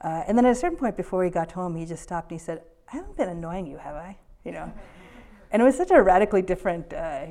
Uh, 0.00 0.24
and 0.26 0.36
then 0.36 0.44
at 0.44 0.52
a 0.52 0.54
certain 0.54 0.76
point 0.76 0.96
before 0.96 1.24
he 1.24 1.30
got 1.30 1.52
home, 1.52 1.74
he 1.76 1.86
just 1.86 2.02
stopped 2.02 2.30
and 2.30 2.38
he 2.38 2.44
said, 2.44 2.62
I 2.92 2.96
haven't 2.96 3.16
been 3.16 3.28
annoying 3.28 3.66
you, 3.66 3.78
have 3.78 3.94
I? 3.94 4.18
You 4.44 4.52
know? 4.52 4.72
and 5.50 5.62
it 5.62 5.64
was 5.64 5.76
such 5.76 5.90
a 5.90 6.02
radically 6.02 6.42
different 6.42 6.92
uh, 6.92 7.28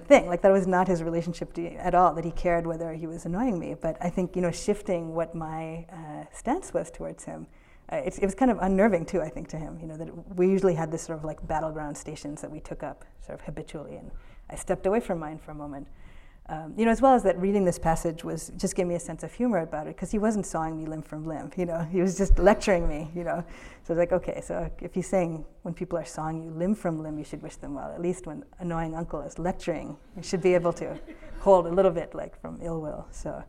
thing. 0.00 0.26
Like 0.26 0.42
that 0.42 0.52
was 0.52 0.66
not 0.66 0.88
his 0.88 1.02
relationship 1.02 1.52
to, 1.54 1.74
at 1.74 1.94
all, 1.94 2.14
that 2.14 2.24
he 2.24 2.30
cared 2.30 2.66
whether 2.66 2.92
he 2.92 3.06
was 3.06 3.24
annoying 3.24 3.58
me. 3.58 3.74
But 3.80 3.96
I 4.00 4.10
think, 4.10 4.36
you 4.36 4.42
know, 4.42 4.50
shifting 4.50 5.14
what 5.14 5.34
my 5.34 5.86
uh, 5.92 6.24
stance 6.32 6.72
was 6.74 6.90
towards 6.90 7.24
him, 7.24 7.46
uh, 7.92 7.96
it, 7.96 8.18
it, 8.20 8.24
was 8.24 8.34
kind 8.34 8.50
of 8.50 8.58
unnerving 8.60 9.06
too, 9.06 9.22
I 9.22 9.28
think, 9.28 9.48
to 9.48 9.56
him. 9.56 9.78
You 9.80 9.86
know, 9.86 9.96
that 9.96 10.36
we 10.36 10.48
usually 10.48 10.74
had 10.74 10.90
this 10.90 11.02
sort 11.02 11.18
of 11.18 11.24
like 11.24 11.46
battleground 11.46 11.96
stations 11.96 12.40
that 12.40 12.50
we 12.50 12.60
took 12.60 12.82
up 12.82 13.04
sort 13.24 13.38
of 13.38 13.44
habitually. 13.44 13.96
And 13.96 14.10
I 14.50 14.56
stepped 14.56 14.86
away 14.86 15.00
from 15.00 15.18
mine 15.18 15.38
for 15.38 15.52
a 15.52 15.54
moment. 15.54 15.86
Um, 16.48 16.74
you 16.76 16.84
know, 16.84 16.92
as 16.92 17.02
well 17.02 17.14
as 17.14 17.24
that, 17.24 17.36
reading 17.40 17.64
this 17.64 17.78
passage 17.78 18.22
was 18.22 18.52
just 18.56 18.76
gave 18.76 18.86
me 18.86 18.94
a 18.94 19.00
sense 19.00 19.24
of 19.24 19.32
humor 19.32 19.58
about 19.58 19.88
it 19.88 19.96
because 19.96 20.12
he 20.12 20.18
wasn't 20.18 20.46
sawing 20.46 20.76
me 20.76 20.86
limb 20.86 21.02
from 21.02 21.26
limb. 21.26 21.50
You 21.56 21.66
know, 21.66 21.80
he 21.80 22.00
was 22.00 22.16
just 22.16 22.38
lecturing 22.38 22.88
me. 22.88 23.10
You 23.16 23.24
know, 23.24 23.44
so 23.82 23.94
I 23.94 23.96
was 23.96 23.98
like, 23.98 24.12
okay, 24.12 24.40
so 24.40 24.70
if 24.80 24.94
he's 24.94 25.08
saying 25.08 25.44
when 25.62 25.74
people 25.74 25.98
are 25.98 26.04
sawing 26.04 26.44
you 26.44 26.50
limb 26.50 26.76
from 26.76 27.02
limb, 27.02 27.18
you 27.18 27.24
should 27.24 27.42
wish 27.42 27.56
them 27.56 27.74
well. 27.74 27.90
At 27.90 28.00
least 28.00 28.26
when 28.28 28.44
annoying 28.60 28.94
uncle 28.94 29.22
is 29.22 29.40
lecturing, 29.40 29.96
you 30.16 30.22
should 30.22 30.40
be 30.40 30.54
able 30.54 30.72
to 30.74 30.96
hold 31.40 31.66
a 31.66 31.70
little 31.70 31.90
bit 31.90 32.14
like 32.14 32.40
from 32.40 32.60
ill 32.62 32.80
will. 32.80 33.06
So. 33.10 33.42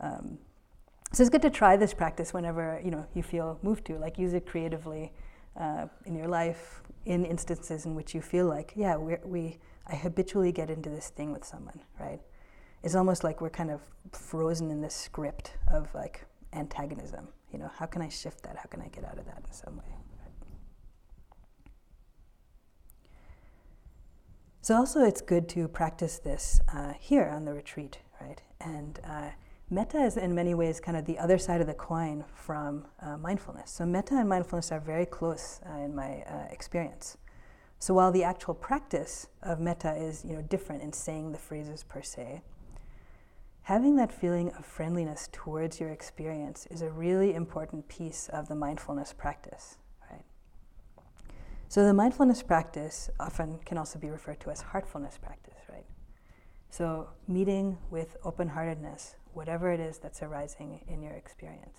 Um, 0.00 0.38
so 1.10 1.22
it's 1.22 1.30
good 1.30 1.42
to 1.42 1.50
try 1.50 1.74
this 1.78 1.94
practice 1.94 2.34
whenever 2.34 2.80
you 2.84 2.90
know 2.90 3.06
you 3.14 3.22
feel 3.22 3.58
moved 3.62 3.84
to. 3.86 3.98
Like 3.98 4.18
use 4.18 4.34
it 4.34 4.46
creatively 4.46 5.12
uh, 5.58 5.86
in 6.04 6.14
your 6.14 6.28
life, 6.28 6.82
in 7.06 7.24
instances 7.24 7.86
in 7.86 7.94
which 7.94 8.14
you 8.14 8.20
feel 8.20 8.46
like, 8.46 8.72
yeah, 8.76 8.96
we 8.96 9.58
I 9.88 9.96
habitually 9.96 10.52
get 10.52 10.70
into 10.70 10.90
this 10.90 11.08
thing 11.08 11.32
with 11.32 11.44
someone, 11.44 11.80
right? 11.98 12.20
It's 12.82 12.94
almost 12.94 13.24
like 13.24 13.40
we're 13.40 13.50
kind 13.50 13.70
of 13.70 13.80
frozen 14.12 14.70
in 14.70 14.80
this 14.80 14.94
script 14.94 15.54
of 15.70 15.92
like 15.94 16.26
antagonism. 16.52 17.28
You 17.52 17.58
know, 17.58 17.70
how 17.76 17.86
can 17.86 18.02
I 18.02 18.08
shift 18.08 18.42
that? 18.44 18.56
How 18.56 18.64
can 18.64 18.80
I 18.80 18.88
get 18.88 19.04
out 19.04 19.18
of 19.18 19.26
that 19.26 19.42
in 19.46 19.52
some 19.52 19.76
way? 19.76 19.84
So 24.60 24.76
also, 24.76 25.02
it's 25.02 25.22
good 25.22 25.48
to 25.50 25.66
practice 25.66 26.18
this 26.18 26.60
uh, 26.74 26.92
here 27.00 27.24
on 27.24 27.46
the 27.46 27.54
retreat, 27.54 28.00
right? 28.20 28.42
And 28.60 29.00
uh, 29.02 29.30
metta 29.70 29.98
is 29.98 30.18
in 30.18 30.34
many 30.34 30.52
ways 30.52 30.78
kind 30.78 30.94
of 30.94 31.06
the 31.06 31.18
other 31.18 31.38
side 31.38 31.62
of 31.62 31.66
the 31.66 31.72
coin 31.72 32.22
from 32.34 32.86
uh, 33.00 33.16
mindfulness. 33.16 33.70
So 33.70 33.86
metta 33.86 34.16
and 34.16 34.28
mindfulness 34.28 34.70
are 34.70 34.80
very 34.80 35.06
close 35.06 35.60
uh, 35.66 35.78
in 35.78 35.94
my 35.94 36.22
uh, 36.22 36.48
experience. 36.50 37.16
So 37.78 37.94
while 37.94 38.12
the 38.12 38.24
actual 38.24 38.52
practice 38.52 39.28
of 39.42 39.58
metta 39.58 39.96
is, 39.96 40.22
you 40.22 40.34
know, 40.34 40.42
different 40.42 40.82
in 40.82 40.92
saying 40.92 41.32
the 41.32 41.38
phrases 41.38 41.82
per 41.84 42.02
se, 42.02 42.42
having 43.68 43.96
that 43.96 44.10
feeling 44.10 44.50
of 44.52 44.64
friendliness 44.64 45.28
towards 45.30 45.78
your 45.78 45.90
experience 45.90 46.66
is 46.70 46.80
a 46.80 46.88
really 46.88 47.34
important 47.34 47.86
piece 47.86 48.30
of 48.30 48.48
the 48.48 48.54
mindfulness 48.54 49.12
practice, 49.12 49.76
right? 50.10 50.24
So 51.68 51.84
the 51.84 51.92
mindfulness 51.92 52.42
practice 52.42 53.10
often 53.20 53.58
can 53.66 53.76
also 53.76 53.98
be 53.98 54.08
referred 54.08 54.40
to 54.40 54.50
as 54.50 54.62
heartfulness 54.62 55.20
practice, 55.20 55.60
right? 55.68 55.84
So 56.70 57.10
meeting 57.26 57.76
with 57.90 58.16
open-heartedness, 58.24 59.16
whatever 59.34 59.70
it 59.70 59.80
is 59.80 59.98
that's 59.98 60.22
arising 60.22 60.82
in 60.88 61.02
your 61.02 61.12
experience? 61.12 61.78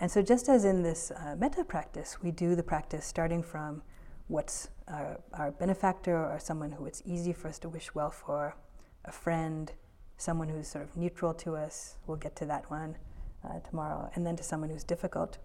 And 0.00 0.10
so 0.10 0.22
just 0.22 0.48
as 0.48 0.64
in 0.64 0.82
this 0.82 1.10
uh, 1.10 1.36
metta 1.38 1.64
practice, 1.64 2.16
we 2.22 2.30
do 2.30 2.56
the 2.56 2.62
practice 2.62 3.04
starting 3.04 3.42
from 3.42 3.82
what's 4.28 4.68
our, 4.88 5.20
our 5.34 5.52
benefactor 5.52 6.16
or 6.16 6.38
someone 6.38 6.72
who 6.72 6.86
it's 6.86 7.02
easy 7.04 7.32
for 7.34 7.48
us 7.48 7.58
to 7.58 7.68
wish 7.68 7.94
well 7.94 8.10
for, 8.10 8.56
a 9.04 9.12
friend, 9.12 9.72
someone 10.16 10.48
who's 10.48 10.68
sort 10.68 10.84
of 10.84 10.96
neutral 10.96 11.34
to 11.34 11.56
us. 11.56 11.96
We'll 12.06 12.16
get 12.16 12.36
to 12.36 12.46
that 12.46 12.70
one 12.70 12.96
uh, 13.44 13.60
tomorrow. 13.60 14.10
And 14.14 14.26
then 14.26 14.36
to 14.36 14.42
someone 14.42 14.70
who's 14.70 14.84
difficult. 14.84 15.38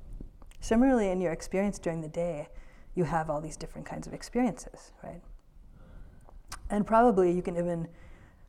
Similarly, 0.60 1.10
in 1.10 1.22
your 1.22 1.32
experience 1.32 1.80
during 1.80 2.02
the 2.02 2.08
day, 2.08 2.50
you 2.96 3.06
have 3.06 3.30
all 3.30 3.42
these 3.42 3.56
different 3.58 3.88
kinds 3.88 4.08
of 4.08 4.14
experiences, 4.14 4.92
right? 5.04 5.22
And 6.70 6.86
probably 6.86 7.32
you 7.32 7.42
can 7.42 7.58
even 7.58 7.88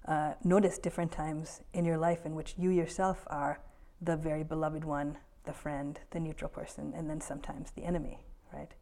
uh, 0.06 0.34
notice 0.44 0.78
different 0.78 1.12
times 1.12 1.62
in 1.72 1.84
your 1.84 1.98
life 1.98 2.26
in 2.26 2.34
which 2.34 2.54
you 2.58 2.70
yourself 2.70 3.24
are 3.28 3.60
the 4.00 4.16
very 4.16 4.42
beloved 4.42 4.84
one, 4.84 5.18
the 5.44 5.52
friend, 5.52 6.00
the 6.10 6.20
neutral 6.20 6.50
person, 6.50 6.92
and 6.96 7.08
then 7.08 7.20
sometimes 7.20 7.70
the 7.70 7.84
enemy, 7.84 8.24
right? 8.52 8.74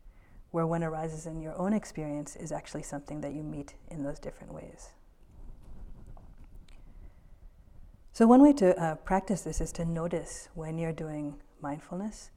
Where 0.51 0.67
one 0.67 0.83
arises 0.83 1.27
in 1.27 1.41
your 1.41 1.57
own 1.59 1.73
experience 1.73 2.37
is 2.37 2.53
actually 2.53 2.83
something 2.83 3.21
that 3.21 3.35
you 3.35 3.43
meet 3.43 3.75
in 3.89 4.05
those 4.05 4.19
different 4.19 4.55
ways. 4.55 4.91
So, 8.19 8.27
one 8.27 8.43
way 8.43 8.53
to 8.55 8.77
uh, 8.83 8.97
practice 8.97 9.43
this 9.43 9.61
is 9.61 9.71
to 9.71 9.85
notice 9.85 10.49
when 10.55 10.77
you're 10.77 10.91
doing 10.91 11.37
mindfulness. 11.63 12.33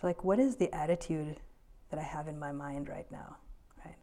So, 0.00 0.08
like, 0.08 0.24
what 0.24 0.40
is 0.40 0.56
the 0.56 0.74
attitude 0.74 1.36
that 1.90 2.00
I 2.00 2.02
have 2.02 2.26
in 2.26 2.36
my 2.36 2.50
mind 2.50 2.88
right 2.88 3.06
now? 3.12 3.36
Right. 3.84 3.94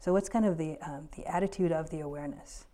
So, 0.00 0.12
what's 0.12 0.28
kind 0.28 0.44
of 0.44 0.58
the 0.58 0.78
um, 0.80 1.08
the 1.16 1.24
attitude 1.24 1.70
of 1.70 1.90
the 1.90 2.00
awareness? 2.00 2.66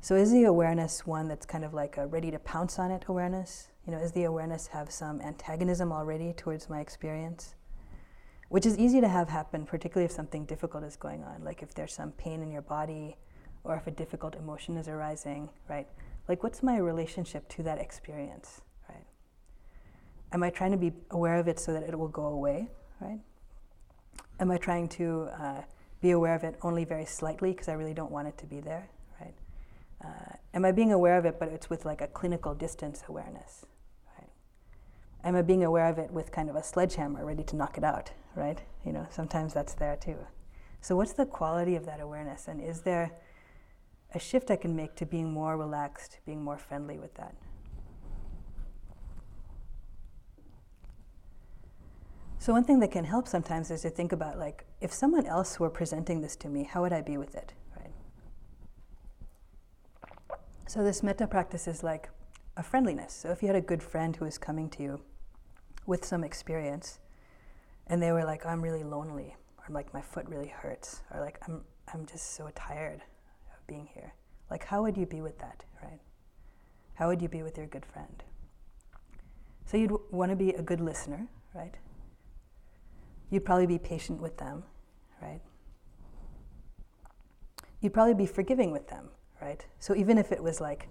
So, 0.00 0.14
is 0.14 0.32
the 0.32 0.44
awareness 0.44 1.06
one 1.06 1.28
that's 1.28 1.44
kind 1.44 1.62
of 1.62 1.74
like 1.74 1.98
a 1.98 2.06
ready 2.06 2.30
to 2.30 2.38
pounce 2.38 2.78
on 2.78 2.90
it 2.90 3.04
awareness? 3.06 3.68
You 3.86 3.92
know, 3.92 3.98
is 3.98 4.12
the 4.12 4.24
awareness 4.24 4.68
have 4.68 4.90
some 4.90 5.20
antagonism 5.20 5.92
already 5.92 6.32
towards 6.32 6.70
my 6.70 6.80
experience? 6.80 7.54
Which 8.48 8.64
is 8.64 8.78
easy 8.78 9.02
to 9.02 9.08
have 9.08 9.28
happen, 9.28 9.66
particularly 9.66 10.06
if 10.06 10.12
something 10.12 10.46
difficult 10.46 10.84
is 10.84 10.96
going 10.96 11.22
on, 11.22 11.44
like 11.44 11.62
if 11.62 11.74
there's 11.74 11.92
some 11.92 12.12
pain 12.12 12.40
in 12.40 12.50
your 12.50 12.62
body, 12.62 13.18
or 13.62 13.76
if 13.76 13.86
a 13.86 13.90
difficult 13.90 14.36
emotion 14.36 14.78
is 14.78 14.88
arising, 14.88 15.50
right? 15.68 15.86
Like 16.28 16.42
what's 16.42 16.62
my 16.62 16.76
relationship 16.76 17.48
to 17.48 17.62
that 17.62 17.78
experience 17.78 18.62
right? 18.88 19.06
Am 20.32 20.42
i 20.42 20.50
trying 20.50 20.70
to 20.72 20.76
be 20.76 20.92
aware 21.10 21.36
of 21.36 21.48
it 21.48 21.58
so 21.58 21.72
that 21.72 21.82
it 21.82 21.98
will 21.98 22.08
go 22.08 22.26
away 22.26 22.68
right? 23.00 23.20
Am 24.40 24.50
i 24.50 24.56
trying 24.56 24.88
to 24.88 25.28
uh, 25.38 25.62
be 26.00 26.10
aware 26.10 26.34
of 26.34 26.44
it 26.44 26.56
only 26.62 26.84
very 26.84 27.04
slightly 27.04 27.52
because 27.52 27.68
i 27.68 27.72
really 27.72 27.94
don't 27.94 28.10
want 28.10 28.28
it 28.28 28.36
to 28.38 28.46
be 28.46 28.60
there 28.60 28.88
right? 29.20 29.34
Uh, 30.04 30.36
am 30.54 30.64
i 30.64 30.72
being 30.72 30.92
aware 30.92 31.18
of 31.18 31.24
it 31.24 31.38
but 31.38 31.48
it's 31.48 31.68
with 31.70 31.84
like 31.84 32.00
a 32.00 32.08
clinical 32.08 32.54
distance 32.54 33.02
awareness 33.08 33.66
right? 34.18 34.30
Am 35.24 35.36
i 35.36 35.42
being 35.42 35.64
aware 35.64 35.88
of 35.88 35.98
it 35.98 36.10
with 36.10 36.32
kind 36.32 36.48
of 36.48 36.56
a 36.56 36.62
sledgehammer 36.62 37.24
ready 37.24 37.42
to 37.44 37.56
knock 37.56 37.76
it 37.78 37.84
out 37.84 38.10
right? 38.34 38.60
You 38.84 38.92
know 38.92 39.06
sometimes 39.10 39.52
that's 39.54 39.74
there 39.74 39.96
too. 39.96 40.16
So 40.80 40.96
what's 40.96 41.12
the 41.12 41.26
quality 41.26 41.76
of 41.76 41.86
that 41.86 42.00
awareness 42.00 42.48
and 42.48 42.60
is 42.60 42.80
there 42.80 43.12
a 44.14 44.18
shift 44.18 44.50
I 44.50 44.56
can 44.56 44.76
make 44.76 44.94
to 44.96 45.06
being 45.06 45.32
more 45.32 45.56
relaxed, 45.56 46.18
being 46.26 46.42
more 46.42 46.58
friendly 46.58 46.98
with 46.98 47.14
that. 47.14 47.34
So, 52.42 52.52
one 52.52 52.64
thing 52.64 52.80
that 52.80 52.90
can 52.90 53.04
help 53.04 53.28
sometimes 53.28 53.70
is 53.70 53.82
to 53.82 53.90
think 53.90 54.10
about 54.10 54.36
like, 54.36 54.64
if 54.80 54.92
someone 54.92 55.26
else 55.26 55.60
were 55.60 55.70
presenting 55.70 56.22
this 56.22 56.34
to 56.36 56.48
me, 56.48 56.64
how 56.64 56.82
would 56.82 56.92
I 56.92 57.00
be 57.00 57.16
with 57.16 57.36
it, 57.36 57.52
right? 57.76 57.92
So, 60.66 60.82
this 60.82 61.04
metta 61.04 61.28
practice 61.28 61.68
is 61.68 61.84
like 61.84 62.10
a 62.56 62.62
friendliness. 62.64 63.12
So, 63.12 63.30
if 63.30 63.42
you 63.42 63.46
had 63.46 63.54
a 63.54 63.60
good 63.60 63.80
friend 63.80 64.16
who 64.16 64.24
was 64.24 64.38
coming 64.38 64.68
to 64.70 64.82
you 64.82 65.00
with 65.86 66.04
some 66.04 66.24
experience, 66.24 66.98
and 67.86 68.02
they 68.02 68.10
were 68.10 68.24
like, 68.24 68.44
I'm 68.44 68.60
really 68.60 68.82
lonely, 68.82 69.36
or 69.58 69.72
like, 69.72 69.94
my 69.94 70.00
foot 70.00 70.28
really 70.28 70.48
hurts, 70.48 71.02
or 71.12 71.20
like, 71.20 71.38
I'm, 71.46 71.60
I'm 71.94 72.06
just 72.06 72.34
so 72.34 72.50
tired, 72.56 73.02
being 73.72 73.88
here. 73.94 74.12
Like, 74.50 74.64
how 74.64 74.82
would 74.82 74.98
you 74.98 75.06
be 75.06 75.22
with 75.22 75.38
that, 75.38 75.64
right? 75.82 76.00
How 76.94 77.08
would 77.08 77.22
you 77.22 77.28
be 77.28 77.42
with 77.42 77.56
your 77.56 77.66
good 77.66 77.86
friend? 77.86 78.22
So, 79.64 79.78
you'd 79.78 79.88
w- 79.88 80.04
want 80.10 80.30
to 80.30 80.36
be 80.36 80.50
a 80.50 80.62
good 80.62 80.80
listener, 80.80 81.26
right? 81.54 81.74
You'd 83.30 83.46
probably 83.46 83.66
be 83.66 83.78
patient 83.78 84.20
with 84.20 84.36
them, 84.36 84.64
right? 85.22 85.40
You'd 87.80 87.94
probably 87.94 88.14
be 88.14 88.26
forgiving 88.26 88.72
with 88.72 88.88
them, 88.88 89.08
right? 89.40 89.64
So, 89.78 89.96
even 89.96 90.18
if 90.18 90.32
it 90.32 90.42
was 90.42 90.60
like 90.60 90.88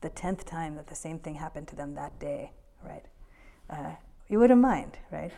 the 0.00 0.08
10th 0.08 0.44
time 0.44 0.76
that 0.76 0.86
the 0.86 0.94
same 0.94 1.18
thing 1.18 1.34
happened 1.34 1.68
to 1.68 1.76
them 1.76 1.94
that 1.96 2.18
day, 2.18 2.52
right? 2.82 3.04
Uh, 3.68 3.92
you 4.28 4.38
wouldn't 4.38 4.60
mind, 4.60 4.96
right? 5.10 5.32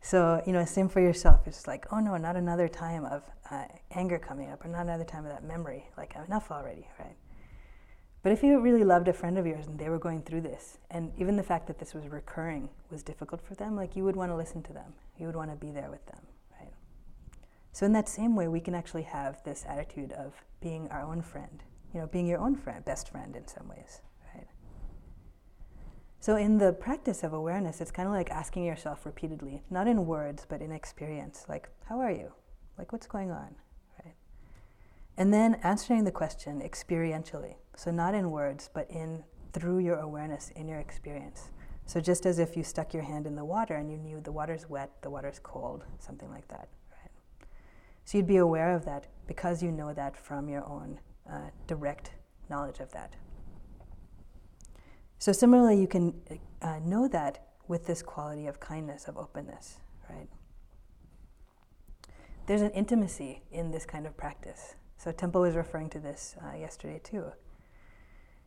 So, 0.00 0.42
you 0.46 0.52
know, 0.52 0.64
same 0.64 0.88
for 0.88 1.00
yourself. 1.00 1.46
It's 1.46 1.66
like, 1.66 1.86
oh 1.92 1.98
no, 1.98 2.16
not 2.16 2.36
another 2.36 2.68
time 2.68 3.04
of 3.04 3.24
uh, 3.50 3.64
anger 3.90 4.18
coming 4.18 4.50
up, 4.50 4.64
or 4.64 4.68
not 4.68 4.82
another 4.82 5.04
time 5.04 5.24
of 5.24 5.32
that 5.32 5.44
memory. 5.44 5.86
Like, 5.96 6.14
enough 6.26 6.50
already, 6.50 6.86
right? 6.98 7.16
But 8.22 8.32
if 8.32 8.42
you 8.42 8.60
really 8.60 8.84
loved 8.84 9.08
a 9.08 9.12
friend 9.12 9.38
of 9.38 9.46
yours 9.46 9.66
and 9.66 9.78
they 9.78 9.88
were 9.88 9.98
going 9.98 10.22
through 10.22 10.42
this, 10.42 10.78
and 10.90 11.12
even 11.18 11.36
the 11.36 11.42
fact 11.42 11.66
that 11.68 11.78
this 11.78 11.94
was 11.94 12.08
recurring 12.08 12.68
was 12.90 13.02
difficult 13.02 13.40
for 13.40 13.54
them, 13.54 13.76
like 13.76 13.96
you 13.96 14.04
would 14.04 14.16
want 14.16 14.30
to 14.30 14.36
listen 14.36 14.62
to 14.64 14.72
them. 14.72 14.92
You 15.18 15.26
would 15.26 15.36
want 15.36 15.50
to 15.50 15.56
be 15.56 15.70
there 15.70 15.90
with 15.90 16.04
them, 16.06 16.20
right? 16.60 16.72
So, 17.72 17.86
in 17.86 17.92
that 17.92 18.08
same 18.08 18.34
way, 18.34 18.48
we 18.48 18.60
can 18.60 18.74
actually 18.74 19.04
have 19.04 19.42
this 19.44 19.64
attitude 19.68 20.12
of 20.12 20.34
being 20.60 20.88
our 20.88 21.02
own 21.02 21.22
friend, 21.22 21.62
you 21.94 22.00
know, 22.00 22.06
being 22.06 22.26
your 22.26 22.40
own 22.40 22.56
friend, 22.56 22.84
best 22.84 23.08
friend 23.08 23.36
in 23.36 23.46
some 23.46 23.68
ways. 23.68 24.00
So, 26.28 26.36
in 26.36 26.58
the 26.58 26.74
practice 26.74 27.24
of 27.24 27.32
awareness, 27.32 27.80
it's 27.80 27.90
kind 27.90 28.06
of 28.06 28.12
like 28.12 28.30
asking 28.30 28.64
yourself 28.64 29.06
repeatedly, 29.06 29.62
not 29.70 29.88
in 29.88 30.04
words, 30.04 30.44
but 30.46 30.60
in 30.60 30.72
experience, 30.72 31.46
like, 31.48 31.70
how 31.86 32.00
are 32.00 32.10
you? 32.10 32.34
Like, 32.76 32.92
what's 32.92 33.06
going 33.06 33.30
on? 33.30 33.54
Right? 34.04 34.12
And 35.16 35.32
then 35.32 35.54
answering 35.62 36.04
the 36.04 36.12
question 36.12 36.60
experientially. 36.60 37.54
So, 37.76 37.90
not 37.90 38.12
in 38.12 38.30
words, 38.30 38.68
but 38.74 38.90
in 38.90 39.24
through 39.54 39.78
your 39.78 40.00
awareness 40.00 40.50
in 40.54 40.68
your 40.68 40.80
experience. 40.80 41.48
So, 41.86 41.98
just 41.98 42.26
as 42.26 42.38
if 42.38 42.58
you 42.58 42.62
stuck 42.62 42.92
your 42.92 43.04
hand 43.04 43.26
in 43.26 43.34
the 43.34 43.46
water 43.46 43.76
and 43.76 43.90
you 43.90 43.96
knew 43.96 44.20
the 44.20 44.30
water's 44.30 44.68
wet, 44.68 45.00
the 45.00 45.08
water's 45.08 45.38
cold, 45.38 45.86
something 45.98 46.28
like 46.28 46.46
that. 46.48 46.68
Right? 46.90 47.48
So, 48.04 48.18
you'd 48.18 48.26
be 48.26 48.36
aware 48.36 48.74
of 48.74 48.84
that 48.84 49.06
because 49.26 49.62
you 49.62 49.72
know 49.72 49.94
that 49.94 50.14
from 50.14 50.50
your 50.50 50.68
own 50.68 51.00
uh, 51.26 51.48
direct 51.66 52.10
knowledge 52.50 52.80
of 52.80 52.92
that. 52.92 53.14
So, 55.20 55.32
similarly, 55.32 55.80
you 55.80 55.88
can 55.88 56.14
uh, 56.62 56.78
know 56.84 57.08
that 57.08 57.48
with 57.66 57.86
this 57.86 58.02
quality 58.02 58.46
of 58.46 58.60
kindness, 58.60 59.08
of 59.08 59.16
openness, 59.16 59.78
right? 60.08 60.28
There's 62.46 62.62
an 62.62 62.70
intimacy 62.70 63.42
in 63.50 63.72
this 63.72 63.84
kind 63.84 64.06
of 64.06 64.16
practice. 64.16 64.76
So, 64.96 65.10
Tempel 65.10 65.40
was 65.40 65.56
referring 65.56 65.90
to 65.90 65.98
this 65.98 66.36
uh, 66.40 66.56
yesterday 66.56 67.00
too. 67.02 67.32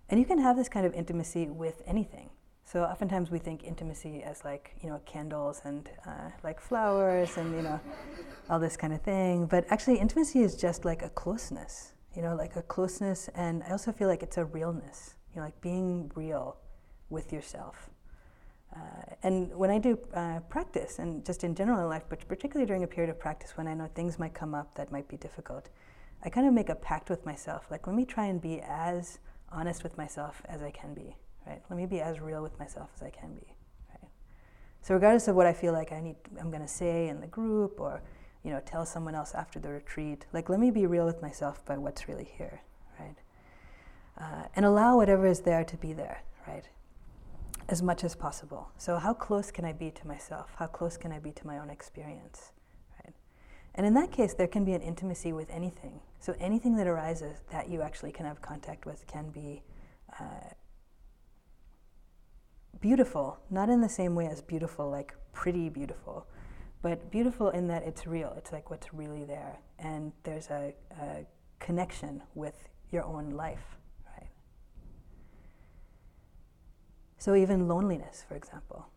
And 0.07 0.19
you 0.19 0.26
can 0.26 0.39
have 0.39 0.55
this 0.55 0.69
kind 0.69 0.86
of 0.86 0.93
intimacy 0.93 1.49
with 1.49 1.82
anything. 1.86 2.30
So, 2.63 2.84
oftentimes 2.84 3.32
we 3.32 3.39
think 3.39 3.65
intimacy 3.65 4.24
as 4.24 4.45
like, 4.45 4.74
you 4.82 4.89
know, 4.89 5.01
candles 5.05 5.61
and 5.65 5.89
uh, 6.07 6.30
like 6.41 6.61
flowers 6.61 7.36
and, 7.36 7.53
you 7.53 7.63
know, 7.63 7.82
all 8.49 8.59
this 8.59 8.78
kind 8.78 8.93
of 8.93 9.01
thing. 9.01 9.45
But 9.45 9.65
actually, 9.69 9.99
intimacy 9.99 10.39
is 10.39 10.55
just 10.55 10.86
like 10.86 11.01
a 11.01 11.09
closeness, 11.09 11.91
you 12.15 12.22
know, 12.22 12.34
like 12.34 12.55
a 12.55 12.61
closeness. 12.61 13.30
And 13.36 13.61
I 13.63 13.72
also 13.72 13.91
feel 13.91 14.07
like 14.07 14.24
it's 14.24 14.38
a 14.38 14.45
realness 14.45 15.15
you 15.34 15.39
know, 15.39 15.45
like 15.45 15.59
being 15.61 16.11
real 16.15 16.57
with 17.12 17.32
yourself. 17.32 17.89
Uh, 18.76 18.80
and 19.24 19.53
when 19.55 19.70
I 19.70 19.80
do 19.80 19.99
uh, 20.14 20.39
practice, 20.49 20.97
and 20.97 21.26
just 21.26 21.43
in 21.43 21.53
general 21.55 21.82
in 21.82 21.89
life, 21.89 22.03
but 22.09 22.26
particularly 22.28 22.66
during 22.66 22.84
a 22.84 22.88
period 22.88 23.09
of 23.09 23.20
practice 23.20 23.57
when 23.57 23.68
I 23.68 23.74
know 23.74 23.89
things 23.93 24.18
might 24.18 24.34
come 24.34 24.55
up 24.55 24.74
that 24.76 24.91
might 24.91 25.07
be 25.09 25.18
difficult, 25.18 25.70
I 26.24 26.30
kind 26.30 26.47
of 26.47 26.53
make 26.53 26.70
a 26.70 26.76
pact 26.76 27.09
with 27.09 27.26
myself. 27.26 27.66
Like, 27.70 27.86
let 27.86 27.95
me 27.95 28.05
try 28.05 28.28
and 28.28 28.41
be 28.41 28.62
as 28.62 29.20
honest 29.51 29.84
with 29.84 29.97
myself 29.97 30.41
as 30.45 30.62
I 30.62 30.72
can 30.72 30.93
be, 30.93 31.18
right? 31.45 31.62
Let 31.70 31.78
me 31.78 31.86
be 31.86 31.99
as 31.99 32.22
real 32.22 32.41
with 32.41 32.57
myself 32.59 32.89
as 32.95 33.01
I 33.01 33.09
can 33.09 33.34
be, 33.34 33.55
right? 33.89 34.09
So, 34.82 34.93
regardless 34.93 35.28
of 35.28 35.36
what 35.36 35.47
I 35.47 35.53
feel 35.53 35.74
like 35.74 35.91
I 35.91 35.99
need, 35.99 36.16
I'm 36.39 36.49
going 36.49 36.62
to 36.62 36.68
say 36.68 37.09
in 37.09 37.20
the 37.20 37.28
group, 37.28 37.80
or 37.80 38.01
you 38.43 38.51
know, 38.51 38.62
tell 38.66 38.86
someone 38.86 39.16
else 39.16 39.34
after 39.36 39.59
the 39.59 39.70
retreat. 39.70 40.26
Like, 40.32 40.49
let 40.49 40.59
me 40.59 40.72
be 40.72 40.86
real 40.86 41.05
with 41.05 41.22
myself 41.22 41.64
by 41.66 41.78
what's 41.78 42.07
really 42.07 42.30
here, 42.38 42.62
right? 42.99 43.18
Uh, 44.18 44.43
and 44.55 44.66
allow 44.66 44.95
whatever 44.95 45.28
is 45.28 45.41
there 45.41 45.64
to 45.64 45.78
be 45.78 45.93
there, 45.93 46.24
right? 46.47 46.70
As 47.72 47.82
much 47.82 48.03
as 48.03 48.15
possible. 48.15 48.72
So, 48.78 48.97
how 48.97 49.13
close 49.13 49.49
can 49.49 49.65
I 49.65 49.72
be 49.72 49.91
to 49.91 50.07
myself? 50.07 50.51
How 50.57 50.67
close 50.67 50.97
can 50.97 51.11
I 51.11 51.19
be 51.19 51.32
to 51.32 51.47
my 51.47 51.57
own 51.57 51.69
experience, 51.69 52.51
right? 53.03 53.15
And 53.76 53.86
in 53.86 53.93
that 53.93 54.11
case, 54.11 54.34
there 54.34 54.47
can 54.47 54.65
be 54.65 54.74
an 54.74 54.82
intimacy 54.82 55.32
with 55.32 55.49
anything. 55.49 56.01
So, 56.19 56.36
anything 56.39 56.76
that 56.76 56.86
arises 56.88 57.38
that 57.51 57.69
you 57.69 57.82
actually 57.82 58.11
can 58.11 58.26
have 58.26 58.41
contact 58.41 58.86
with 58.86 59.07
can 59.07 59.30
be. 59.30 59.63
Uh, 60.19 60.53
beautiful, 62.82 63.38
not 63.49 63.69
in 63.69 63.80
the 63.82 63.89
same 63.89 64.15
way 64.15 64.28
as 64.28 64.41
beautiful, 64.41 64.89
like 64.89 65.13
pretty 65.34 65.69
beautiful, 65.69 66.26
but 66.82 67.11
beautiful 67.11 67.49
in 67.49 67.67
that 67.67 67.84
it's 67.84 68.07
real. 68.07 68.34
It's 68.38 68.51
like 68.51 68.69
what's 68.69 68.93
really 68.93 69.24
there. 69.24 69.59
And 69.80 70.11
there's 70.24 70.49
a, 70.49 70.74
a 70.99 71.26
connection 71.59 72.24
with 72.34 72.67
your 72.91 73.03
own 73.03 73.32
life, 73.32 73.78
right? 74.17 74.30
So, 77.22 77.36
even 77.36 77.67
loneliness, 77.67 78.26
for 78.28 78.34
example. 78.34 78.88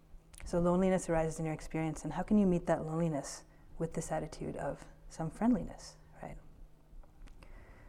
So, 0.46 0.58
loneliness 0.58 1.10
arises 1.10 1.38
in 1.38 1.44
your 1.44 1.52
experience, 1.52 2.04
and 2.04 2.12
how 2.14 2.22
can 2.22 2.38
you 2.38 2.46
meet 2.46 2.64
that 2.64 2.86
loneliness 2.86 3.42
with 3.78 3.92
this 3.92 4.10
attitude 4.10 4.56
of 4.56 4.82
some 5.10 5.28
friendliness, 5.28 5.96
right? 6.22 6.38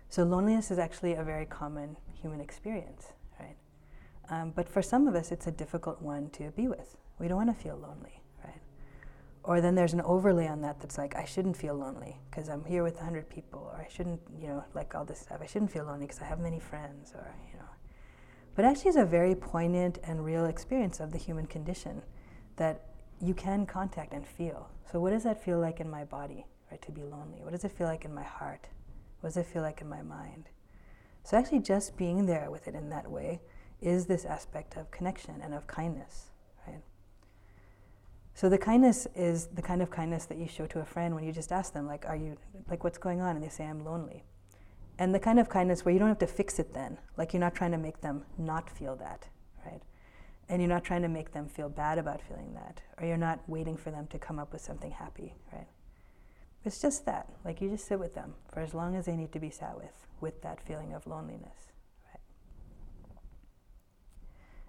So, 0.09 0.25
loneliness 0.25 0.71
is 0.71 0.77
actually 0.77 1.13
a 1.13 1.23
very 1.23 1.45
common 1.45 1.95
human 2.21 2.41
experience, 2.41 3.13
right? 3.39 3.55
Um, 4.29 4.51
but 4.53 4.67
for 4.67 4.81
some 4.81 5.07
of 5.07 5.15
us, 5.15 5.31
it's 5.31 5.47
a 5.47 5.51
difficult 5.51 6.01
one 6.01 6.29
to 6.31 6.51
be 6.51 6.67
with. 6.67 6.97
We 7.17 7.29
don't 7.29 7.37
want 7.37 7.57
to 7.57 7.63
feel 7.63 7.77
lonely. 7.77 8.21
Right? 8.43 8.61
Or 9.45 9.61
then 9.61 9.73
there's 9.73 9.93
an 9.93 10.01
overlay 10.01 10.47
on 10.47 10.59
that 10.63 10.81
that's 10.81 10.97
like, 10.97 11.15
I 11.15 11.23
shouldn't 11.23 11.55
feel 11.55 11.75
lonely 11.75 12.17
because 12.29 12.49
I'm 12.49 12.65
here 12.65 12.83
with 12.83 12.95
100 12.95 13.29
people, 13.29 13.71
or 13.71 13.77
I 13.77 13.87
shouldn't, 13.89 14.19
you 14.37 14.49
know, 14.49 14.65
like 14.73 14.95
all 14.95 15.05
this 15.05 15.19
stuff. 15.19 15.39
I 15.41 15.45
shouldn't 15.45 15.71
feel 15.71 15.85
lonely 15.85 16.07
because 16.07 16.21
I 16.21 16.25
have 16.25 16.41
many 16.41 16.59
friends, 16.59 17.13
or, 17.15 17.33
you 17.53 17.57
know. 17.57 17.69
But 18.55 18.65
actually, 18.65 18.89
it's 18.89 18.97
a 18.97 19.05
very 19.05 19.35
poignant 19.35 19.99
and 20.03 20.23
real 20.23 20.45
experience 20.45 20.99
of 20.99 21.11
the 21.11 21.17
human 21.17 21.45
condition 21.45 22.01
that 22.55 22.85
you 23.21 23.33
can 23.33 23.65
contact 23.65 24.13
and 24.13 24.25
feel. 24.25 24.69
So, 24.91 24.99
what 24.99 25.11
does 25.11 25.23
that 25.23 25.43
feel 25.43 25.59
like 25.59 25.79
in 25.79 25.89
my 25.89 26.05
body, 26.05 26.45
right, 26.71 26.81
to 26.81 26.91
be 26.91 27.03
lonely? 27.03 27.39
What 27.41 27.51
does 27.51 27.65
it 27.65 27.71
feel 27.71 27.87
like 27.87 28.05
in 28.05 28.13
my 28.13 28.23
heart? 28.23 28.69
What 29.19 29.29
does 29.29 29.37
it 29.37 29.45
feel 29.45 29.61
like 29.61 29.81
in 29.81 29.89
my 29.89 30.01
mind? 30.01 30.49
So, 31.23 31.37
actually, 31.37 31.59
just 31.59 31.97
being 31.97 32.25
there 32.25 32.49
with 32.49 32.67
it 32.67 32.75
in 32.75 32.89
that 32.89 33.11
way 33.11 33.41
is 33.81 34.05
this 34.05 34.25
aspect 34.25 34.77
of 34.77 34.89
connection 34.91 35.41
and 35.41 35.53
of 35.53 35.67
kindness. 35.67 36.31
Right? 36.65 36.81
So 38.35 38.49
the 38.49 38.57
kindness 38.57 39.07
is 39.15 39.47
the 39.47 39.61
kind 39.61 39.81
of 39.81 39.89
kindness 39.89 40.25
that 40.25 40.37
you 40.37 40.47
show 40.47 40.65
to 40.67 40.79
a 40.79 40.85
friend 40.85 41.15
when 41.15 41.23
you 41.23 41.31
just 41.31 41.53
ask 41.53 41.73
them, 41.73 41.87
like, 41.87 42.05
are 42.05 42.17
you, 42.17 42.35
like, 42.69 42.83
what's 42.83 42.97
going 42.97 43.21
on? 43.21 43.35
And 43.35 43.43
they 43.43 43.49
say, 43.49 43.65
I'm 43.65 43.85
lonely. 43.85 44.23
And 44.97 45.13
the 45.13 45.19
kind 45.19 45.39
of 45.39 45.49
kindness 45.49 45.83
where 45.83 45.93
you 45.93 45.99
don't 45.99 46.07
have 46.07 46.19
to 46.19 46.27
fix 46.27 46.57
it 46.57 46.73
then. 46.73 46.97
Like, 47.17 47.33
you're 47.33 47.41
not 47.41 47.53
trying 47.55 47.71
to 47.71 47.77
make 47.77 48.01
them 48.01 48.23
not 48.37 48.69
feel 48.69 48.95
that, 48.97 49.27
right? 49.65 49.81
And 50.47 50.61
you're 50.61 50.69
not 50.69 50.85
trying 50.85 51.01
to 51.01 51.09
make 51.09 51.33
them 51.33 51.49
feel 51.49 51.67
bad 51.67 51.97
about 51.97 52.21
feeling 52.21 52.53
that. 52.53 52.81
Or 52.97 53.05
you're 53.05 53.17
not 53.17 53.41
waiting 53.47 53.75
for 53.75 53.91
them 53.91 54.07
to 54.07 54.19
come 54.19 54.39
up 54.39 54.53
with 54.53 54.61
something 54.61 54.91
happy, 54.91 55.33
right? 55.51 55.67
It's 56.63 56.81
just 56.81 57.05
that. 57.05 57.27
Like, 57.43 57.61
you 57.61 57.69
just 57.69 57.87
sit 57.87 57.99
with 57.99 58.15
them 58.15 58.35
for 58.53 58.61
as 58.61 58.73
long 58.73 58.95
as 58.95 59.05
they 59.05 59.17
need 59.17 59.33
to 59.33 59.39
be 59.39 59.49
sat 59.49 59.75
with, 59.75 60.07
with 60.21 60.41
that 60.43 60.61
feeling 60.65 60.93
of 60.93 61.05
loneliness. 61.05 61.71
Right? 62.07 62.21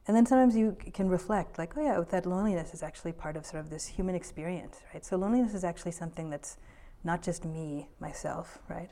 And 0.09 0.17
then 0.17 0.27
sometimes 0.27 0.57
you 0.57 0.77
can 0.93 1.09
reflect, 1.09 1.57
like, 1.57 1.77
oh 1.77 1.83
yeah, 1.83 2.01
that 2.11 2.27
loneliness 2.27 2.75
is 2.75 2.83
actually 2.83 3.13
part 3.13 3.37
of 3.37 3.47
sort 3.47 3.61
of 3.61 3.71
this 3.71 3.87
human 3.87 4.17
experience, 4.17 4.81
right? 4.93 5.05
So 5.05 5.17
loneliness 5.17 5.55
is 5.55 5.63
actually 5.63 5.93
something 5.93 6.31
that's 6.31 6.57
not 7.05 7.23
just 7.23 7.45
me, 7.45 7.89
myself, 8.01 8.59
right? 8.69 8.91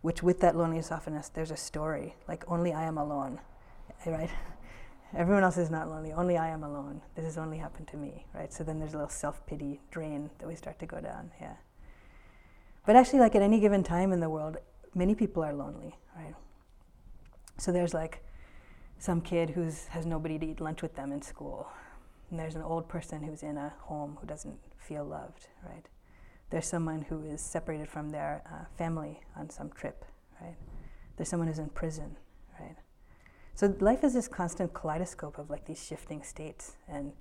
Which 0.00 0.22
with 0.22 0.40
that 0.40 0.56
loneliness 0.56 0.92
often 0.92 1.20
there's 1.34 1.50
a 1.50 1.56
story, 1.56 2.14
like 2.28 2.44
only 2.48 2.72
I 2.72 2.84
am 2.84 2.98
alone, 2.98 3.40
eh, 4.06 4.10
right? 4.10 4.30
Everyone 5.16 5.42
else 5.42 5.56
is 5.56 5.70
not 5.70 5.88
lonely, 5.88 6.12
only 6.12 6.36
I 6.36 6.48
am 6.48 6.62
alone. 6.62 7.00
This 7.14 7.24
has 7.24 7.38
only 7.38 7.58
happened 7.58 7.88
to 7.88 7.96
me, 7.96 8.26
right? 8.34 8.52
So 8.52 8.62
then 8.62 8.78
there's 8.78 8.92
a 8.92 8.98
little 8.98 9.10
self-pity 9.10 9.80
drain 9.90 10.30
that 10.38 10.46
we 10.46 10.54
start 10.54 10.78
to 10.80 10.86
go 10.86 11.00
down, 11.00 11.30
yeah. 11.40 11.54
But 12.86 12.96
actually, 12.96 13.20
like 13.20 13.34
at 13.34 13.42
any 13.42 13.58
given 13.58 13.82
time 13.82 14.12
in 14.12 14.20
the 14.20 14.28
world, 14.28 14.58
many 14.94 15.14
people 15.14 15.42
are 15.42 15.52
lonely, 15.52 15.96
right? 16.16 16.34
So 17.58 17.72
there's 17.72 17.92
like 17.92 18.22
some 18.98 19.20
kid 19.20 19.50
who 19.50 19.62
has 19.62 20.06
nobody 20.06 20.38
to 20.38 20.46
eat 20.46 20.60
lunch 20.60 20.82
with 20.82 20.94
them 20.94 21.12
in 21.12 21.22
school. 21.22 21.68
And 22.30 22.38
there's 22.38 22.54
an 22.54 22.62
old 22.62 22.88
person 22.88 23.22
who's 23.22 23.42
in 23.42 23.56
a 23.56 23.72
home 23.80 24.18
who 24.20 24.26
doesn't 24.26 24.58
feel 24.76 25.04
loved, 25.04 25.48
right? 25.66 25.86
There's 26.50 26.66
someone 26.66 27.02
who 27.02 27.22
is 27.24 27.40
separated 27.40 27.88
from 27.88 28.10
their 28.10 28.42
uh, 28.46 28.64
family 28.76 29.20
on 29.36 29.50
some 29.50 29.70
trip, 29.70 30.04
right? 30.40 30.56
There's 31.16 31.28
someone 31.28 31.48
who's 31.48 31.58
in 31.58 31.68
prison, 31.68 32.16
right? 32.58 32.76
So 33.54 33.74
life 33.80 34.04
is 34.04 34.14
this 34.14 34.28
constant 34.28 34.72
kaleidoscope 34.72 35.38
of 35.38 35.50
like 35.50 35.66
these 35.66 35.82
shifting 35.82 36.22
states. 36.22 36.76
And 36.88 37.12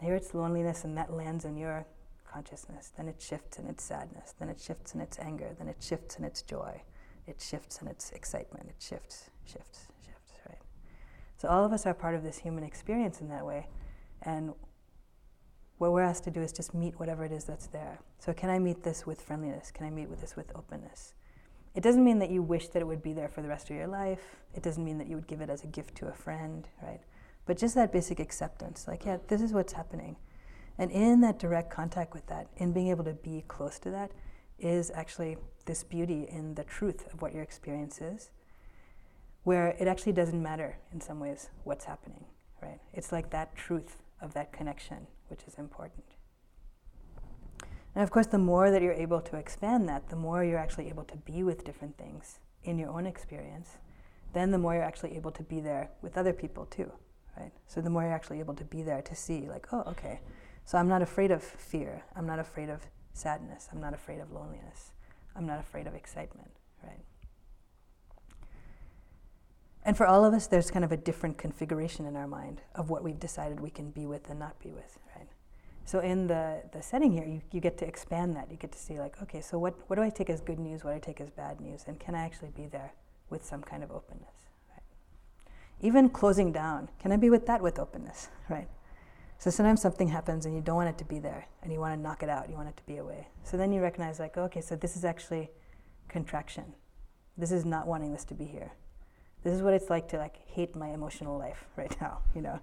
here 0.00 0.14
it's 0.14 0.34
loneliness, 0.34 0.84
and 0.84 0.96
that 0.96 1.12
lands 1.12 1.44
in 1.44 1.56
your 1.56 1.86
consciousness. 2.32 2.92
Then 2.96 3.08
it 3.08 3.20
shifts 3.20 3.58
in 3.58 3.66
its 3.66 3.84
sadness. 3.84 4.34
Then 4.38 4.48
it 4.48 4.60
shifts 4.60 4.94
in 4.94 5.00
its 5.00 5.18
anger. 5.18 5.54
Then 5.58 5.68
it 5.68 5.76
shifts 5.80 6.16
in 6.16 6.24
its 6.24 6.42
joy. 6.42 6.82
It 7.26 7.40
shifts 7.40 7.80
in 7.82 7.88
its 7.88 8.10
excitement. 8.10 8.66
It 8.68 8.76
shifts, 8.78 9.30
shifts, 9.44 9.86
shifts, 10.04 10.32
right? 10.48 10.58
so 11.36 11.48
all 11.48 11.64
of 11.64 11.72
us 11.72 11.86
are 11.86 11.94
part 11.94 12.14
of 12.14 12.22
this 12.22 12.38
human 12.38 12.64
experience 12.64 13.20
in 13.20 13.28
that 13.28 13.44
way. 13.44 13.68
And 14.22 14.54
what 15.82 15.90
we're 15.90 16.02
asked 16.02 16.22
to 16.22 16.30
do 16.30 16.40
is 16.40 16.52
just 16.52 16.74
meet 16.74 17.00
whatever 17.00 17.24
it 17.24 17.32
is 17.32 17.42
that's 17.42 17.66
there. 17.66 17.98
So 18.20 18.32
can 18.32 18.50
I 18.50 18.60
meet 18.60 18.84
this 18.84 19.04
with 19.04 19.20
friendliness? 19.20 19.72
Can 19.72 19.84
I 19.84 19.90
meet 19.90 20.08
with 20.08 20.20
this 20.20 20.36
with 20.36 20.54
openness? 20.54 21.14
It 21.74 21.82
doesn't 21.82 22.04
mean 22.04 22.20
that 22.20 22.30
you 22.30 22.40
wish 22.40 22.68
that 22.68 22.82
it 22.82 22.86
would 22.86 23.02
be 23.02 23.12
there 23.12 23.28
for 23.28 23.42
the 23.42 23.48
rest 23.48 23.68
of 23.68 23.74
your 23.74 23.88
life. 23.88 24.36
It 24.54 24.62
doesn't 24.62 24.84
mean 24.84 24.98
that 24.98 25.08
you 25.08 25.16
would 25.16 25.26
give 25.26 25.40
it 25.40 25.50
as 25.50 25.64
a 25.64 25.66
gift 25.66 25.96
to 25.96 26.06
a 26.06 26.12
friend, 26.12 26.68
right? 26.84 27.00
But 27.46 27.58
just 27.58 27.74
that 27.74 27.92
basic 27.92 28.20
acceptance, 28.20 28.86
like, 28.86 29.04
yeah, 29.04 29.16
this 29.26 29.42
is 29.42 29.52
what's 29.52 29.72
happening. 29.72 30.14
And 30.78 30.92
in 30.92 31.20
that 31.22 31.40
direct 31.40 31.70
contact 31.70 32.14
with 32.14 32.28
that, 32.28 32.46
in 32.58 32.72
being 32.72 32.86
able 32.86 33.02
to 33.02 33.14
be 33.14 33.42
close 33.48 33.80
to 33.80 33.90
that, 33.90 34.12
is 34.60 34.92
actually 34.94 35.36
this 35.64 35.82
beauty 35.82 36.28
in 36.30 36.54
the 36.54 36.62
truth 36.62 37.12
of 37.12 37.20
what 37.20 37.34
your 37.34 37.42
experience 37.42 38.00
is 38.00 38.30
where 39.42 39.70
it 39.80 39.88
actually 39.88 40.12
doesn't 40.12 40.40
matter 40.40 40.76
in 40.92 41.00
some 41.00 41.18
ways 41.18 41.50
what's 41.64 41.86
happening, 41.86 42.24
right? 42.62 42.78
It's 42.94 43.10
like 43.10 43.30
that 43.30 43.56
truth 43.56 43.96
of 44.20 44.34
that 44.34 44.52
connection, 44.52 45.08
which 45.32 45.44
is 45.48 45.54
important. 45.58 46.04
And 47.94 48.04
of 48.04 48.10
course, 48.10 48.26
the 48.26 48.38
more 48.38 48.70
that 48.70 48.82
you're 48.82 48.92
able 49.06 49.22
to 49.22 49.36
expand 49.36 49.88
that, 49.88 50.10
the 50.10 50.16
more 50.16 50.44
you're 50.44 50.58
actually 50.58 50.88
able 50.90 51.04
to 51.04 51.16
be 51.16 51.42
with 51.42 51.64
different 51.64 51.96
things 51.96 52.38
in 52.64 52.78
your 52.78 52.90
own 52.90 53.06
experience, 53.06 53.78
then 54.34 54.50
the 54.50 54.58
more 54.58 54.74
you're 54.74 54.82
actually 54.84 55.16
able 55.16 55.30
to 55.32 55.42
be 55.42 55.60
there 55.60 55.90
with 56.02 56.18
other 56.18 56.34
people 56.34 56.66
too, 56.66 56.92
right? 57.38 57.52
So 57.66 57.80
the 57.80 57.88
more 57.88 58.02
you're 58.02 58.12
actually 58.12 58.40
able 58.40 58.54
to 58.54 58.64
be 58.64 58.82
there 58.82 59.00
to 59.00 59.14
see, 59.14 59.48
like, 59.48 59.66
oh, 59.72 59.84
okay, 59.88 60.20
so 60.66 60.76
I'm 60.76 60.88
not 60.88 61.00
afraid 61.00 61.30
of 61.30 61.42
fear. 61.42 62.04
I'm 62.14 62.26
not 62.26 62.38
afraid 62.38 62.68
of 62.68 62.86
sadness. 63.14 63.68
I'm 63.72 63.80
not 63.80 63.94
afraid 63.94 64.20
of 64.20 64.30
loneliness. 64.32 64.92
I'm 65.34 65.46
not 65.46 65.60
afraid 65.60 65.86
of 65.86 65.94
excitement, 65.94 66.52
right? 66.82 67.04
And 69.84 69.96
for 69.96 70.06
all 70.06 70.24
of 70.24 70.32
us, 70.32 70.46
there's 70.46 70.70
kind 70.70 70.84
of 70.84 70.92
a 70.92 70.96
different 70.96 71.38
configuration 71.38 72.06
in 72.06 72.16
our 72.16 72.28
mind 72.28 72.60
of 72.74 72.88
what 72.88 73.02
we've 73.02 73.18
decided 73.18 73.58
we 73.58 73.70
can 73.70 73.90
be 73.90 74.06
with 74.06 74.30
and 74.30 74.38
not 74.38 74.58
be 74.60 74.70
with, 74.70 74.98
right? 75.16 75.26
So 75.84 75.98
in 75.98 76.28
the, 76.28 76.62
the 76.72 76.82
setting 76.82 77.12
here, 77.12 77.26
you, 77.26 77.42
you 77.50 77.60
get 77.60 77.78
to 77.78 77.86
expand 77.86 78.36
that. 78.36 78.50
You 78.50 78.56
get 78.56 78.70
to 78.72 78.78
see, 78.78 79.00
like, 79.00 79.20
okay, 79.22 79.40
so 79.40 79.58
what, 79.58 79.74
what 79.88 79.96
do 79.96 80.02
I 80.02 80.10
take 80.10 80.30
as 80.30 80.40
good 80.40 80.60
news? 80.60 80.84
What 80.84 80.92
do 80.92 80.96
I 80.96 81.00
take 81.00 81.20
as 81.20 81.30
bad 81.30 81.60
news? 81.60 81.84
And 81.88 81.98
can 81.98 82.14
I 82.14 82.24
actually 82.24 82.50
be 82.50 82.66
there 82.66 82.92
with 83.28 83.44
some 83.44 83.62
kind 83.62 83.82
of 83.82 83.90
openness, 83.90 84.34
right? 84.70 84.82
Even 85.80 86.08
closing 86.08 86.52
down, 86.52 86.88
can 87.00 87.10
I 87.10 87.16
be 87.16 87.30
with 87.30 87.46
that 87.46 87.60
with 87.60 87.80
openness, 87.80 88.28
right? 88.48 88.68
So 89.38 89.50
sometimes 89.50 89.82
something 89.82 90.06
happens 90.06 90.46
and 90.46 90.54
you 90.54 90.60
don't 90.60 90.76
want 90.76 90.90
it 90.90 90.98
to 90.98 91.04
be 91.04 91.18
there 91.18 91.48
and 91.64 91.72
you 91.72 91.80
want 91.80 91.98
to 91.98 92.00
knock 92.00 92.22
it 92.22 92.28
out, 92.28 92.48
you 92.48 92.54
want 92.54 92.68
it 92.68 92.76
to 92.76 92.84
be 92.84 92.98
away. 92.98 93.26
So 93.42 93.56
then 93.56 93.72
you 93.72 93.82
recognize, 93.82 94.20
like, 94.20 94.36
okay, 94.36 94.60
so 94.60 94.76
this 94.76 94.96
is 94.96 95.04
actually 95.04 95.50
contraction. 96.08 96.74
This 97.36 97.50
is 97.50 97.64
not 97.64 97.88
wanting 97.88 98.12
this 98.12 98.24
to 98.26 98.34
be 98.34 98.44
here 98.44 98.70
this 99.42 99.52
is 99.54 99.62
what 99.62 99.74
it's 99.74 99.90
like 99.90 100.08
to 100.08 100.18
like 100.18 100.36
hate 100.46 100.74
my 100.76 100.88
emotional 100.88 101.38
life 101.38 101.64
right 101.76 101.94
now 102.00 102.18
you 102.34 102.42
know? 102.42 102.58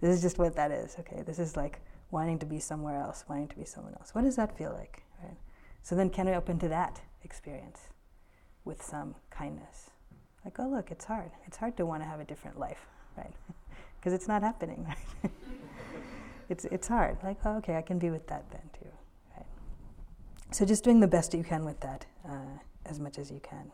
This 0.00 0.16
is 0.16 0.22
just 0.22 0.38
what 0.38 0.54
that 0.56 0.70
is 0.70 0.96
okay? 1.00 1.22
This 1.22 1.38
is 1.38 1.56
like 1.56 1.80
wanting 2.10 2.38
to 2.38 2.46
be 2.46 2.58
somewhere 2.58 3.00
else 3.00 3.24
wanting 3.28 3.48
to 3.48 3.56
be 3.56 3.64
someone 3.64 3.94
else. 3.94 4.14
What 4.14 4.24
does 4.24 4.36
that 4.36 4.56
feel 4.56 4.72
like 4.72 5.02
right? 5.22 5.36
So 5.82 5.94
then 5.94 6.10
can 6.10 6.26
we 6.26 6.32
open 6.32 6.58
to 6.60 6.68
that 6.68 7.00
experience 7.22 7.88
with 8.64 8.82
some 8.82 9.14
kindness? 9.30 9.90
Like 10.44 10.58
oh 10.58 10.68
look 10.68 10.90
it's 10.90 11.04
hard. 11.04 11.30
It's 11.46 11.56
hard 11.56 11.76
to 11.78 11.86
want 11.86 12.02
to 12.02 12.08
have 12.08 12.20
a 12.20 12.24
different 12.24 12.58
life 12.58 12.86
right? 13.16 13.34
Because 13.98 14.12
it's 14.12 14.28
not 14.28 14.42
happening 14.42 14.84
right? 15.22 15.32
It's 16.50 16.66
it's 16.66 16.88
hard. 16.88 17.16
Like 17.22 17.38
oh, 17.44 17.56
okay 17.58 17.76
i 17.76 17.82
can 17.82 17.98
be 17.98 18.10
with 18.10 18.26
that 18.26 18.50
then 18.50 18.68
too 18.78 18.90
right? 19.36 19.46
So 20.50 20.66
just 20.66 20.84
doing 20.84 21.00
the 21.00 21.08
best 21.08 21.32
you 21.32 21.42
can 21.42 21.64
with 21.64 21.80
that 21.80 22.06
uh, 22.28 22.58
as 22.84 23.00
much 23.00 23.18
as 23.18 23.30
you 23.30 23.40
can 23.40 23.72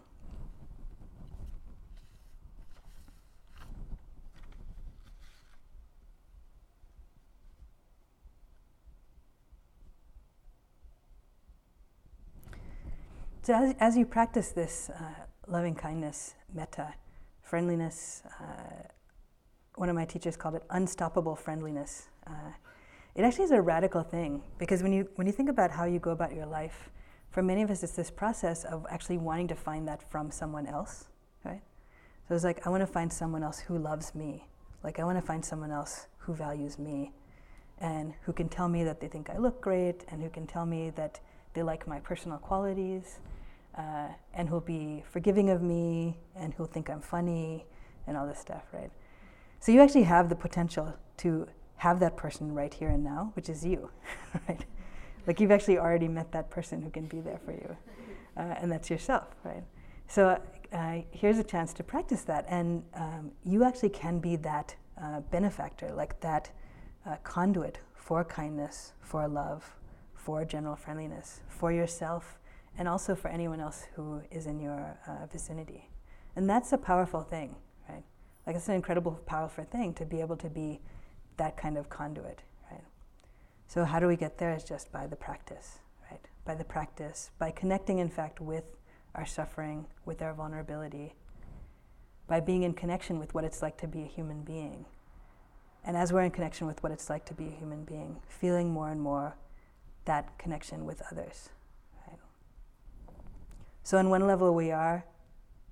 so 13.43 13.55
as, 13.55 13.74
as 13.80 13.97
you 13.97 14.05
practice 14.05 14.51
this 14.51 14.91
uh, 14.91 15.03
loving 15.47 15.74
kindness, 15.74 16.34
metta, 16.55 16.95
friendliness, 17.43 18.22
uh, 18.41 18.88
one 19.76 19.88
of 19.88 19.95
my 19.95 20.05
teachers 20.05 20.36
called 20.36 20.55
it 20.55 20.62
unstoppable 20.70 21.34
friendliness. 21.34 22.09
Uh, 22.26 22.53
it 23.14 23.22
actually 23.22 23.45
is 23.45 23.51
a 23.51 23.61
radical 23.61 24.03
thing 24.03 24.43
because 24.59 24.82
when 24.82 24.93
you 24.93 25.09
when 25.16 25.26
you 25.26 25.32
think 25.32 25.49
about 25.49 25.70
how 25.70 25.84
you 25.84 25.99
go 25.99 26.11
about 26.11 26.34
your 26.34 26.47
life, 26.47 26.91
for 27.30 27.43
many 27.43 27.62
of 27.62 27.70
us, 27.70 27.82
it's 27.82 27.93
this 27.93 28.11
process 28.11 28.64
of 28.64 28.86
actually 28.91 29.18
wanting 29.18 29.49
to 29.49 29.55
find 29.55 29.88
that 29.88 30.09
from 30.11 30.30
someone 30.30 30.66
else, 30.66 31.09
right? 31.45 31.62
So 32.28 32.34
it's 32.34 32.45
like 32.45 32.66
I 32.66 32.70
want 32.70 32.82
to 32.82 32.86
find 32.86 33.12
someone 33.12 33.43
else 33.43 33.59
who 33.59 33.78
loves 33.78 34.14
me, 34.14 34.49
like 34.84 34.99
I 34.99 35.05
want 35.05 35.18
to 35.18 35.26
find 35.26 35.45
someone 35.45 35.70
else 35.70 36.07
who 36.18 36.34
values 36.34 36.78
me, 36.78 37.12
and 37.78 38.14
who 38.22 38.32
can 38.32 38.49
tell 38.49 38.68
me 38.68 38.84
that 38.84 39.01
they 39.01 39.09
think 39.09 39.30
I 39.30 39.38
look 39.38 39.61
great, 39.61 40.05
and 40.09 40.22
who 40.22 40.28
can 40.28 40.47
tell 40.47 40.66
me 40.66 40.91
that 40.91 41.20
they 41.55 41.63
like 41.63 41.87
my 41.87 42.01
personal 42.01 42.39
qualities, 42.39 43.19
uh, 43.77 44.09
and 44.35 44.49
who'll 44.49 44.61
be 44.61 45.03
forgiving 45.11 45.51
of 45.51 45.63
me, 45.63 46.19
and 46.37 46.55
who'll 46.55 46.67
think 46.67 46.91
I'm 46.91 47.01
funny, 47.01 47.67
and 48.07 48.17
all 48.17 48.27
this 48.27 48.39
stuff, 48.39 48.65
right? 48.73 48.91
So 49.61 49.73
you 49.73 49.81
actually 49.81 50.05
have 50.05 50.29
the 50.29 50.37
potential 50.37 50.95
to 51.19 51.47
have 51.77 52.01
that 52.01 52.17
person 52.17 52.55
right 52.55 52.73
here 52.73 52.91
and 52.91 53.03
now, 53.03 53.33
which 53.35 53.49
is 53.49 53.65
you, 53.65 53.91
right? 54.49 54.65
Like 55.27 55.41
you've 55.41 55.51
actually 55.51 55.79
already 55.79 56.09
met 56.09 56.33
that 56.33 56.51
person 56.51 56.83
who 56.83 56.91
can 56.91 57.07
be 57.07 57.21
there 57.21 57.41
for 57.45 57.53
you, 57.53 57.77
uh, 58.37 58.55
and 58.61 58.71
that's 58.71 58.91
yourself, 58.91 59.29
right? 59.45 59.65
So 60.09 60.41
uh, 60.73 60.99
here's 61.11 61.39
a 61.39 61.45
chance 61.45 61.73
to 61.75 61.83
practice 61.83 62.23
that, 62.23 62.45
and 62.49 62.83
um, 62.95 63.33
you 63.45 63.65
actually 63.65 63.91
can 63.91 64.19
be 64.19 64.37
that 64.37 64.75
uh, 65.01 65.21
benefactor, 65.21 65.93
like 65.93 66.21
that 66.21 66.51
uh, 67.07 67.17
conduit 67.23 67.79
for 67.95 68.25
kindness, 68.25 68.93
for 69.01 69.27
love, 69.29 69.77
for 70.31 70.45
general 70.45 70.76
friendliness, 70.76 71.41
for 71.49 71.72
yourself, 71.72 72.39
and 72.78 72.87
also 72.87 73.16
for 73.16 73.26
anyone 73.26 73.59
else 73.59 73.89
who 73.97 74.22
is 74.31 74.47
in 74.47 74.61
your 74.61 74.97
uh, 75.09 75.26
vicinity. 75.26 75.91
And 76.37 76.49
that's 76.49 76.72
a 76.72 76.78
powerful 76.78 77.22
thing, 77.22 77.57
right? 77.89 78.05
Like 78.47 78.55
it's 78.55 78.68
an 78.68 78.76
incredible, 78.76 79.20
powerful 79.26 79.64
thing 79.64 79.93
to 79.95 80.05
be 80.05 80.20
able 80.20 80.37
to 80.37 80.49
be 80.49 80.83
that 81.37 81.57
kind 81.57 81.76
of 81.76 81.89
conduit. 81.89 82.43
Right? 82.70 82.85
So, 83.66 83.85
how 83.85 83.99
do 83.99 84.07
we 84.07 84.14
get 84.14 84.39
there? 84.39 84.55
Is 84.55 84.62
just 84.62 84.93
by 84.93 85.09
the 85.09 85.16
practice, 85.16 85.81
right? 86.09 86.24
By 86.45 86.55
the 86.55 86.64
practice, 86.64 87.33
by 87.41 87.51
connecting, 87.51 87.99
in 87.99 88.09
fact, 88.09 88.41
with 88.41 88.76
our 89.16 89.26
suffering, 89.26 89.87
with 90.05 90.22
our 90.22 90.33
vulnerability, 90.33 91.16
by 92.28 92.39
being 92.39 92.62
in 92.62 92.74
connection 92.74 93.18
with 93.18 93.35
what 93.35 93.43
it's 93.43 93.62
like 93.62 93.76
to 93.78 93.89
be 93.89 94.03
a 94.03 94.07
human 94.07 94.43
being. 94.43 94.87
And 95.85 95.97
as 95.97 96.12
we're 96.12 96.22
in 96.22 96.31
connection 96.31 96.68
with 96.68 96.81
what 96.85 96.93
it's 96.93 97.11
like 97.11 97.24
to 97.24 97.35
be 97.35 97.49
a 97.49 97.59
human 97.59 97.83
being, 97.83 98.20
feeling 98.28 98.70
more 98.70 98.91
and 98.91 99.01
more 99.01 99.35
that 100.05 100.39
connection 100.39 100.85
with 100.85 101.03
others. 101.11 101.51
Right? 102.07 102.19
So, 103.83 103.99
on 103.99 104.11
one 104.11 104.27
level, 104.27 104.55
we 104.55 104.71
are 104.71 105.05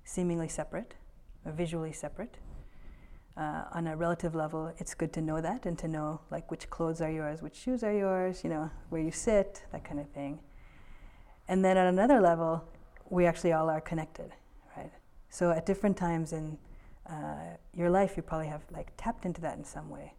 seemingly 0.03 0.47
separate, 0.47 0.95
or 1.45 1.51
visually 1.51 1.93
separate 1.93 2.37
uh, 3.39 3.63
on 3.71 3.87
a 3.87 3.95
relative 3.95 4.35
level, 4.35 4.73
it's 4.77 4.93
good 4.93 5.13
to 5.13 5.21
know 5.21 5.39
that 5.39 5.65
and 5.65 5.77
to 5.79 5.87
know 5.87 6.19
like 6.29 6.51
which 6.51 6.69
clothes 6.69 6.99
are 6.99 7.09
yours, 7.09 7.41
which 7.41 7.55
shoes 7.55 7.83
are 7.83 7.93
yours, 7.93 8.43
you 8.43 8.49
know, 8.49 8.69
where 8.89 9.01
you 9.01 9.11
sit, 9.11 9.63
that 9.71 9.85
kind 9.85 9.99
of 9.99 10.09
thing. 10.09 10.39
And 11.47 11.63
then 11.63 11.77
at 11.77 11.87
another 11.87 12.19
level, 12.19 12.65
we 13.09 13.25
actually 13.25 13.53
all 13.53 13.69
are 13.69 13.79
connected, 13.79 14.33
right? 14.75 14.91
So 15.29 15.51
at 15.51 15.65
different 15.65 15.95
times 15.95 16.33
in 16.33 16.57
uh, 17.09 17.55
your 17.73 17.89
life, 17.89 18.17
you 18.17 18.23
probably 18.23 18.47
have 18.47 18.61
like 18.71 18.91
tapped 18.97 19.25
into 19.25 19.39
that 19.41 19.57
in 19.57 19.63
some 19.63 19.89
way. 19.89 20.13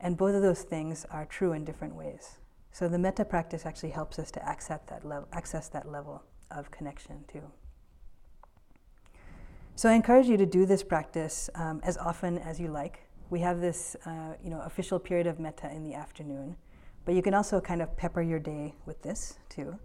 And 0.00 0.16
both 0.16 0.34
of 0.34 0.40
those 0.40 0.62
things 0.62 1.04
are 1.10 1.26
true 1.26 1.52
in 1.52 1.64
different 1.64 1.94
ways. 1.94 2.38
So 2.74 2.88
the 2.88 2.98
metta 2.98 3.24
practice 3.24 3.66
actually 3.66 3.90
helps 3.90 4.18
us 4.18 4.32
to 4.32 4.44
access 4.44 4.80
that 4.88 5.04
level, 5.04 5.28
access 5.32 5.68
that 5.68 5.88
level 5.88 6.24
of 6.50 6.72
connection 6.72 7.24
too. 7.32 7.44
So 9.76 9.88
I 9.88 9.92
encourage 9.92 10.26
you 10.26 10.36
to 10.36 10.44
do 10.44 10.66
this 10.66 10.82
practice 10.82 11.48
um, 11.54 11.80
as 11.84 11.96
often 11.96 12.36
as 12.36 12.58
you 12.58 12.66
like. 12.66 13.06
We 13.30 13.38
have 13.40 13.60
this, 13.60 13.94
uh, 14.04 14.32
you 14.42 14.50
know, 14.50 14.60
official 14.62 14.98
period 14.98 15.28
of 15.28 15.38
metta 15.38 15.70
in 15.70 15.84
the 15.84 15.94
afternoon, 15.94 16.56
but 17.04 17.14
you 17.14 17.22
can 17.22 17.32
also 17.32 17.60
kind 17.60 17.80
of 17.80 17.96
pepper 17.96 18.22
your 18.22 18.40
day 18.40 18.74
with 18.86 19.00
this 19.02 19.38
too. 19.48 19.78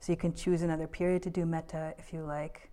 So 0.00 0.10
you 0.10 0.16
can 0.16 0.34
choose 0.34 0.62
another 0.62 0.88
period 0.88 1.22
to 1.22 1.30
do 1.30 1.46
metta 1.46 1.94
if 1.98 2.12
you 2.12 2.22
like. 2.24 2.68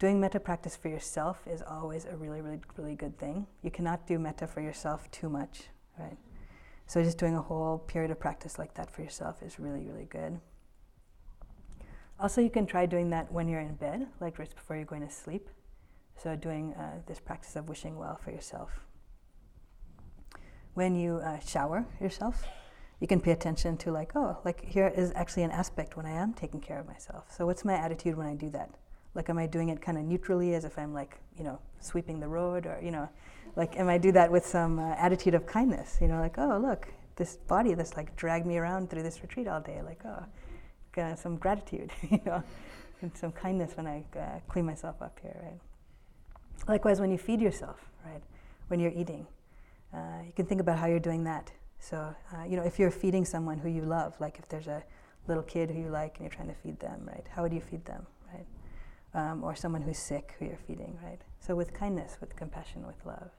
Doing 0.00 0.18
metta 0.18 0.40
practice 0.40 0.74
for 0.74 0.88
yourself 0.88 1.46
is 1.46 1.62
always 1.62 2.06
a 2.06 2.16
really, 2.16 2.40
really, 2.40 2.58
really 2.76 2.96
good 2.96 3.16
thing. 3.20 3.46
You 3.62 3.70
cannot 3.70 4.08
do 4.08 4.18
metta 4.18 4.48
for 4.48 4.60
yourself 4.60 5.08
too 5.12 5.28
much, 5.28 5.68
right? 5.96 6.18
So 6.90 7.04
just 7.04 7.18
doing 7.18 7.36
a 7.36 7.40
whole 7.40 7.78
period 7.78 8.10
of 8.10 8.18
practice 8.18 8.58
like 8.58 8.74
that 8.74 8.90
for 8.90 9.00
yourself 9.02 9.44
is 9.44 9.60
really, 9.60 9.84
really 9.84 10.06
good. 10.06 10.40
Also, 12.18 12.40
you 12.40 12.50
can 12.50 12.66
try 12.66 12.84
doing 12.84 13.10
that 13.10 13.30
when 13.30 13.46
you're 13.46 13.60
in 13.60 13.76
bed, 13.76 14.08
like 14.18 14.36
just 14.36 14.56
before 14.56 14.74
you're 14.74 14.84
going 14.84 15.06
to 15.06 15.08
sleep. 15.08 15.48
So, 16.16 16.34
doing 16.34 16.74
uh, 16.74 17.02
this 17.06 17.20
practice 17.20 17.54
of 17.54 17.68
wishing 17.68 17.96
well 17.96 18.16
for 18.16 18.32
yourself. 18.32 18.80
When 20.74 20.96
you 20.96 21.18
uh, 21.18 21.38
shower 21.38 21.86
yourself, 22.00 22.44
you 22.98 23.06
can 23.06 23.20
pay 23.20 23.30
attention 23.30 23.76
to, 23.76 23.92
like, 23.92 24.16
oh, 24.16 24.38
like 24.44 24.64
here 24.64 24.88
is 24.88 25.12
actually 25.14 25.44
an 25.44 25.52
aspect 25.52 25.96
when 25.96 26.06
I 26.06 26.10
am 26.10 26.34
taking 26.34 26.60
care 26.60 26.80
of 26.80 26.88
myself. 26.88 27.26
So, 27.30 27.46
what's 27.46 27.64
my 27.64 27.74
attitude 27.74 28.16
when 28.16 28.26
I 28.26 28.34
do 28.34 28.50
that? 28.50 28.68
Like, 29.14 29.28
am 29.28 29.38
I 29.38 29.46
doing 29.46 29.68
it 29.68 29.80
kind 29.80 29.96
of 29.96 30.02
neutrally 30.02 30.54
as 30.54 30.64
if 30.64 30.76
I'm, 30.76 30.92
like, 30.92 31.20
you 31.38 31.44
know, 31.44 31.60
sweeping 31.78 32.18
the 32.18 32.26
road? 32.26 32.66
Or, 32.66 32.80
you 32.82 32.90
know, 32.90 33.08
like, 33.60 33.76
am 33.76 33.90
I 33.90 33.98
do 33.98 34.10
that 34.12 34.32
with 34.32 34.46
some 34.46 34.78
uh, 34.78 34.94
attitude 34.96 35.34
of 35.34 35.44
kindness? 35.44 35.98
You 36.00 36.08
know, 36.08 36.18
like, 36.18 36.38
oh, 36.38 36.58
look, 36.58 36.88
this 37.16 37.36
body 37.36 37.74
that's 37.74 37.94
like 37.94 38.16
dragged 38.16 38.46
me 38.46 38.56
around 38.56 38.88
through 38.88 39.02
this 39.02 39.20
retreat 39.20 39.46
all 39.46 39.60
day. 39.60 39.82
Like, 39.84 40.00
oh, 40.06 41.14
some 41.14 41.36
gratitude, 41.36 41.90
you 42.10 42.22
know, 42.24 42.42
and 43.02 43.14
some 43.14 43.32
kindness 43.32 43.76
when 43.76 43.86
I 43.86 44.02
uh, 44.18 44.38
clean 44.48 44.64
myself 44.64 45.02
up 45.02 45.18
here, 45.20 45.36
right? 45.42 45.60
Likewise, 46.68 47.02
when 47.02 47.10
you 47.10 47.18
feed 47.18 47.38
yourself, 47.38 47.90
right, 48.06 48.22
when 48.68 48.80
you're 48.80 48.92
eating, 48.96 49.26
uh, 49.92 50.22
you 50.24 50.32
can 50.32 50.46
think 50.46 50.62
about 50.62 50.78
how 50.78 50.86
you're 50.86 50.98
doing 50.98 51.24
that. 51.24 51.52
So, 51.80 52.14
uh, 52.32 52.44
you 52.44 52.56
know, 52.56 52.62
if 52.62 52.78
you're 52.78 52.90
feeding 52.90 53.26
someone 53.26 53.58
who 53.58 53.68
you 53.68 53.82
love, 53.82 54.18
like 54.20 54.38
if 54.38 54.48
there's 54.48 54.68
a 54.68 54.82
little 55.28 55.42
kid 55.42 55.70
who 55.70 55.78
you 55.78 55.90
like 55.90 56.16
and 56.16 56.24
you're 56.24 56.34
trying 56.34 56.48
to 56.48 56.54
feed 56.62 56.80
them, 56.80 57.02
right, 57.06 57.26
how 57.28 57.42
would 57.42 57.52
you 57.52 57.60
feed 57.60 57.84
them, 57.84 58.06
right? 58.32 58.46
Um, 59.12 59.44
or 59.44 59.54
someone 59.54 59.82
who's 59.82 59.98
sick 59.98 60.34
who 60.38 60.46
you're 60.46 60.64
feeding, 60.66 60.98
right? 61.04 61.20
So, 61.40 61.54
with 61.54 61.74
kindness, 61.74 62.16
with 62.22 62.36
compassion, 62.36 62.86
with 62.86 63.04
love. 63.04 63.30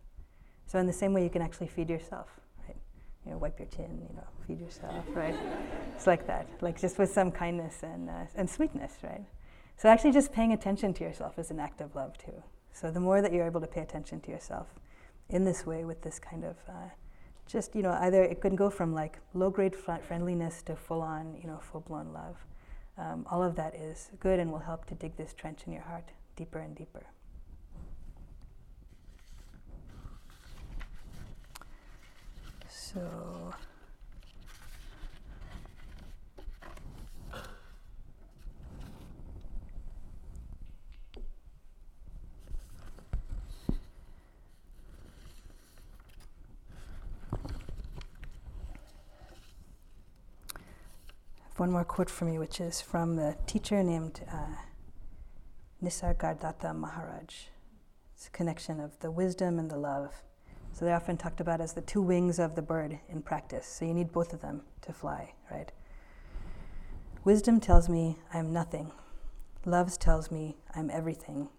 So, 0.68 0.80
in 0.80 0.88
the 0.88 0.93
same 0.93 1.14
way, 1.14 1.24
you 1.24 1.30
can 1.30 1.41
actually 1.41 1.68
feed 1.68 1.89
yourself, 1.89 2.28
right? 2.68 2.78
You 3.26 3.32
know, 3.32 3.38
wipe 3.38 3.59
your 3.59 3.68
chin, 3.68 4.07
you 4.09 4.16
know, 4.16 4.28
feed 4.47 4.59
yourself, 4.59 5.05
right? 5.09 5.36
it's 5.95 6.07
like 6.07 6.26
that, 6.28 6.47
like 6.62 6.80
just 6.80 6.97
with 6.97 7.12
some 7.12 7.32
kindness 7.32 7.84
and, 7.84 8.09
uh, 8.09 8.26
and 8.36 8.49
sweetness, 8.49 8.93
right? 9.03 9.26
So, 9.78 9.89
actually, 9.89 10.12
just 10.12 10.32
paying 10.32 10.53
attention 10.53 10.93
to 10.95 11.03
yourself 11.03 11.38
is 11.38 11.51
an 11.51 11.59
act 11.59 11.82
of 11.82 11.95
love, 11.95 12.18
too. 12.18 12.43
So 12.74 12.91
the 12.91 12.99
more 12.99 13.22
that 13.22 13.34
you're 13.34 13.45
able 13.45 13.62
to 13.62 13.68
pay 13.68 13.82
attention 13.82 14.22
to 14.22 14.32
yourself 14.32 14.68
in 15.30 15.45
this 15.45 15.66
way, 15.66 15.86
with 15.86 16.01
this 16.01 16.20
kind 16.20 16.43
of 16.43 16.55
uh, 16.68 16.89
just 17.47 17.76
you 17.76 17.82
know 17.82 17.91
either 18.01 18.24
it 18.24 18.41
can 18.41 18.55
go 18.55 18.70
from 18.70 18.93
like 18.93 19.20
low 19.34 19.49
grade 19.49 19.76
friendliness 19.76 20.62
to 20.64 20.76
full 20.76 21.01
on 21.01 21.36
you 21.36 21.47
know 21.47 21.59
full 21.59 21.82
blown 21.82 22.14
love. 22.14 22.38
Um, 22.97 23.26
all 23.30 23.41
of 23.41 23.55
that 23.55 23.76
is 23.76 24.09
good 24.20 24.39
and 24.39 24.51
will 24.51 24.59
help 24.59 24.86
to 24.88 24.95
dig 24.95 25.16
this 25.16 25.34
trench 25.34 25.62
in 25.66 25.74
your 25.74 25.82
heart 25.82 26.09
deeper 26.36 26.59
and 26.59 26.76
deeper. 26.76 27.05
So. 32.94 33.54
one 51.58 51.72
more 51.72 51.86
quote 51.86 52.10
for 52.10 52.26
me, 52.26 52.39
which 52.39 52.60
is 52.60 52.82
from 52.82 53.16
the 53.16 53.38
teacher 53.46 53.84
named 53.84 54.22
uh, 54.32 54.48
Nisargadatta 55.82 56.76
Maharaj. 56.76 57.36
It's 58.16 58.28
a 58.28 58.32
connection 58.32 58.80
of 58.80 59.00
the 59.00 59.12
wisdom 59.12 59.60
and 59.60 59.70
the 59.70 59.78
love. 59.78 60.24
So 60.74 60.86
they're 60.86 60.95
often 60.95 61.17
talked 61.17 61.41
about 61.41 61.61
as 61.61 61.74
the 61.74 61.82
two 61.82 62.01
wings 62.01 62.39
of 62.39 62.55
the 62.55 62.61
bird 62.61 62.99
in 63.09 63.22
practice. 63.22 63.67
So 63.67 63.86
you 63.86 63.93
need 63.93 64.11
both 64.11 64.34
of 64.34 64.41
them 64.41 64.61
to 64.82 64.93
fly, 64.93 65.34
right? 65.51 65.72
Wisdom 67.24 67.59
tells 67.59 67.88
me 67.88 68.17
I'm 68.34 68.51
nothing. 68.51 68.91
Love 69.65 69.99
tells 69.99 70.32
me 70.32 70.57
I'm 70.74 70.89
everything. 70.89 71.49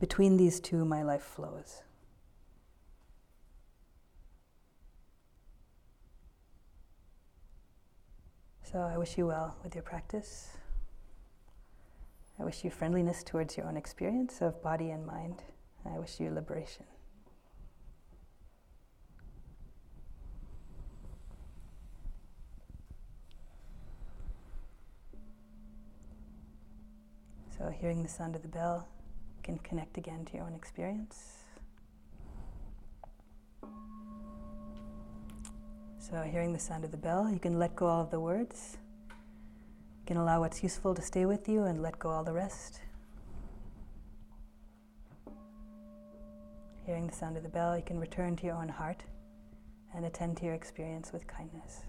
Between 0.00 0.36
these 0.36 0.60
two, 0.60 0.84
my 0.84 1.02
life 1.02 1.22
flows. 1.22 1.82
So 8.62 8.80
I 8.80 8.98
wish 8.98 9.16
you 9.16 9.28
well 9.28 9.56
with 9.62 9.74
your 9.74 9.84
practice. 9.84 10.48
I 12.38 12.44
wish 12.44 12.64
you 12.64 12.70
friendliness 12.70 13.22
towards 13.22 13.56
your 13.56 13.66
own 13.66 13.76
experience 13.76 14.42
of 14.42 14.60
body 14.62 14.90
and 14.90 15.06
mind. 15.06 15.44
I 15.86 15.98
wish 15.98 16.18
you 16.18 16.30
liberation. 16.30 16.84
So, 27.64 27.70
hearing 27.70 28.02
the 28.02 28.10
sound 28.10 28.36
of 28.36 28.42
the 28.42 28.48
bell, 28.48 28.86
can 29.42 29.56
connect 29.60 29.96
again 29.96 30.26
to 30.26 30.36
your 30.36 30.44
own 30.44 30.52
experience. 30.54 31.44
So, 35.98 36.20
hearing 36.30 36.52
the 36.52 36.58
sound 36.58 36.84
of 36.84 36.90
the 36.90 36.98
bell, 36.98 37.30
you 37.30 37.38
can 37.38 37.58
let 37.58 37.74
go 37.74 37.86
all 37.86 38.02
of 38.02 38.10
the 38.10 38.20
words. 38.20 38.76
You 39.08 40.04
can 40.04 40.18
allow 40.18 40.40
what's 40.40 40.62
useful 40.62 40.94
to 40.94 41.00
stay 41.00 41.24
with 41.24 41.48
you 41.48 41.64
and 41.64 41.80
let 41.80 41.98
go 41.98 42.10
all 42.10 42.22
the 42.22 42.34
rest. 42.34 42.82
Hearing 46.84 47.06
the 47.06 47.14
sound 47.14 47.38
of 47.38 47.44
the 47.44 47.48
bell, 47.48 47.78
you 47.78 47.82
can 47.82 47.98
return 47.98 48.36
to 48.36 48.44
your 48.44 48.56
own 48.56 48.68
heart 48.68 49.04
and 49.94 50.04
attend 50.04 50.36
to 50.36 50.44
your 50.44 50.54
experience 50.54 51.14
with 51.14 51.26
kindness. 51.26 51.80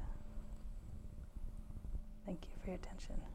Thank 2.26 2.46
you 2.46 2.52
for 2.64 2.70
your 2.70 2.76
attention. 2.78 3.35